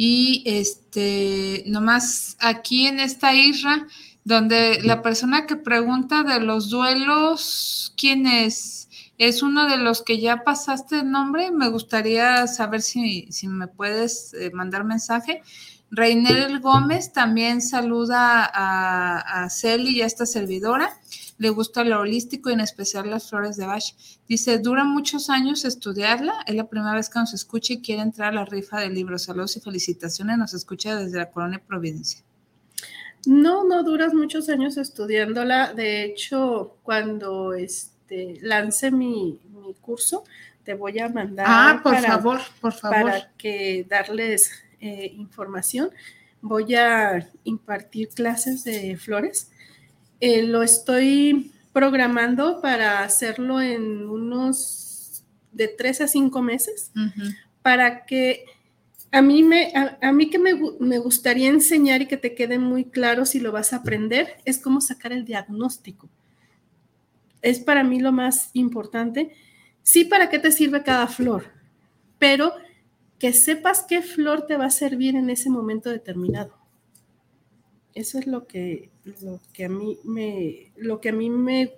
Y 0.02 0.42
este, 0.46 1.62
nomás 1.66 2.38
aquí 2.40 2.86
en 2.86 3.00
esta 3.00 3.34
isla, 3.34 3.86
donde 4.24 4.80
la 4.82 5.02
persona 5.02 5.44
que 5.44 5.56
pregunta 5.56 6.22
de 6.22 6.40
los 6.40 6.70
duelos, 6.70 7.92
¿quién 7.98 8.26
es? 8.26 8.88
es 9.18 9.42
uno 9.42 9.68
de 9.68 9.76
los 9.76 10.00
que 10.00 10.18
ya 10.18 10.42
pasaste 10.42 11.00
el 11.00 11.10
nombre. 11.10 11.50
Me 11.50 11.68
gustaría 11.68 12.46
saber 12.46 12.80
si, 12.80 13.28
me 13.42 13.68
puedes 13.68 14.32
eh, 14.32 14.50
mandar 14.54 14.84
mensaje. 14.84 15.42
Reinel 15.90 16.60
Gómez 16.60 17.12
también 17.12 17.60
saluda 17.60 18.50
a, 18.50 19.42
a 19.44 19.50
Celi 19.50 19.98
y 19.98 20.00
a 20.00 20.06
esta 20.06 20.24
servidora. 20.24 20.98
Le 21.40 21.48
gusta 21.48 21.82
lo 21.84 22.00
holístico 22.00 22.50
y 22.50 22.52
en 22.52 22.60
especial 22.60 23.10
las 23.10 23.30
flores 23.30 23.56
de 23.56 23.66
Bach. 23.66 23.82
Dice, 24.28 24.58
dura 24.58 24.84
muchos 24.84 25.30
años 25.30 25.64
estudiarla. 25.64 26.34
Es 26.46 26.54
la 26.54 26.68
primera 26.68 26.94
vez 26.94 27.08
que 27.08 27.18
nos 27.18 27.34
escucha 27.34 27.72
y 27.72 27.80
quiere 27.80 28.02
entrar 28.02 28.28
a 28.28 28.36
la 28.36 28.44
rifa 28.44 28.78
del 28.78 28.94
libro. 28.94 29.18
Saludos 29.18 29.56
y 29.56 29.60
felicitaciones. 29.60 30.38
Nos 30.38 30.54
escucha 30.54 30.94
desde 30.96 31.18
la 31.18 31.30
colonia 31.30 31.60
Providencia. 31.66 32.22
No, 33.26 33.64
no 33.64 33.82
duras 33.82 34.14
muchos 34.14 34.48
años 34.50 34.76
estudiándola. 34.76 35.72
De 35.72 36.04
hecho, 36.04 36.76
cuando 36.82 37.54
es, 37.54 37.90
este, 38.10 38.38
lancé 38.46 38.90
mi, 38.90 39.40
curso, 39.80 40.24
te 40.64 40.74
voy 40.74 40.98
a 40.98 41.08
mandar. 41.08 41.46
Ah, 41.48 41.80
por 41.82 41.96
favor, 41.96 42.40
por 42.60 42.72
favor. 42.72 43.02
Para 43.02 43.32
que 43.36 43.86
darles 43.88 44.50
eh, 44.80 45.12
información. 45.16 45.90
Voy 46.42 46.74
a 46.74 47.28
impartir 47.44 48.08
clases 48.08 48.64
de 48.64 48.96
flores. 48.96 49.50
Eh, 50.20 50.42
lo 50.42 50.62
estoy 50.62 51.52
programando 51.72 52.60
para 52.60 53.02
hacerlo 53.02 53.60
en 53.60 54.08
unos 54.08 55.24
de 55.52 55.68
tres 55.68 56.00
a 56.00 56.08
cinco 56.08 56.42
meses, 56.42 56.92
para 57.62 58.04
que 58.04 58.44
a 59.12 59.22
mí, 59.22 59.42
me, 59.42 59.72
a, 59.74 60.12
mí 60.12 60.30
que 60.30 60.38
me, 60.38 60.52
me, 60.78 60.98
gustaría 60.98 61.48
enseñar 61.48 62.02
y 62.02 62.06
que 62.06 62.16
te 62.16 62.34
quede 62.34 62.58
muy 62.58 62.84
claro 62.84 63.24
si 63.24 63.40
lo 63.40 63.50
vas 63.50 63.72
a 63.72 63.76
aprender, 63.76 64.36
es 64.44 64.58
cómo 64.58 64.80
sacar 64.80 65.12
el 65.12 65.24
diagnóstico. 65.24 66.08
Es 67.42 67.58
para 67.58 67.82
mí 67.82 67.98
lo 67.98 68.12
más 68.12 68.50
importante. 68.52 69.34
Sí, 69.82 70.04
para 70.04 70.28
qué 70.28 70.38
te 70.38 70.52
sirve 70.52 70.82
cada 70.82 71.06
flor, 71.08 71.46
pero 72.18 72.52
que 73.18 73.32
sepas 73.32 73.84
qué 73.88 74.02
flor 74.02 74.46
te 74.46 74.56
va 74.56 74.66
a 74.66 74.70
servir 74.70 75.16
en 75.16 75.30
ese 75.30 75.50
momento 75.50 75.90
determinado. 75.90 76.59
Eso 77.94 78.18
es 78.18 78.26
lo 78.26 78.46
que, 78.46 78.90
lo 79.22 79.40
que 79.52 79.64
a 79.64 79.68
mí 79.68 79.98
me, 80.04 80.72
lo 80.76 81.00
que 81.00 81.08
a 81.08 81.12
mí 81.12 81.30
me 81.30 81.72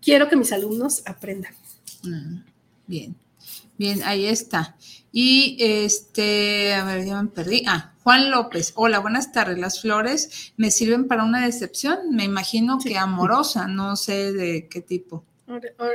quiero 0.00 0.28
que 0.28 0.36
mis 0.36 0.52
alumnos 0.52 1.02
aprendan. 1.06 1.54
Ah, 2.04 2.44
bien. 2.86 3.16
Bien, 3.78 4.02
ahí 4.04 4.26
está. 4.26 4.76
Y 5.10 5.56
este, 5.58 6.74
a 6.74 6.84
ver, 6.84 7.06
ya 7.06 7.22
me 7.22 7.30
perdí. 7.30 7.64
Ah, 7.66 7.94
Juan 8.02 8.30
López. 8.30 8.72
Hola, 8.74 8.98
buenas 8.98 9.32
tardes. 9.32 9.58
Las 9.58 9.80
flores 9.80 10.52
me 10.58 10.70
sirven 10.70 11.08
para 11.08 11.24
una 11.24 11.44
decepción. 11.44 12.14
Me 12.14 12.24
imagino 12.24 12.78
que 12.78 12.98
amorosa, 12.98 13.68
no 13.68 13.96
sé 13.96 14.32
de 14.32 14.68
qué 14.68 14.82
tipo. 14.82 15.24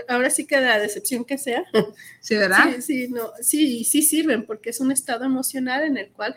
Ahora, 0.08 0.30
sí 0.32 0.46
que 0.46 0.60
la 0.60 0.80
decepción 0.80 1.24
que 1.26 1.38
sea. 1.38 1.64
Sí, 2.22 2.36
¿verdad? 2.36 2.76
Sí, 2.78 2.82
sí, 2.82 3.08
no, 3.10 3.30
sí, 3.40 3.84
sí 3.84 4.02
sirven 4.02 4.48
porque 4.48 4.72
es 4.72 4.80
un 4.80 4.92
estado 4.92 5.26
emocional 5.26 5.84
en 5.84 5.98
el 5.98 6.10
cual 6.10 6.36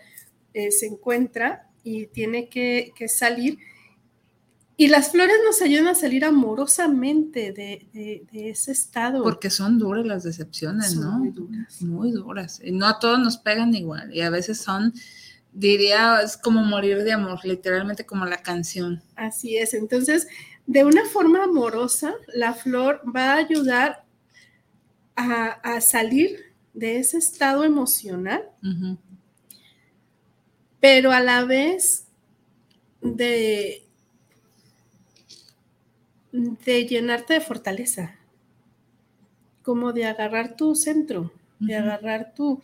eh, 0.53 0.71
se 0.71 0.87
encuentra 0.87 1.68
y 1.85 2.07
tiene 2.07 2.49
que, 2.49 2.93
que 2.97 3.09
salir 3.09 3.59
y 4.81 4.87
las 4.87 5.11
flores 5.11 5.35
nos 5.45 5.61
ayudan 5.61 5.89
a 5.89 5.95
salir 5.97 6.25
amorosamente 6.25 7.53
de, 7.53 8.29
ese 8.33 8.71
estado. 8.71 9.25
Porque 9.25 9.51
son 9.51 9.77
duras 9.77 10.07
las 10.07 10.23
decepciones, 10.23 10.95
¿no? 10.95 11.19
Muy 11.19 11.31
duras. 11.31 11.83
Muy 11.83 12.13
duras. 12.13 12.61
Y 12.63 12.71
no 12.71 12.87
a 12.87 13.01
todos 13.01 13.19
nos 13.19 13.39
pegan 13.39 13.75
igual. 13.75 14.15
Y 14.15 14.21
a 14.21 14.31
veces 14.31 14.61
son, 14.61 14.95
diría, 15.53 16.21
es 16.23 16.37
como 16.37 16.63
morir 16.63 17.03
de 17.03 17.11
amor, 17.11 17.41
literalmente 17.43 18.07
como 18.07 18.25
la 18.25 18.41
canción. 18.41 19.03
Así 19.17 19.57
es. 19.57 19.75
Entonces, 19.75 20.29
de 20.69 20.85
una 20.85 21.05
forma 21.07 21.43
amorosa, 21.43 22.15
la 22.33 22.55
flor 22.55 23.03
va 23.05 23.33
a 23.33 23.39
ayudar 23.39 24.05
a, 25.17 25.81
salir 25.81 26.55
de 26.73 27.01
ese 27.01 27.19
estado 27.19 27.65
emocional, 27.65 28.45
pero 30.81 31.13
a 31.13 31.21
la 31.21 31.45
vez 31.45 32.07
de 33.03 33.89
de 36.33 36.87
llenarte 36.87 37.35
de 37.35 37.41
fortaleza, 37.41 38.17
como 39.63 39.93
de 39.93 40.07
agarrar 40.07 40.57
tu 40.57 40.75
centro, 40.75 41.33
de 41.59 41.77
agarrar 41.77 42.33
tu... 42.35 42.63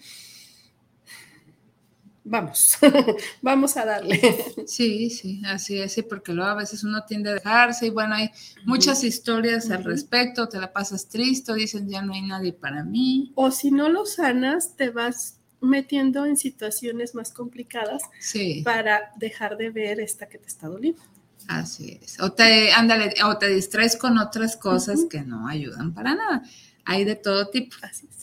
Vamos, 2.27 2.79
vamos 3.43 3.77
a 3.77 3.85
darle. 3.85 4.19
Sí, 4.67 5.11
sí, 5.11 5.43
así 5.45 5.79
es, 5.79 5.93
sí, 5.93 6.03
porque 6.03 6.33
luego 6.33 6.51
a 6.53 6.55
veces 6.55 6.83
uno 6.83 7.05
tiende 7.05 7.29
a 7.29 7.35
dejarse 7.35 7.87
y 7.87 7.91
bueno, 7.91 8.15
hay 8.15 8.31
muchas 8.65 9.05
historias 9.05 9.71
al 9.71 9.85
respecto, 9.85 10.49
te 10.49 10.59
la 10.59 10.73
pasas 10.73 11.07
triste, 11.11 11.53
dicen 11.53 11.87
ya 11.87 12.01
no 12.01 12.15
hay 12.15 12.23
nadie 12.23 12.55
para 12.55 12.83
mí. 12.83 13.33
O 13.35 13.51
si 13.51 13.71
no 13.71 13.91
lo 13.91 14.07
sanas, 14.07 14.75
te 14.75 14.89
vas 14.89 15.39
metiendo 15.65 16.27
en 16.27 16.37
situaciones 16.37 17.15
más 17.15 17.33
complicadas 17.33 18.03
para 18.65 19.12
dejar 19.17 19.57
de 19.57 19.71
ver 19.71 20.01
esta 20.01 20.29
que 20.29 20.39
te 20.39 20.47
está 20.47 20.69
doliendo. 20.69 21.03
Así 21.49 21.99
es. 22.03 22.21
O 22.21 22.33
te, 22.33 22.73
ándale, 22.73 23.15
o 23.25 23.37
te 23.37 23.49
distraes 23.49 23.97
con 23.97 24.19
otras 24.19 24.57
cosas 24.57 25.07
que 25.11 25.21
no 25.23 25.49
ayudan 25.49 25.93
para 25.93 26.15
nada. 26.15 26.43
Hay 26.85 27.05
de 27.05 27.17
todo 27.17 27.49
tipo. 27.49 27.77
Así 27.83 28.09
es. 28.09 28.15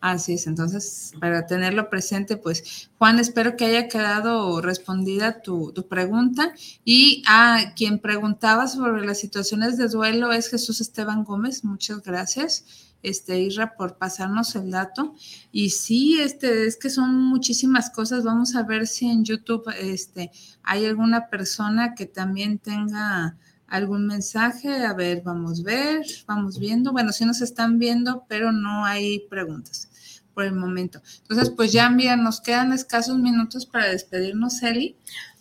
Así 0.00 0.34
es, 0.34 0.48
entonces 0.48 1.12
para 1.20 1.46
tenerlo 1.46 1.88
presente, 1.88 2.36
pues 2.36 2.90
Juan, 2.98 3.20
espero 3.20 3.56
que 3.56 3.66
haya 3.66 3.86
quedado 3.86 4.60
respondida 4.60 5.42
tu, 5.42 5.72
tu, 5.72 5.86
pregunta. 5.86 6.52
Y 6.84 7.22
a 7.28 7.72
quien 7.76 8.00
preguntaba 8.00 8.66
sobre 8.66 9.06
las 9.06 9.20
situaciones 9.20 9.78
de 9.78 9.86
duelo 9.86 10.32
es 10.32 10.48
Jesús 10.48 10.80
Esteban 10.80 11.22
Gómez, 11.22 11.62
muchas 11.62 12.02
gracias 12.02 12.91
este, 13.02 13.40
Isra, 13.40 13.74
por 13.74 13.98
pasarnos 13.98 14.54
el 14.54 14.70
dato. 14.70 15.14
Y 15.50 15.70
sí, 15.70 16.20
este, 16.20 16.66
es 16.66 16.76
que 16.76 16.90
son 16.90 17.14
muchísimas 17.14 17.90
cosas. 17.90 18.24
Vamos 18.24 18.54
a 18.54 18.62
ver 18.62 18.86
si 18.86 19.08
en 19.08 19.24
YouTube 19.24 19.64
este, 19.78 20.30
hay 20.62 20.86
alguna 20.86 21.28
persona 21.28 21.94
que 21.94 22.06
también 22.06 22.58
tenga 22.58 23.36
algún 23.66 24.06
mensaje. 24.06 24.84
A 24.84 24.94
ver, 24.94 25.22
vamos 25.24 25.60
a 25.60 25.64
ver, 25.64 26.06
vamos 26.26 26.58
viendo. 26.58 26.92
Bueno, 26.92 27.12
sí 27.12 27.24
nos 27.24 27.40
están 27.40 27.78
viendo, 27.78 28.24
pero 28.28 28.52
no 28.52 28.84
hay 28.84 29.20
preguntas 29.30 29.88
por 30.34 30.44
el 30.44 30.54
momento. 30.54 31.02
Entonces, 31.22 31.50
pues 31.50 31.72
ya, 31.72 31.88
mira, 31.90 32.16
nos 32.16 32.40
quedan 32.40 32.72
escasos 32.72 33.18
minutos 33.18 33.66
para 33.66 33.88
despedirnos, 33.88 34.62
Eli. 34.62 34.96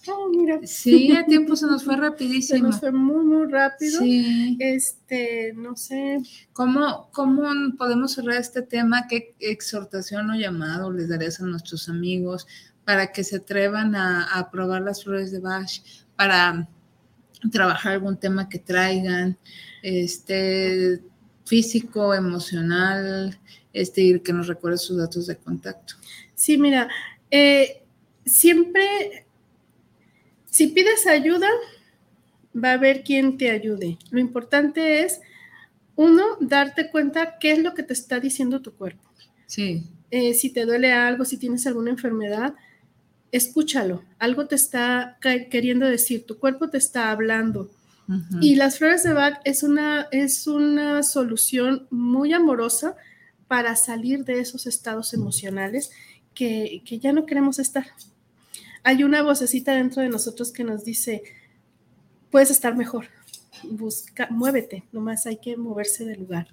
Oh, 0.08 0.30
mira. 0.30 0.60
Sí, 0.66 1.12
el 1.12 1.26
tiempo 1.26 1.56
se 1.56 1.68
nos 1.68 1.84
fue 1.84 1.96
rapidísimo. 1.96 2.58
Se 2.58 2.64
nos 2.64 2.80
fue 2.80 2.92
muy, 2.92 3.24
muy 3.24 3.52
rápido. 3.52 4.00
Sí. 4.00 4.58
Este, 4.60 5.54
no 5.56 5.76
sé. 5.76 6.20
¿Cómo, 6.54 7.10
¿Cómo 7.12 7.44
podemos 7.78 8.14
cerrar 8.14 8.38
este 8.38 8.64
tema? 8.64 9.08
¿Qué 9.08 9.36
exhortación 9.40 10.30
o 10.32 10.36
llamado 10.36 10.92
les 10.92 11.10
darías 11.10 11.40
a 11.40 11.46
nuestros 11.46 11.88
amigos 11.88 12.48
para 12.84 13.12
que 13.12 13.24
se 13.24 13.38
atrevan 13.38 13.96
a, 13.96 14.50
probar 14.52 14.82
las 14.82 15.04
flores 15.04 15.32
de 15.32 15.40
Bach, 15.40 15.70
para 16.16 16.68
trabajar 17.52 17.94
algún 17.94 18.18
tema 18.18 18.50
que 18.50 18.60
traigan, 18.60 19.38
este, 19.84 21.00
físico, 21.46 22.14
emocional, 22.14 23.40
este, 23.72 24.02
y 24.02 24.20
que 24.20 24.34
nos 24.34 24.48
recuerde 24.48 24.78
sus 24.78 24.98
datos 24.98 25.28
de 25.28 25.38
contacto? 25.38 25.94
Sí, 26.34 26.58
mira, 26.58 26.90
eh, 27.30 27.84
siempre 28.26 29.28
si 30.52 30.68
pides 30.68 31.08
ayuda, 31.08 31.48
va 32.54 32.72
a 32.72 32.74
haber 32.74 33.04
quien 33.04 33.38
te 33.38 33.50
ayude. 33.50 33.98
Lo 34.12 34.20
importante 34.20 35.02
es, 35.02 35.22
uno, 35.96 36.24
darte 36.42 36.92
cuenta 36.92 37.40
qué 37.40 37.54
es 37.54 37.60
lo 37.60 37.74
que 37.74 37.84
te 37.84 37.94
está 37.94 38.20
diciendo 38.20 38.62
tu 38.62 38.74
cuerpo. 38.74 39.02
Sí. 39.48 39.86
Eh, 40.12 40.34
si 40.34 40.50
te 40.50 40.66
duele 40.66 40.92
algo, 40.92 41.24
si 41.24 41.38
tienes 41.38 41.66
alguna 41.68 41.92
enfermedad, 41.92 42.54
escúchalo. 43.32 44.04
Algo 44.20 44.46
te 44.48 44.56
está 44.56 45.18
queriendo 45.22 45.86
decir, 45.86 46.26
tu 46.26 46.38
cuerpo 46.38 46.70
te 46.70 46.78
está 46.78 47.12
hablando. 47.12 47.72
Y 48.42 48.56
las 48.56 48.78
flores 48.78 49.04
de 49.04 49.14
Bach 49.14 49.40
es 49.46 49.64
una, 49.64 50.10
es 50.12 50.46
una 50.46 51.02
solución 51.02 51.88
muy 51.92 52.34
amorosa 52.34 52.98
para 53.48 53.78
salir 53.78 54.26
de 54.26 54.42
esos 54.42 54.68
estados 54.68 55.14
emocionales 55.14 55.92
que, 56.34 56.82
que 56.84 57.00
ya 57.00 57.14
no 57.14 57.26
queremos 57.26 57.58
estar 57.58 57.86
hay 58.84 59.04
una 59.04 59.22
vocecita 59.22 59.76
dentro 59.76 60.02
de 60.02 60.10
nosotros 60.10 60.52
que 60.52 60.64
nos 60.64 60.84
dice, 60.84 61.24
puedes 62.30 62.52
estar 62.52 62.76
mejor, 62.76 63.08
busca, 63.64 64.28
muévete, 64.32 64.84
nomás 64.92 65.26
hay 65.26 65.38
que 65.38 65.58
moverse 65.58 66.06
del 66.06 66.22
lugar. 66.22 66.48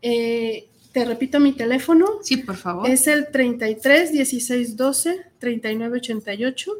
Eh, 0.00 0.68
te 0.92 1.04
repito 1.04 1.40
mi 1.40 1.52
teléfono. 1.52 2.06
Sí, 2.22 2.36
por 2.38 2.56
favor. 2.56 2.88
Es 2.88 3.06
el 3.06 3.28
33 3.30 4.12
16 4.12 4.76
12 4.76 5.26
39 5.38 5.96
88. 5.98 6.72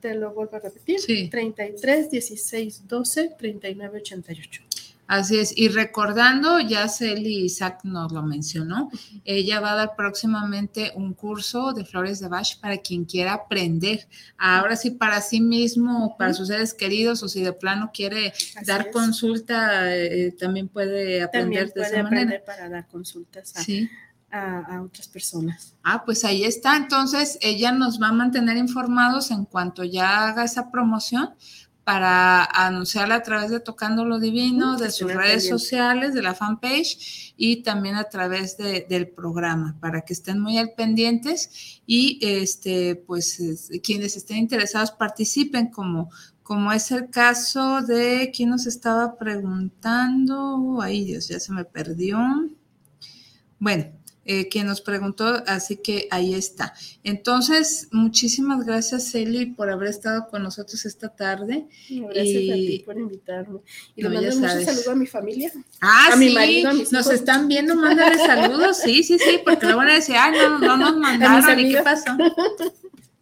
Te 0.00 0.14
lo 0.14 0.32
vuelvo 0.32 0.56
a 0.56 0.60
repetir. 0.60 1.00
Sí. 1.00 1.28
33 1.28 2.10
16 2.10 2.88
12 2.88 3.34
39 3.38 3.98
88. 3.98 4.62
Así 5.06 5.38
es, 5.38 5.52
y 5.56 5.68
recordando, 5.68 6.60
ya 6.60 6.88
Celi 6.88 7.44
Isaac 7.44 7.80
nos 7.84 8.10
lo 8.10 8.22
mencionó, 8.22 8.90
ella 9.24 9.60
va 9.60 9.72
a 9.72 9.76
dar 9.76 9.96
próximamente 9.96 10.92
un 10.94 11.12
curso 11.12 11.72
de 11.74 11.84
flores 11.84 12.20
de 12.20 12.28
Bach 12.28 12.58
para 12.60 12.78
quien 12.78 13.04
quiera 13.04 13.34
aprender. 13.34 14.08
Ahora 14.38 14.76
sí, 14.76 14.90
para 14.90 15.20
sí 15.20 15.40
mismo, 15.40 16.16
para 16.16 16.32
sus 16.32 16.48
seres 16.48 16.72
queridos, 16.72 17.22
o 17.22 17.28
si 17.28 17.42
de 17.42 17.52
plano 17.52 17.90
quiere 17.92 18.32
dar 18.66 18.90
consulta, 18.90 19.94
eh, 19.94 20.32
también 20.38 20.68
puede 20.68 21.22
aprender 21.22 21.72
de 21.74 21.82
esa 21.82 22.02
manera. 22.02 22.42
para 22.44 22.68
dar 22.70 22.86
consultas 22.86 23.52
a, 24.30 24.58
a 24.60 24.82
otras 24.82 25.06
personas. 25.06 25.74
Ah, 25.82 26.02
pues 26.04 26.24
ahí 26.24 26.44
está. 26.44 26.76
Entonces, 26.76 27.38
ella 27.42 27.72
nos 27.72 28.00
va 28.00 28.08
a 28.08 28.12
mantener 28.12 28.56
informados 28.56 29.30
en 29.30 29.44
cuanto 29.44 29.84
ya 29.84 30.26
haga 30.28 30.44
esa 30.44 30.70
promoción 30.70 31.34
para 31.84 32.44
anunciarla 32.44 33.16
a 33.16 33.22
través 33.22 33.50
de 33.50 33.60
Tocando 33.60 34.06
lo 34.06 34.18
Divino, 34.18 34.76
de 34.78 34.90
sus 34.90 35.12
redes 35.12 35.46
sociales, 35.46 36.14
de 36.14 36.22
la 36.22 36.34
fanpage 36.34 37.34
y 37.36 37.62
también 37.62 37.96
a 37.96 38.04
través 38.04 38.56
del 38.56 39.08
programa, 39.08 39.76
para 39.80 40.00
que 40.00 40.14
estén 40.14 40.40
muy 40.40 40.56
al 40.56 40.72
pendientes 40.72 41.82
y 41.86 42.18
este, 42.22 42.96
pues 42.96 43.38
quienes 43.82 44.16
estén 44.16 44.38
interesados 44.38 44.92
participen 44.92 45.68
como, 45.68 46.10
como 46.42 46.72
es 46.72 46.90
el 46.90 47.10
caso 47.10 47.82
de 47.82 48.32
quien 48.34 48.48
nos 48.50 48.66
estaba 48.66 49.18
preguntando, 49.18 50.80
ay 50.80 51.04
Dios, 51.04 51.28
ya 51.28 51.38
se 51.38 51.52
me 51.52 51.66
perdió. 51.66 52.18
Bueno, 53.58 53.92
eh, 54.24 54.48
quien 54.48 54.66
nos 54.66 54.80
preguntó, 54.80 55.42
así 55.46 55.76
que 55.76 56.08
ahí 56.10 56.34
está. 56.34 56.74
Entonces, 57.02 57.88
muchísimas 57.92 58.64
gracias, 58.64 59.14
Eli, 59.14 59.46
por 59.46 59.70
haber 59.70 59.88
estado 59.88 60.28
con 60.28 60.42
nosotros 60.42 60.84
esta 60.86 61.08
tarde. 61.08 61.66
Gracias 61.88 62.50
a 62.50 62.54
ti 62.54 62.82
por 62.84 62.98
invitarme. 62.98 63.60
Y 63.94 64.02
le 64.02 64.08
mando 64.08 64.36
mucho 64.36 64.60
saludo 64.64 64.90
a 64.92 64.94
mi 64.94 65.06
familia. 65.06 65.52
Ah, 65.80 66.10
a 66.12 66.16
mi 66.16 66.30
marido, 66.30 66.70
a 66.70 66.74
mis 66.74 66.92
Nos 66.92 67.10
están 67.10 67.48
viendo, 67.48 67.76
mándale 67.76 68.16
saludos. 68.16 68.78
Sí, 68.78 69.02
sí, 69.02 69.18
sí, 69.18 69.40
porque 69.44 69.66
le 69.66 69.74
van 69.74 69.88
a 69.88 69.94
decir, 69.94 70.16
ay, 70.18 70.32
no, 70.38 70.58
no 70.58 70.76
nos 70.76 70.96
mandaron, 70.98 71.60
¿y 71.60 71.72
qué 71.72 71.82
pasó? 71.82 72.16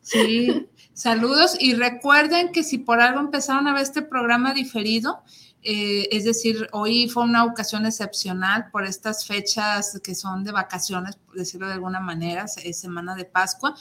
Sí, 0.02 0.68
saludos. 0.92 1.56
Y 1.58 1.74
recuerden 1.74 2.52
que 2.52 2.62
si 2.62 2.78
por 2.78 3.00
algo 3.00 3.20
empezaron 3.20 3.66
a 3.66 3.72
ver 3.72 3.82
este 3.82 4.02
programa 4.02 4.54
diferido, 4.54 5.22
eh, 5.64 6.08
es 6.10 6.24
decir, 6.24 6.68
hoy 6.72 7.08
fue 7.08 7.22
una 7.22 7.44
ocasión 7.44 7.86
excepcional 7.86 8.68
por 8.72 8.84
estas 8.84 9.24
fechas 9.24 10.00
que 10.02 10.14
son 10.14 10.42
de 10.42 10.50
vacaciones, 10.50 11.16
por 11.16 11.36
decirlo 11.36 11.68
de 11.68 11.74
alguna 11.74 12.00
manera, 12.00 12.46
es 12.64 12.80
semana 12.80 13.14
de 13.14 13.24
Pascua. 13.24 13.74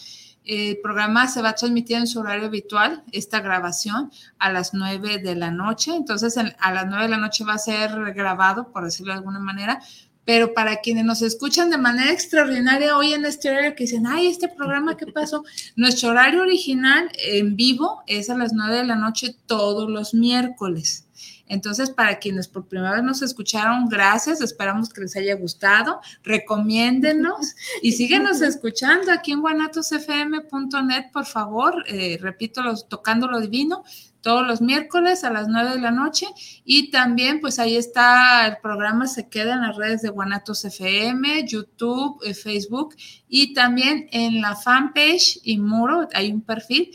El 0.43 0.79
programa 0.79 1.27
se 1.27 1.41
va 1.41 1.49
a 1.49 1.55
transmitir 1.55 1.97
en 1.97 2.07
su 2.07 2.19
horario 2.19 2.47
habitual, 2.47 3.03
esta 3.11 3.41
grabación, 3.41 4.11
a 4.37 4.51
las 4.51 4.73
9 4.73 5.19
de 5.19 5.35
la 5.35 5.51
noche. 5.51 5.95
Entonces, 5.95 6.35
a 6.37 6.71
las 6.71 6.87
9 6.87 7.03
de 7.03 7.09
la 7.09 7.17
noche 7.17 7.43
va 7.43 7.53
a 7.53 7.59
ser 7.59 7.91
grabado, 8.13 8.71
por 8.71 8.83
decirlo 8.83 9.13
de 9.13 9.19
alguna 9.19 9.39
manera. 9.39 9.81
Pero 10.23 10.53
para 10.53 10.77
quienes 10.77 11.03
nos 11.03 11.23
escuchan 11.23 11.71
de 11.71 11.79
manera 11.79 12.11
extraordinaria 12.11 12.95
hoy 12.95 13.13
en 13.13 13.25
este 13.25 13.49
horario 13.49 13.75
que 13.75 13.85
dicen, 13.85 14.05
ay, 14.05 14.27
este 14.27 14.47
programa, 14.47 14.95
¿qué 14.95 15.07
pasó? 15.07 15.43
Nuestro 15.75 16.09
horario 16.09 16.41
original 16.41 17.11
en 17.17 17.55
vivo 17.55 18.03
es 18.05 18.29
a 18.29 18.37
las 18.37 18.53
9 18.53 18.77
de 18.77 18.85
la 18.85 18.95
noche 18.95 19.35
todos 19.47 19.89
los 19.89 20.13
miércoles. 20.13 21.07
Entonces, 21.51 21.89
para 21.89 22.17
quienes 22.17 22.47
por 22.47 22.65
primera 22.65 22.93
vez 22.93 23.03
nos 23.03 23.21
escucharon, 23.21 23.89
gracias, 23.89 24.39
esperamos 24.39 24.87
que 24.87 25.01
les 25.01 25.17
haya 25.17 25.35
gustado, 25.35 25.99
recomiéndenos 26.23 27.55
y 27.81 27.91
síguenos 28.01 28.39
escuchando 28.39 29.11
aquí 29.11 29.33
en 29.33 29.41
guanatosfm.net, 29.41 31.11
por 31.11 31.25
favor, 31.25 31.83
eh, 31.87 32.17
repito, 32.21 32.63
los, 32.63 32.87
tocando 32.87 33.27
lo 33.27 33.41
divino, 33.41 33.83
todos 34.21 34.47
los 34.47 34.61
miércoles 34.61 35.25
a 35.25 35.29
las 35.29 35.49
9 35.49 35.71
de 35.71 35.79
la 35.81 35.91
noche. 35.91 36.27
Y 36.63 36.89
también 36.89 37.41
pues 37.41 37.59
ahí 37.59 37.75
está 37.75 38.47
el 38.47 38.57
programa 38.61 39.05
se 39.05 39.27
queda 39.27 39.55
en 39.55 39.61
las 39.63 39.75
redes 39.75 40.01
de 40.01 40.09
Guanatos 40.09 40.63
FM, 40.63 41.45
YouTube, 41.45 42.17
eh, 42.23 42.33
Facebook 42.33 42.95
y 43.27 43.53
también 43.53 44.07
en 44.13 44.39
la 44.39 44.55
fanpage 44.55 45.41
y 45.43 45.57
muro 45.57 46.07
hay 46.13 46.31
un 46.31 46.43
perfil 46.43 46.91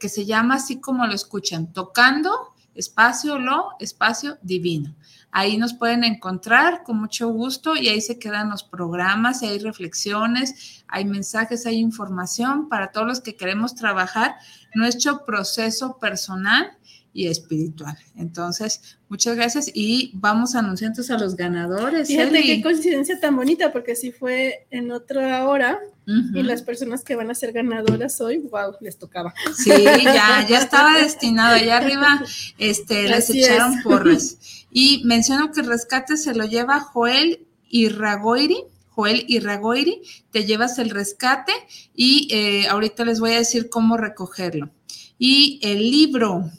que 0.00 0.08
se 0.08 0.24
llama 0.24 0.54
así 0.54 0.80
como 0.80 1.06
lo 1.06 1.12
escuchan, 1.12 1.74
tocando 1.74 2.54
espacio 2.78 3.38
lo, 3.38 3.70
espacio 3.80 4.38
divino. 4.40 4.94
Ahí 5.30 5.58
nos 5.58 5.74
pueden 5.74 6.04
encontrar 6.04 6.84
con 6.84 6.98
mucho 6.98 7.28
gusto 7.28 7.76
y 7.76 7.88
ahí 7.88 8.00
se 8.00 8.18
quedan 8.18 8.48
los 8.48 8.62
programas, 8.62 9.42
y 9.42 9.46
hay 9.46 9.58
reflexiones, 9.58 10.84
hay 10.86 11.04
mensajes, 11.04 11.66
hay 11.66 11.76
información 11.76 12.68
para 12.68 12.92
todos 12.92 13.06
los 13.06 13.20
que 13.20 13.36
queremos 13.36 13.74
trabajar 13.74 14.36
nuestro 14.74 15.24
proceso 15.26 15.98
personal 15.98 16.78
y 17.12 17.26
espiritual. 17.26 17.96
Entonces, 18.16 18.98
muchas 19.08 19.34
gracias 19.36 19.70
y 19.74 20.12
vamos 20.14 20.54
anunciando 20.54 21.02
a 21.08 21.18
los 21.18 21.36
ganadores. 21.36 22.08
Fíjate 22.08 22.42
qué 22.42 22.62
coincidencia 22.62 23.18
tan 23.18 23.36
bonita, 23.36 23.72
porque 23.72 23.96
si 23.96 24.12
fue 24.12 24.66
en 24.70 24.90
otra 24.90 25.46
hora 25.48 25.78
y 26.06 26.42
las 26.42 26.62
personas 26.62 27.04
que 27.04 27.16
van 27.16 27.30
a 27.30 27.34
ser 27.34 27.52
ganadoras 27.52 28.20
hoy, 28.20 28.38
wow, 28.38 28.74
les 28.80 28.98
tocaba. 28.98 29.34
Sí, 29.54 29.70
ya, 29.84 30.46
ya 30.48 30.58
estaba 30.58 30.98
destinado. 30.98 31.54
Allá 31.54 31.76
arriba 31.76 32.24
este, 32.56 33.08
les 33.08 33.28
echaron 33.30 33.82
porras. 33.82 34.38
Y 34.70 35.02
menciono 35.04 35.52
que 35.52 35.60
el 35.60 35.66
rescate 35.66 36.16
se 36.16 36.34
lo 36.34 36.44
lleva 36.44 36.80
Joel 36.80 37.46
Irragoiri. 37.68 38.64
Joel 38.90 39.24
Irragoiri, 39.28 40.02
te 40.32 40.44
llevas 40.44 40.78
el 40.80 40.90
rescate 40.90 41.52
y 41.94 42.26
eh, 42.32 42.66
ahorita 42.66 43.04
les 43.04 43.20
voy 43.20 43.30
a 43.30 43.38
decir 43.38 43.68
cómo 43.68 43.96
recogerlo. 43.96 44.70
Y 45.18 45.60
el 45.62 45.90
libro 45.90 46.50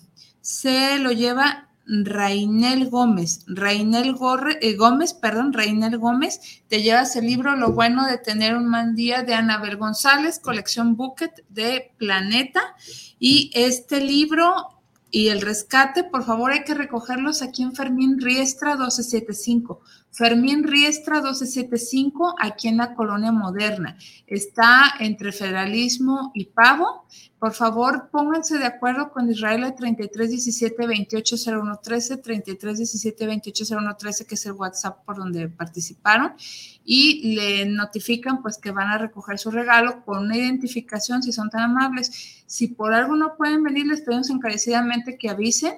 se 0.49 0.97
lo 0.97 1.11
lleva 1.11 1.69
Rainel 1.85 2.89
Gómez. 2.89 3.45
Rainel 3.45 4.15
eh, 4.61 4.75
Gómez, 4.75 5.13
perdón, 5.13 5.53
Rainel 5.53 5.99
Gómez, 5.99 6.41
te 6.67 6.81
llevas 6.81 7.15
el 7.15 7.27
libro 7.27 7.55
Lo 7.55 7.73
bueno 7.73 8.07
de 8.07 8.17
tener 8.17 8.55
un 8.55 8.67
mal 8.67 8.95
día 8.95 9.21
de 9.21 9.35
Anabel 9.35 9.77
González, 9.77 10.39
colección 10.39 10.95
Bucket 10.95 11.45
de 11.49 11.91
Planeta. 11.99 12.61
Y 13.19 13.51
este 13.53 14.01
libro 14.01 14.79
y 15.11 15.27
el 15.27 15.41
rescate, 15.41 16.03
por 16.03 16.25
favor, 16.25 16.51
hay 16.51 16.63
que 16.63 16.73
recogerlos 16.73 17.43
aquí 17.43 17.61
en 17.61 17.75
Fermín 17.75 18.19
Riestra 18.19 18.71
1275. 18.71 19.81
Fermín 20.11 20.63
Riestra 20.63 21.15
1275, 21.15 22.35
aquí 22.39 22.67
en 22.67 22.77
la 22.77 22.93
colonia 22.93 23.31
moderna. 23.31 23.97
Está 24.27 24.95
entre 24.99 25.31
federalismo 25.31 26.31
y 26.33 26.45
pavo 26.45 27.05
por 27.39 27.53
favor, 27.53 28.09
pónganse 28.11 28.57
de 28.57 28.65
acuerdo 28.65 29.11
con 29.11 29.31
Israel 29.31 29.63
al 29.63 29.73
33 29.73 30.29
17 30.29 30.85
28 30.85 31.35
01 31.47 31.79
13, 31.81 32.17
33 32.17 32.77
17 32.79 33.25
28 33.25 33.63
01 33.77 33.95
13, 33.95 34.27
que 34.27 34.35
es 34.35 34.45
el 34.45 34.51
WhatsApp 34.51 35.05
por 35.05 35.15
donde 35.15 35.47
participaron, 35.47 36.33
y 36.83 37.35
le 37.35 37.65
notifican 37.65 38.41
pues 38.41 38.57
que 38.57 38.71
van 38.71 38.89
a 38.89 38.97
recoger 38.97 39.39
su 39.39 39.51
regalo 39.51 40.03
con 40.03 40.25
una 40.25 40.35
identificación 40.35 41.23
si 41.23 41.31
son 41.31 41.49
tan 41.49 41.61
amables. 41.61 42.43
Si 42.45 42.67
por 42.67 42.93
algo 42.93 43.15
no 43.15 43.37
pueden 43.37 43.63
venir, 43.63 43.85
les 43.87 44.01
pedimos 44.01 44.29
encarecidamente 44.29 45.17
que 45.17 45.29
avisen 45.29 45.75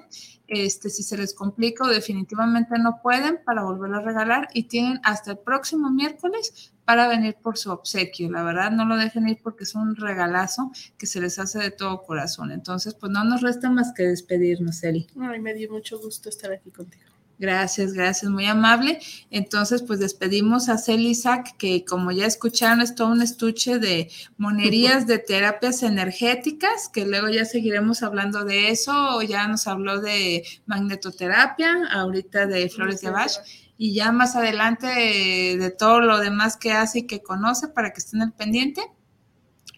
este, 0.52 0.90
si 0.90 1.02
se 1.02 1.16
les 1.16 1.32
complica 1.32 1.84
o 1.84 1.88
definitivamente 1.88 2.78
no 2.78 3.00
pueden 3.02 3.40
para 3.44 3.62
volverlo 3.62 3.96
a 3.96 4.02
regalar 4.02 4.48
y 4.52 4.64
tienen 4.64 5.00
hasta 5.02 5.32
el 5.32 5.38
próximo 5.38 5.90
miércoles 5.90 6.72
para 6.84 7.08
venir 7.08 7.36
por 7.42 7.56
su 7.56 7.70
obsequio. 7.70 8.30
La 8.30 8.42
verdad, 8.42 8.70
no 8.70 8.84
lo 8.84 8.96
dejen 8.96 9.28
ir 9.28 9.38
porque 9.42 9.64
es 9.64 9.74
un 9.74 9.96
regalazo 9.96 10.70
que 10.98 11.06
se 11.06 11.20
les 11.20 11.38
hace 11.38 11.58
de 11.58 11.70
todo 11.70 12.02
corazón. 12.02 12.52
Entonces, 12.52 12.94
pues 12.94 13.10
no 13.10 13.24
nos 13.24 13.40
resta 13.40 13.70
más 13.70 13.92
que 13.94 14.02
despedirnos, 14.02 14.82
Eli. 14.82 15.06
Ay, 15.18 15.40
me 15.40 15.54
dio 15.54 15.70
mucho 15.70 15.98
gusto 15.98 16.28
estar 16.28 16.52
aquí 16.52 16.70
contigo. 16.70 17.11
Gracias, 17.38 17.92
gracias, 17.92 18.30
muy 18.30 18.46
amable. 18.46 19.00
Entonces, 19.30 19.82
pues 19.82 19.98
despedimos 19.98 20.68
a 20.68 20.78
Celisac, 20.78 21.56
que 21.56 21.84
como 21.84 22.12
ya 22.12 22.26
escucharon, 22.26 22.80
es 22.80 22.94
todo 22.94 23.08
un 23.08 23.20
estuche 23.20 23.78
de 23.80 24.10
monerías 24.36 25.08
de 25.08 25.18
terapias 25.18 25.82
energéticas, 25.82 26.88
que 26.88 27.04
luego 27.04 27.28
ya 27.28 27.44
seguiremos 27.44 28.04
hablando 28.04 28.44
de 28.44 28.70
eso. 28.70 29.20
Ya 29.22 29.48
nos 29.48 29.66
habló 29.66 30.00
de 30.00 30.44
magnetoterapia, 30.66 31.88
ahorita 31.90 32.46
de 32.46 32.68
flores 32.68 33.00
de 33.00 33.10
Bach, 33.10 33.32
y 33.76 33.92
ya 33.92 34.12
más 34.12 34.36
adelante 34.36 34.86
de, 34.86 35.56
de 35.58 35.70
todo 35.70 36.00
lo 36.00 36.18
demás 36.20 36.56
que 36.56 36.72
hace 36.72 37.00
y 37.00 37.06
que 37.08 37.22
conoce 37.22 37.66
para 37.66 37.92
que 37.92 37.98
estén 37.98 38.22
al 38.22 38.32
pendiente. 38.32 38.82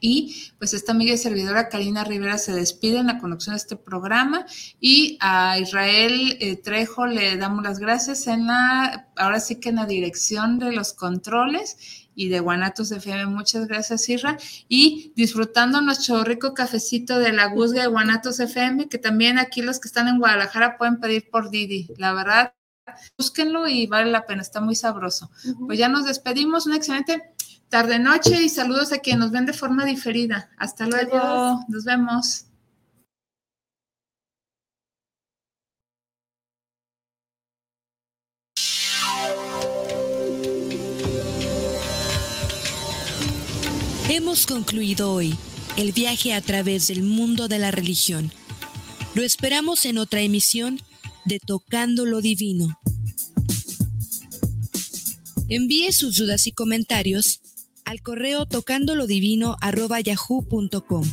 Y 0.07 0.53
pues 0.59 0.75
esta 0.75 0.93
amiga 0.93 1.15
y 1.15 1.17
servidora 1.17 1.71
Karina 1.71 2.05
Rivera 2.05 2.37
se 2.37 2.53
despide 2.53 2.99
en 2.99 3.07
la 3.07 3.19
conducción 3.19 3.55
de 3.55 3.59
este 3.59 3.77
programa 3.77 4.45
y 4.79 5.17
a 5.19 5.59
Israel 5.59 6.37
eh, 6.41 6.57
Trejo 6.57 7.07
le 7.07 7.39
damos 7.39 7.65
las 7.65 7.79
gracias 7.79 8.27
en 8.27 8.47
la, 8.47 9.09
ahora 9.17 9.41
sí 9.41 9.61
que 9.61 9.71
en 9.71 9.77
la 9.77 9.87
dirección 9.87 10.59
de 10.59 10.73
los 10.73 10.93
controles 10.93 12.11
y 12.15 12.29
de 12.29 12.41
Guanatos 12.41 12.93
FM. 12.93 13.25
Muchas 13.27 13.67
gracias, 13.67 14.07
Isra. 14.11 14.37
Y 14.69 15.15
disfrutando 15.17 15.81
nuestro 15.81 16.23
rico 16.23 16.53
cafecito 16.53 17.19
de 17.19 17.33
la 17.33 17.47
Guzga 17.47 17.81
de 17.81 17.89
Guanatos 17.89 18.41
FM, 18.41 18.91
que 18.91 18.99
también 18.99 19.39
aquí 19.39 19.63
los 19.63 19.81
que 19.81 19.89
están 19.89 20.09
en 20.09 20.19
Guadalajara 20.19 20.77
pueden 20.77 21.01
pedir 21.01 21.31
por 21.31 21.49
Didi. 21.49 21.89
La 21.97 22.13
verdad, 22.13 22.53
búsquenlo 23.17 23.67
y 23.69 23.87
vale 23.87 24.11
la 24.11 24.27
pena, 24.27 24.43
está 24.43 24.61
muy 24.61 24.75
sabroso. 24.75 25.31
Pues 25.67 25.79
ya 25.79 25.89
nos 25.89 26.05
despedimos, 26.05 26.67
un 26.67 26.75
excelente 26.75 27.34
tarde 27.75 27.99
noche 27.99 28.41
y 28.41 28.49
saludos 28.49 28.93
a 28.93 28.99
quienes 28.99 29.18
nos 29.18 29.31
ven 29.33 29.47
de 29.47 29.53
forma 29.53 29.85
diferida. 29.85 30.49
Hasta 30.59 30.87
luego, 30.87 31.64
nos 31.66 31.83
vemos. 31.83 32.45
Hemos 44.09 44.47
concluido 44.47 45.12
hoy 45.12 45.37
el 45.77 45.91
viaje 45.91 46.33
a 46.33 46.41
través 46.41 46.87
del 46.87 47.03
mundo 47.03 47.49
de 47.49 47.59
la 47.59 47.72
religión. 47.72 48.31
Lo 49.16 49.25
esperamos 49.25 49.85
en 49.85 49.99
otra 49.99 50.20
emisión 50.20 50.81
de 51.25 51.41
Tocando 51.41 52.07
lo 52.07 52.20
Divino. 52.20 52.79
Envíe 55.49 55.91
sus 55.91 56.14
dudas 56.18 56.47
y 56.47 56.53
comentarios 56.53 57.41
al 57.85 58.03
correo 58.03 58.47
tocandolodivino.yahoo.com. 58.47 61.05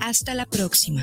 Hasta 0.00 0.34
la 0.34 0.46
próxima. 0.46 1.02